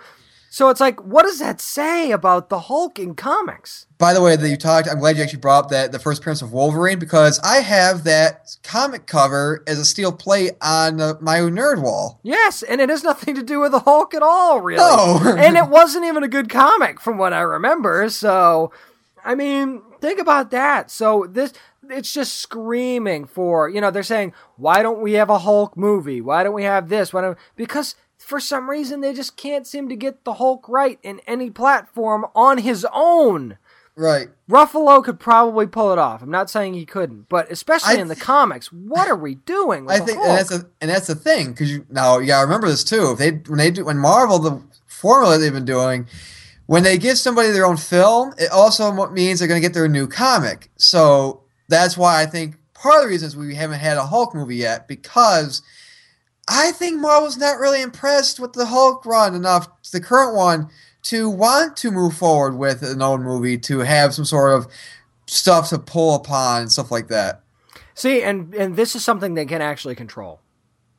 [0.54, 3.86] So it's like, what does that say about the Hulk in comics?
[3.98, 6.20] By the way, that you talked, I'm glad you actually brought up that the first
[6.20, 11.14] appearance of Wolverine because I have that comic cover as a steel plate on uh,
[11.22, 12.20] my nerd wall.
[12.22, 14.84] Yes, and it has nothing to do with the Hulk at all, really.
[14.84, 15.22] No.
[15.38, 18.10] and it wasn't even a good comic from what I remember.
[18.10, 18.74] So,
[19.24, 20.92] I mean, think about that.
[20.92, 21.54] So this
[21.90, 26.22] it's just screaming for, you know, they're saying, "Why don't we have a Hulk movie?
[26.22, 29.90] Why don't we have this?" Why don't because for some reason they just can't seem
[29.90, 33.58] to get the Hulk right in any platform on his own.
[33.96, 34.30] Right.
[34.50, 36.22] Ruffalo could probably pull it off.
[36.22, 39.86] I'm not saying he couldn't, but especially I in the comics, what are we doing?
[39.86, 42.46] With I think, and that's a, and that's the thing because you now you gotta
[42.46, 43.12] remember this too.
[43.12, 46.08] If they when they do when Marvel the formula they've been doing,
[46.68, 50.08] when they give somebody their own film, it also means they're gonna get their new
[50.08, 50.72] comic.
[50.78, 51.41] So
[51.72, 54.58] that's why I think part of the reason is we haven't had a Hulk movie
[54.58, 55.64] yet because
[56.48, 60.70] I think Marvel's not really impressed with the Hulk run enough, the current one,
[61.04, 64.68] to want to move forward with an own movie to have some sort of
[65.26, 67.42] stuff to pull upon and stuff like that.
[67.96, 70.40] See, and and this is something they can actually control.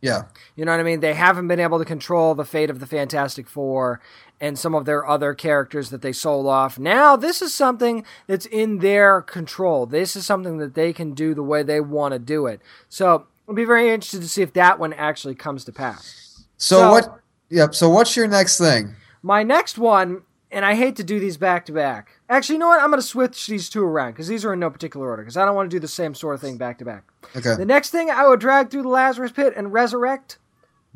[0.01, 0.25] Yeah.
[0.57, 1.01] You know what I mean?
[1.01, 4.01] They haven't been able to control the fate of the Fantastic Four
[4.43, 6.79] and some of their other characters that they sold off.
[6.79, 9.87] Now, this is something that's in their control.
[9.87, 12.61] This is something that they can do the way they want to do it.
[12.91, 16.45] So, I'll be very interested to see if that one actually comes to pass.
[16.59, 17.19] So, So- what?
[17.51, 17.75] Yep.
[17.75, 18.95] So what's your next thing?
[19.23, 22.19] My next one, and I hate to do these back to back.
[22.31, 22.81] Actually, you know what?
[22.81, 25.37] I'm going to switch these two around because these are in no particular order because
[25.37, 27.05] I don't want to do the same sort of thing back to back.
[27.37, 27.55] Okay.
[27.55, 30.39] The next thing I would drag through the Lazarus Pit and resurrect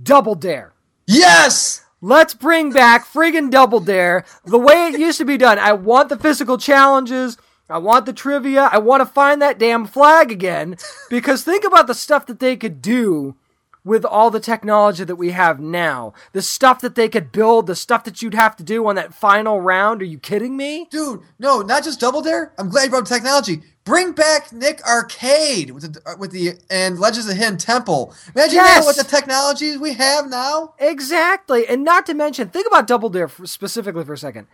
[0.02, 0.73] Double Dare.
[1.06, 1.82] Yes.
[2.02, 5.59] Let's bring back friggin' Double Dare the way it used to be done.
[5.59, 7.39] I want the physical challenges.
[7.70, 8.68] I want the trivia.
[8.70, 10.77] I want to find that damn flag again
[11.09, 13.35] because think about the stuff that they could do
[13.82, 16.12] with all the technology that we have now.
[16.32, 19.14] The stuff that they could build, the stuff that you'd have to do on that
[19.14, 20.02] final round.
[20.02, 20.89] Are you kidding me?
[20.90, 22.52] Dude, no, not just Double Dare.
[22.59, 23.62] I'm glad you brought up technology.
[23.87, 28.13] Bring back Nick Arcade with the uh, with the and Legends of the Hidden Temple.
[28.35, 28.85] Imagine Yes!
[28.85, 30.75] that with the technologies we have now.
[30.79, 31.67] Exactly.
[31.69, 34.49] And not to mention, think about Double Dare for, specifically for a second.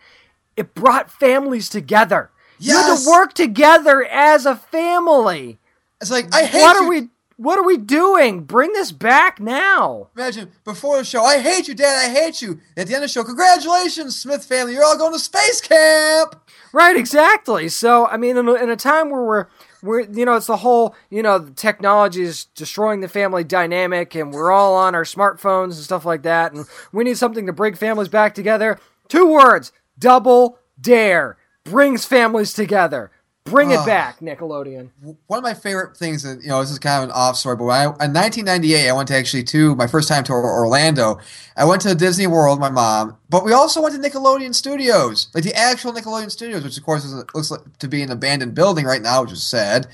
[0.55, 2.29] It brought families together.
[2.59, 5.57] You had to work together as a family.
[5.99, 6.83] It's like I hate what you.
[6.85, 8.43] are we what are we doing?
[8.43, 10.09] Bring this back now.
[10.15, 12.09] Imagine before the show, I hate you, Dad.
[12.09, 12.59] I hate you.
[12.77, 14.73] At the end of the show, congratulations, Smith family.
[14.73, 16.35] You're all going to space camp.
[16.71, 17.69] Right, exactly.
[17.69, 19.47] So, I mean, in a, in a time where we're
[19.83, 24.33] we're you know, it's the whole, you know, technology is destroying the family dynamic and
[24.33, 27.75] we're all on our smartphones and stuff like that and we need something to bring
[27.75, 28.79] families back together.
[29.09, 31.37] Two words, double dare.
[31.65, 33.11] Brings families together.
[33.45, 33.85] Bring it Ah.
[33.85, 34.89] back, Nickelodeon.
[35.27, 37.57] One of my favorite things, and you know, this is kind of an off story,
[37.57, 41.19] but when I, in 1998, I went to actually to my first time to Orlando.
[41.57, 45.43] I went to Disney World, my mom, but we also went to Nickelodeon Studios, like
[45.43, 48.85] the actual Nickelodeon Studios, which of course is, looks like to be an abandoned building
[48.85, 49.87] right now, which is sad.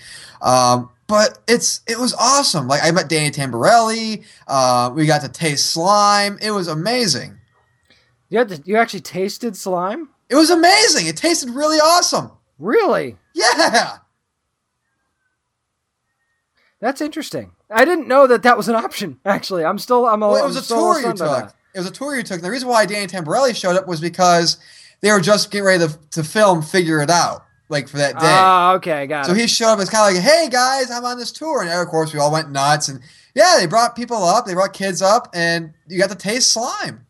[0.43, 2.67] Um, but it's it was awesome.
[2.67, 4.26] Like I met Danny Tamberelli.
[4.47, 6.38] Uh, we got to taste slime.
[6.39, 7.39] It was amazing.
[8.30, 10.09] You had to, you actually tasted slime?
[10.30, 11.07] It was amazing.
[11.07, 12.30] It tasted really awesome.
[12.60, 13.15] Really?
[13.34, 13.98] Yeah.
[16.81, 17.52] That's interesting.
[17.69, 19.19] I didn't know that that was an option.
[19.26, 20.23] Actually, I'm still I'm.
[20.23, 21.53] A, Well, it I'm was a tour you took.
[21.73, 22.41] It was a tour you took.
[22.41, 24.57] The reason why Danny Tamberelli showed up was because
[25.02, 28.19] they were just getting ready to, to film Figure It Out, like for that day.
[28.22, 29.36] Ah, okay, got so it.
[29.36, 29.80] So he showed up.
[29.80, 32.31] It's kind of like, hey guys, I'm on this tour, and of course we all
[32.31, 32.88] went nuts.
[32.88, 33.02] And
[33.36, 37.06] yeah, they brought people up, they brought kids up, and you got to taste slime.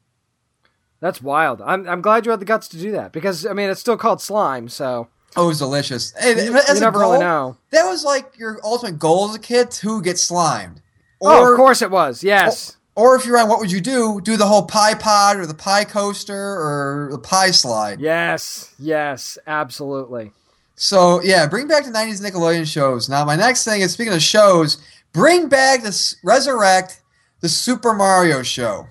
[0.99, 1.61] That's wild.
[1.61, 3.97] I'm I'm glad you had the guts to do that because I mean it's still
[3.97, 5.07] called slime, so
[5.39, 6.13] Oh, it was delicious.
[6.21, 7.57] You, as never goal, really know.
[7.71, 10.81] That was like your ultimate goal as a kid to get slimed.
[11.21, 12.23] oh, of course it was.
[12.23, 12.75] Yes.
[12.95, 15.53] Or if you're on What Would You Do, do the whole pie pod or the
[15.53, 18.01] pie coaster or the pie slide.
[18.01, 18.73] Yes.
[18.77, 19.37] Yes.
[19.47, 20.33] Absolutely.
[20.75, 23.07] So yeah, bring back the '90s Nickelodeon shows.
[23.09, 24.77] Now my next thing is speaking of shows,
[25.13, 27.01] bring back this resurrect
[27.41, 28.87] the Super Mario show,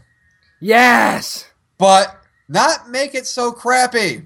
[0.60, 1.46] Yes.
[1.76, 2.16] but
[2.48, 4.22] not make it so crappy.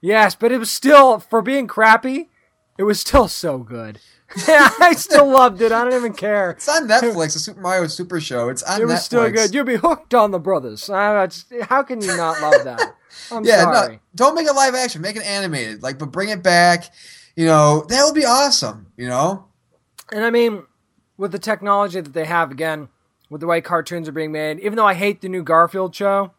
[0.00, 2.30] Yes, but it was still for being crappy.
[2.78, 4.00] It was still so good.
[4.48, 5.72] yeah, I still loved it.
[5.72, 6.52] I don't even care.
[6.52, 8.48] It's on Netflix, the Super Mario Super Show.
[8.48, 8.80] It's on Netflix.
[8.80, 8.98] It was Netflix.
[9.00, 9.54] still good.
[9.54, 10.86] You'll be hooked on the brothers.
[10.86, 12.94] Just, how can you not love that?
[13.32, 13.94] I'm yeah, sorry.
[13.94, 15.02] no, don't make it live action.
[15.02, 15.82] Make it animated.
[15.82, 16.84] Like, but bring it back.
[17.34, 18.86] You know, that would be awesome.
[18.96, 19.46] You know,
[20.12, 20.62] And I mean,
[21.16, 22.88] with the technology that they have, again,
[23.30, 26.32] with the way cartoons are being made, even though I hate the new Garfield show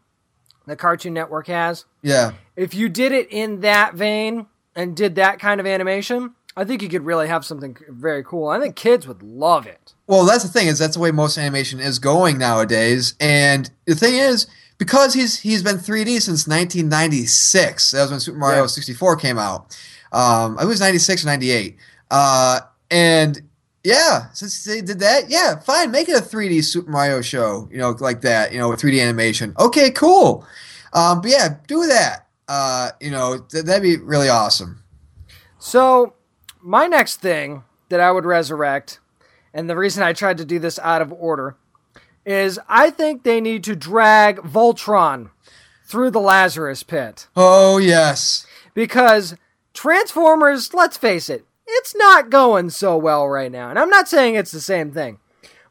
[0.72, 2.32] that Cartoon Network has, yeah.
[2.56, 6.82] if you did it in that vein and did that kind of animation, I think
[6.82, 8.48] you could really have something very cool.
[8.48, 9.94] I think kids would love it.
[10.08, 13.16] Well, that's the thing is that's the way most animation is going nowadays.
[13.20, 17.92] And the thing is, because he's he's been 3D since 1996.
[17.92, 18.68] That was when Super Mario Yeah.
[18.68, 19.78] 64 came out.
[20.14, 21.78] Um, I was 96 or 98.
[22.10, 23.42] Uh, and
[23.84, 27.78] yeah, since they did that, yeah, fine, make it a 3D Super Mario show, you
[27.78, 29.56] know, like that, you know, with 3D animation.
[29.60, 30.46] Okay, cool.
[30.94, 32.28] Um, but yeah, do that.
[32.48, 34.84] Uh, you know, th- that'd be really awesome.
[35.58, 36.14] So,
[36.62, 39.00] my next thing that I would resurrect,
[39.54, 41.56] and the reason I tried to do this out of order,
[42.26, 45.32] is I think they need to drag Voltron
[45.86, 47.28] through the Lazarus pit.
[47.36, 48.46] Oh yes.
[48.74, 49.36] Because
[49.74, 53.70] Transformers, let's face it, it's not going so well right now.
[53.70, 55.20] And I'm not saying it's the same thing,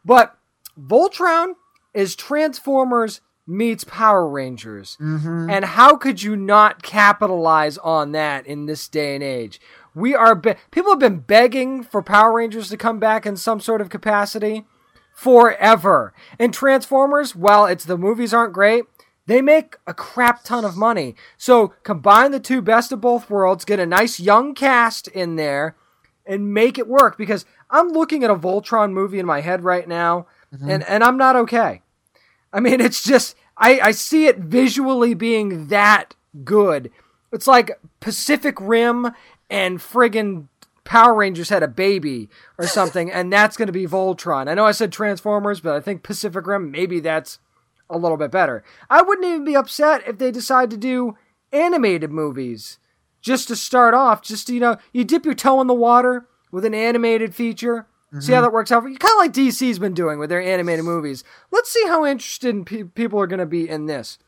[0.05, 0.37] but
[0.79, 1.55] Voltron
[1.95, 4.97] is Transformers meets Power Rangers.
[5.01, 5.51] Mm-hmm.
[5.51, 9.61] And how could you not capitalize on that in this day and age?
[9.95, 13.61] We are be- people have been begging for Power Rangers to come back in some
[13.61, 14.65] sort of capacity
[15.13, 16.15] forever.
[16.39, 18.85] And Transformers, while it's the movies aren't great,
[19.27, 21.15] they make a crap ton of money.
[21.37, 25.77] So combine the two best of both worlds, get a nice young cast in there,
[26.31, 27.19] and make it work.
[27.19, 30.71] Because I'm looking at a Voltron movie in my head right now mm-hmm.
[30.71, 31.83] and and I'm not okay.
[32.53, 36.91] I mean, it's just I I see it visually being that good.
[37.33, 39.13] It's like Pacific Rim
[39.49, 40.49] and friggin'
[40.85, 42.29] Power Rangers had a baby
[42.59, 44.49] or something, and that's going to be Voltron.
[44.49, 47.39] I know I said Transformers, but I think Pacific Rim maybe that's
[47.89, 48.65] a little bit better.
[48.89, 51.17] I wouldn't even be upset if they decide to do
[51.53, 52.79] animated movies
[53.21, 54.23] just to start off.
[54.23, 57.87] Just you know, you dip your toe in the water with an animated feature.
[58.19, 58.47] See how mm-hmm.
[58.47, 58.83] that works out.
[58.83, 58.99] For you.
[58.99, 61.23] Kind of like DC's been doing with their animated movies.
[61.53, 64.19] Let's see how interested pe- people are going to be in this.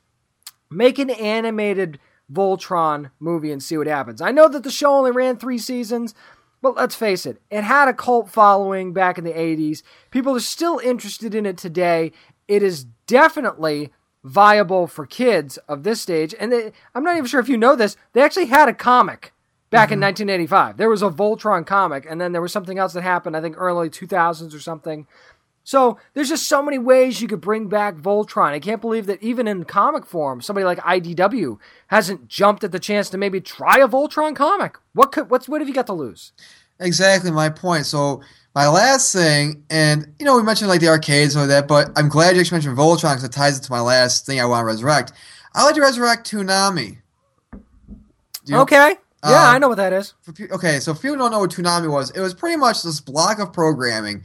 [0.70, 1.98] Make an animated
[2.32, 4.20] Voltron movie and see what happens.
[4.20, 6.14] I know that the show only ran three seasons,
[6.60, 9.82] but let's face it, it had a cult following back in the 80s.
[10.12, 12.12] People are still interested in it today.
[12.46, 13.92] It is definitely
[14.24, 16.34] viable for kids of this stage.
[16.38, 19.32] And they, I'm not even sure if you know this, they actually had a comic
[19.70, 20.26] back in mm-hmm.
[20.26, 20.76] 1985.
[20.76, 23.56] There was a Voltron comic, and then there was something else that happened, I think
[23.58, 25.06] early 2000s or something.
[25.64, 28.50] So there's just so many ways you could bring back Voltron.
[28.50, 31.58] I can't believe that even in comic form, somebody like IDW
[31.88, 34.76] hasn't jumped at the chance to maybe try a Voltron comic.
[34.92, 36.32] What could what's what have you got to lose?
[36.80, 37.86] Exactly my point.
[37.86, 38.22] So
[38.54, 41.90] my last thing, and you know, we mentioned like the arcades and all that, but
[41.96, 44.62] I'm glad you actually mentioned Voltron because it ties into my last thing I want
[44.62, 45.12] to resurrect.
[45.54, 46.98] I like to resurrect Toonami.
[48.44, 48.96] You- Okay.
[49.24, 50.14] Yeah, Um, I know what that is.
[50.22, 52.98] for okay, so if you don't know what Toonami was, it was pretty much this
[53.00, 54.24] block of programming.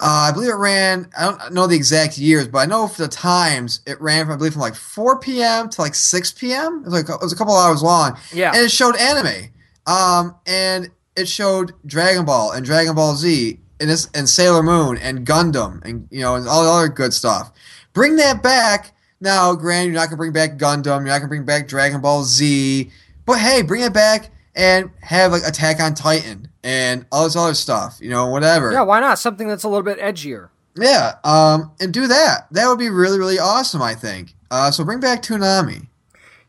[0.00, 1.08] Uh, I believe it ran.
[1.16, 4.34] I don't know the exact years, but I know for the times it ran from
[4.34, 5.68] I believe from like 4 p.m.
[5.70, 6.78] to like 6 p.m.
[6.84, 8.18] It was like it was a couple hours long.
[8.32, 8.50] Yeah.
[8.52, 9.50] and it showed anime.
[9.86, 14.96] Um, and it showed Dragon Ball and Dragon Ball Z and this and Sailor Moon
[14.96, 17.52] and Gundam and you know and all the other good stuff.
[17.92, 18.92] Bring that back.
[19.20, 21.00] Now, granted, you're not gonna bring back Gundam.
[21.00, 22.90] You're not gonna bring back Dragon Ball Z.
[23.26, 27.54] But hey, bring it back and have like Attack on Titan and all this other
[27.54, 27.98] stuff.
[28.00, 28.72] You know, whatever.
[28.72, 29.18] Yeah, why not?
[29.18, 30.48] Something that's a little bit edgier.
[30.76, 32.46] Yeah, um, and do that.
[32.52, 33.82] That would be really, really awesome.
[33.82, 34.34] I think.
[34.50, 35.88] Uh, so bring back Toonami.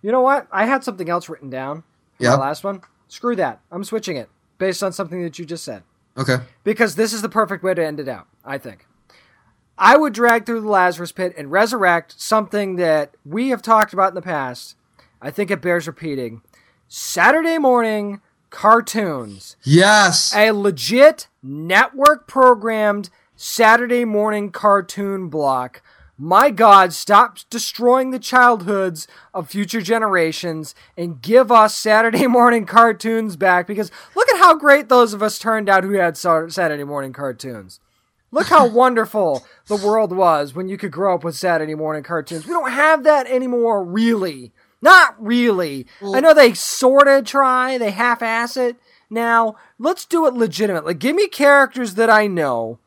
[0.02, 0.48] You know what?
[0.52, 1.84] I had something else written down.
[2.20, 2.36] Yeah.
[2.36, 2.82] Last one.
[3.08, 3.60] Screw that.
[3.72, 5.84] I'm switching it based on something that you just said.
[6.18, 6.38] Okay.
[6.64, 8.86] because this is the perfect way to end it out, I think.
[9.78, 14.10] I would drag through the Lazarus pit and resurrect something that we have talked about
[14.10, 14.76] in the past.
[15.22, 16.42] I think it bears repeating.
[16.88, 18.22] Saturday morning
[18.52, 19.56] cartoons.
[19.64, 20.34] Yes.
[20.36, 25.82] A legit network programmed Saturday morning cartoon block.
[26.24, 33.36] My God, stop destroying the childhoods of future generations and give us Saturday morning cartoons
[33.36, 37.12] back because look at how great those of us turned out who had Saturday morning
[37.12, 37.82] cartoons.
[38.32, 42.48] Look how wonderful the world was when you could grow up with Saturday morning cartoons.
[42.48, 44.54] We don't have that anymore, really.
[44.82, 45.88] Not really.
[46.02, 48.78] I know they sort of try, they half ass it
[49.10, 49.58] now.
[49.78, 50.94] Let's do it legitimately.
[50.94, 52.80] Give me characters that I know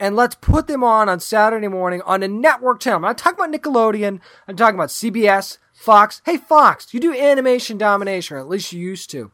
[0.00, 2.96] and let's put them on on Saturday morning on a network channel.
[2.96, 4.20] I'm not talking about Nickelodeon.
[4.46, 6.22] I'm talking about CBS, Fox.
[6.24, 9.30] Hey, Fox, you do animation domination, or at least you used to.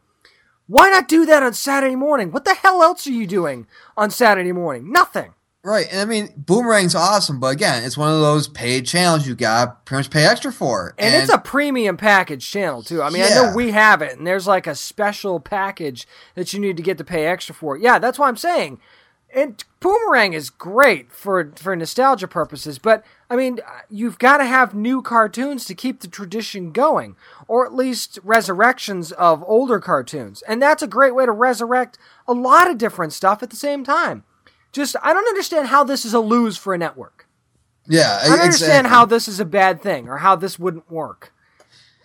[0.67, 2.31] Why not do that on Saturday morning?
[2.31, 4.91] What the hell else are you doing on Saturday morning?
[4.91, 5.33] Nothing.
[5.65, 9.33] Right, and I mean, Boomerang's awesome, but again, it's one of those paid channels you
[9.33, 10.93] got pretty much pay extra for.
[10.99, 13.01] And, it's a premium package channel too.
[13.01, 16.59] I mean, I know we have it, and there's like a special package that you
[16.59, 17.77] need to get to pay extra for.
[17.77, 18.79] Yeah, that's what I'm saying.
[19.35, 23.59] And Boomerang is great for for nostalgia purposes, but I mean,
[23.89, 27.17] you've got to have new cartoons to keep the tradition going,
[27.49, 30.41] or at least resurrections of older cartoons.
[30.47, 31.97] And that's a great way to resurrect
[32.27, 34.23] a lot of different stuff at the same time.
[34.71, 37.27] Just I don't understand how this is a lose for a network.
[37.87, 38.19] yeah.
[38.21, 38.89] I don't understand exactly.
[38.89, 41.33] how this is a bad thing or how this wouldn't work.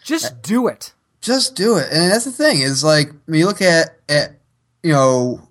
[0.02, 0.94] Just do it.
[1.20, 1.92] just do it.
[1.92, 4.40] And that's the thing is like when you look at at
[4.82, 5.48] you know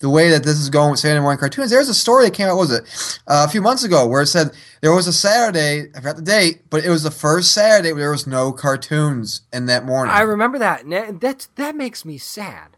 [0.00, 1.70] the way that this is going with Saturday morning cartoons.
[1.70, 2.56] There's a story that came out.
[2.56, 4.50] What was it uh, a few months ago where it said
[4.80, 5.90] there was a Saturday.
[5.94, 9.42] I forgot the date, but it was the first Saturday where there was no cartoons
[9.52, 10.12] in that morning.
[10.12, 10.84] I remember that.
[10.84, 12.76] And that that, makes me sad.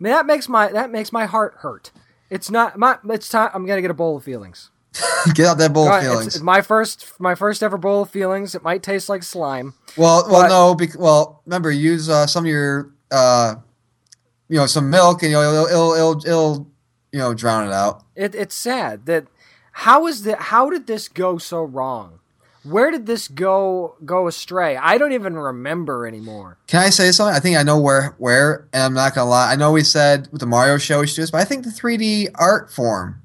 [0.00, 1.90] I mean, that makes my that makes my heart hurt.
[2.30, 2.98] It's not my.
[3.10, 3.50] It's time.
[3.52, 4.70] I'm gonna get a bowl of feelings.
[5.34, 6.34] Get out that bowl of it's- feelings.
[6.36, 8.54] It's, my first my first ever bowl of feelings.
[8.54, 9.74] It might taste like slime.
[9.96, 10.74] well, well, but- no.
[10.74, 13.56] Bec- well, remember use uh, some of your uh,
[14.50, 16.70] you know some milk and you know it'll it'll, it'll,
[17.12, 18.04] you know drown it out.
[18.14, 19.26] It, it's sad that
[19.72, 20.38] how is that?
[20.38, 22.18] How did this go so wrong?
[22.62, 24.76] Where did this go go astray?
[24.76, 26.58] I don't even remember anymore.
[26.66, 27.34] Can I say something?
[27.34, 29.52] I think I know where where, and I'm not gonna lie.
[29.52, 31.64] I know we said with the Mario show we should do this, but I think
[31.64, 33.22] the 3D art form.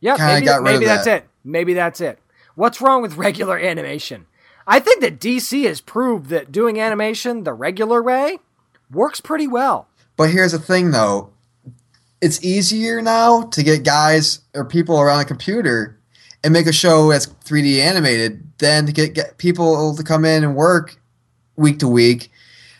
[0.00, 1.22] Yeah, maybe, of maybe that's that.
[1.22, 1.28] it.
[1.42, 2.18] Maybe that's it.
[2.54, 4.26] What's wrong with regular animation?
[4.66, 8.38] I think that DC has proved that doing animation the regular way
[8.90, 9.88] works pretty well.
[10.16, 11.30] But here's the thing, though.
[12.20, 15.98] It's easier now to get guys or people around a computer
[16.42, 20.42] and make a show that's 3D animated than to get, get people to come in
[20.42, 20.96] and work
[21.56, 22.30] week to week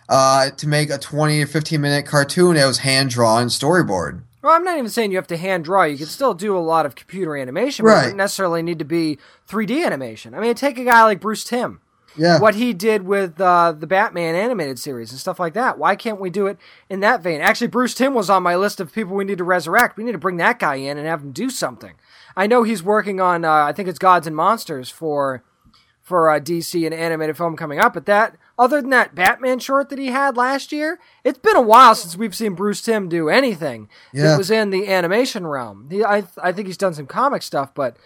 [0.08, 4.22] uh, to make a 20 or 15 minute cartoon that was hand drawn storyboard.
[4.42, 5.82] Well, I'm not even saying you have to hand draw.
[5.82, 8.02] You can still do a lot of computer animation, but it Right.
[8.04, 9.18] doesn't necessarily need to be
[9.48, 10.34] 3D animation.
[10.34, 11.80] I mean, take a guy like Bruce Timm.
[12.16, 12.40] Yeah.
[12.40, 15.78] What he did with uh, the Batman animated series and stuff like that.
[15.78, 17.40] Why can't we do it in that vein?
[17.40, 19.96] Actually, Bruce Timm was on my list of people we need to resurrect.
[19.96, 21.94] We need to bring that guy in and have him do something.
[22.36, 25.42] I know he's working on, uh, I think it's Gods and Monsters for
[26.02, 27.92] for uh, DC an animated film coming up.
[27.94, 31.60] But that, other than that Batman short that he had last year, it's been a
[31.60, 34.22] while since we've seen Bruce Timm do anything Yeah.
[34.28, 35.88] that was in the animation realm.
[35.90, 37.96] He, I, I think he's done some comic stuff, but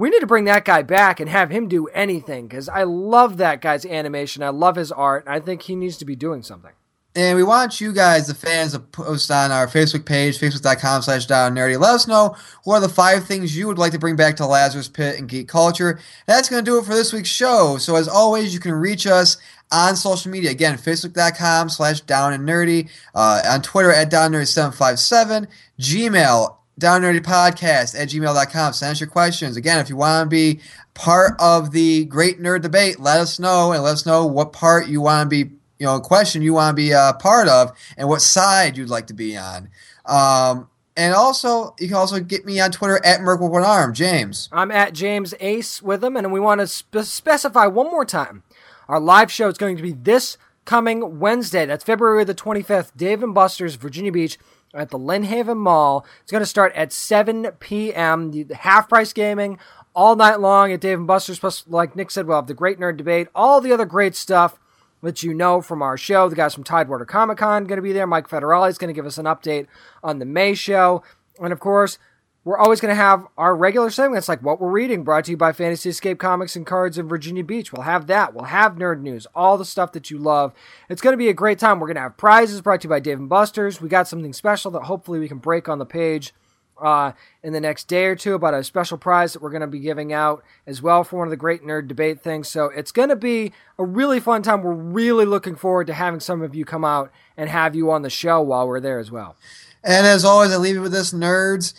[0.00, 3.36] we need to bring that guy back and have him do anything because I love
[3.36, 4.42] that guy's animation.
[4.42, 6.72] I love his art, and I think he needs to be doing something.
[7.14, 11.26] And we want you guys, the fans, to post on our Facebook page, facebook.com slash
[11.26, 11.78] down nerdy.
[11.78, 14.46] Let us know what are the five things you would like to bring back to
[14.46, 16.00] Lazarus Pit and geek culture.
[16.26, 17.76] That's going to do it for this week's show.
[17.76, 19.36] So as always, you can reach us
[19.70, 20.50] on social media.
[20.50, 22.88] Again, facebook.com slash down and nerdy.
[23.14, 25.46] Uh, on Twitter at down nerdy757.
[25.78, 28.72] Gmail, down nerdy podcast at gmail.com.
[28.72, 29.56] Send us your questions.
[29.56, 30.60] Again, if you want to be
[30.94, 34.88] part of the great nerd debate, let us know and let us know what part
[34.88, 37.72] you want to be you know, a question you want to be a part of
[37.96, 39.70] and what side you'd like to be on.
[40.04, 44.50] Um, and also, you can also get me on Twitter at Merc one arm, James.
[44.52, 48.42] I'm at James Ace with him, and we want to spe- specify one more time.
[48.88, 50.36] Our live show is going to be this
[50.66, 51.64] coming Wednesday.
[51.64, 52.92] That's February the 25th.
[52.94, 54.38] Dave and Buster's, Virginia Beach,
[54.74, 56.06] at the Lynnhaven Mall.
[56.22, 58.30] It's going to start at 7 p.m.
[58.30, 59.58] The half price gaming
[59.94, 61.38] all night long at Dave and Buster's.
[61.38, 64.58] Plus, like Nick said, we'll have the Great Nerd Debate, all the other great stuff
[65.02, 66.28] that you know from our show.
[66.28, 68.06] The guys from Tidewater Comic Con going to be there.
[68.06, 69.66] Mike Federale is going to give us an update
[70.02, 71.02] on the May show.
[71.40, 71.98] And of course,
[72.44, 75.36] we're always going to have our regular segments like what we're reading, brought to you
[75.36, 77.72] by Fantasy Escape Comics and Cards in Virginia Beach.
[77.72, 78.32] We'll have that.
[78.34, 80.54] We'll have nerd news, all the stuff that you love.
[80.88, 81.80] It's going to be a great time.
[81.80, 83.80] We're going to have prizes brought to you by Dave and Buster's.
[83.80, 86.32] We got something special that hopefully we can break on the page
[86.80, 87.12] uh,
[87.42, 89.80] in the next day or two about a special prize that we're going to be
[89.80, 92.48] giving out as well for one of the great nerd debate things.
[92.48, 94.62] So it's going to be a really fun time.
[94.62, 98.00] We're really looking forward to having some of you come out and have you on
[98.00, 99.36] the show while we're there as well.
[99.84, 101.74] And as always, I leave you with this, nerds.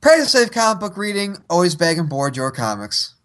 [0.00, 1.38] Practice safe comic book reading.
[1.50, 3.17] Always bag and board your comics.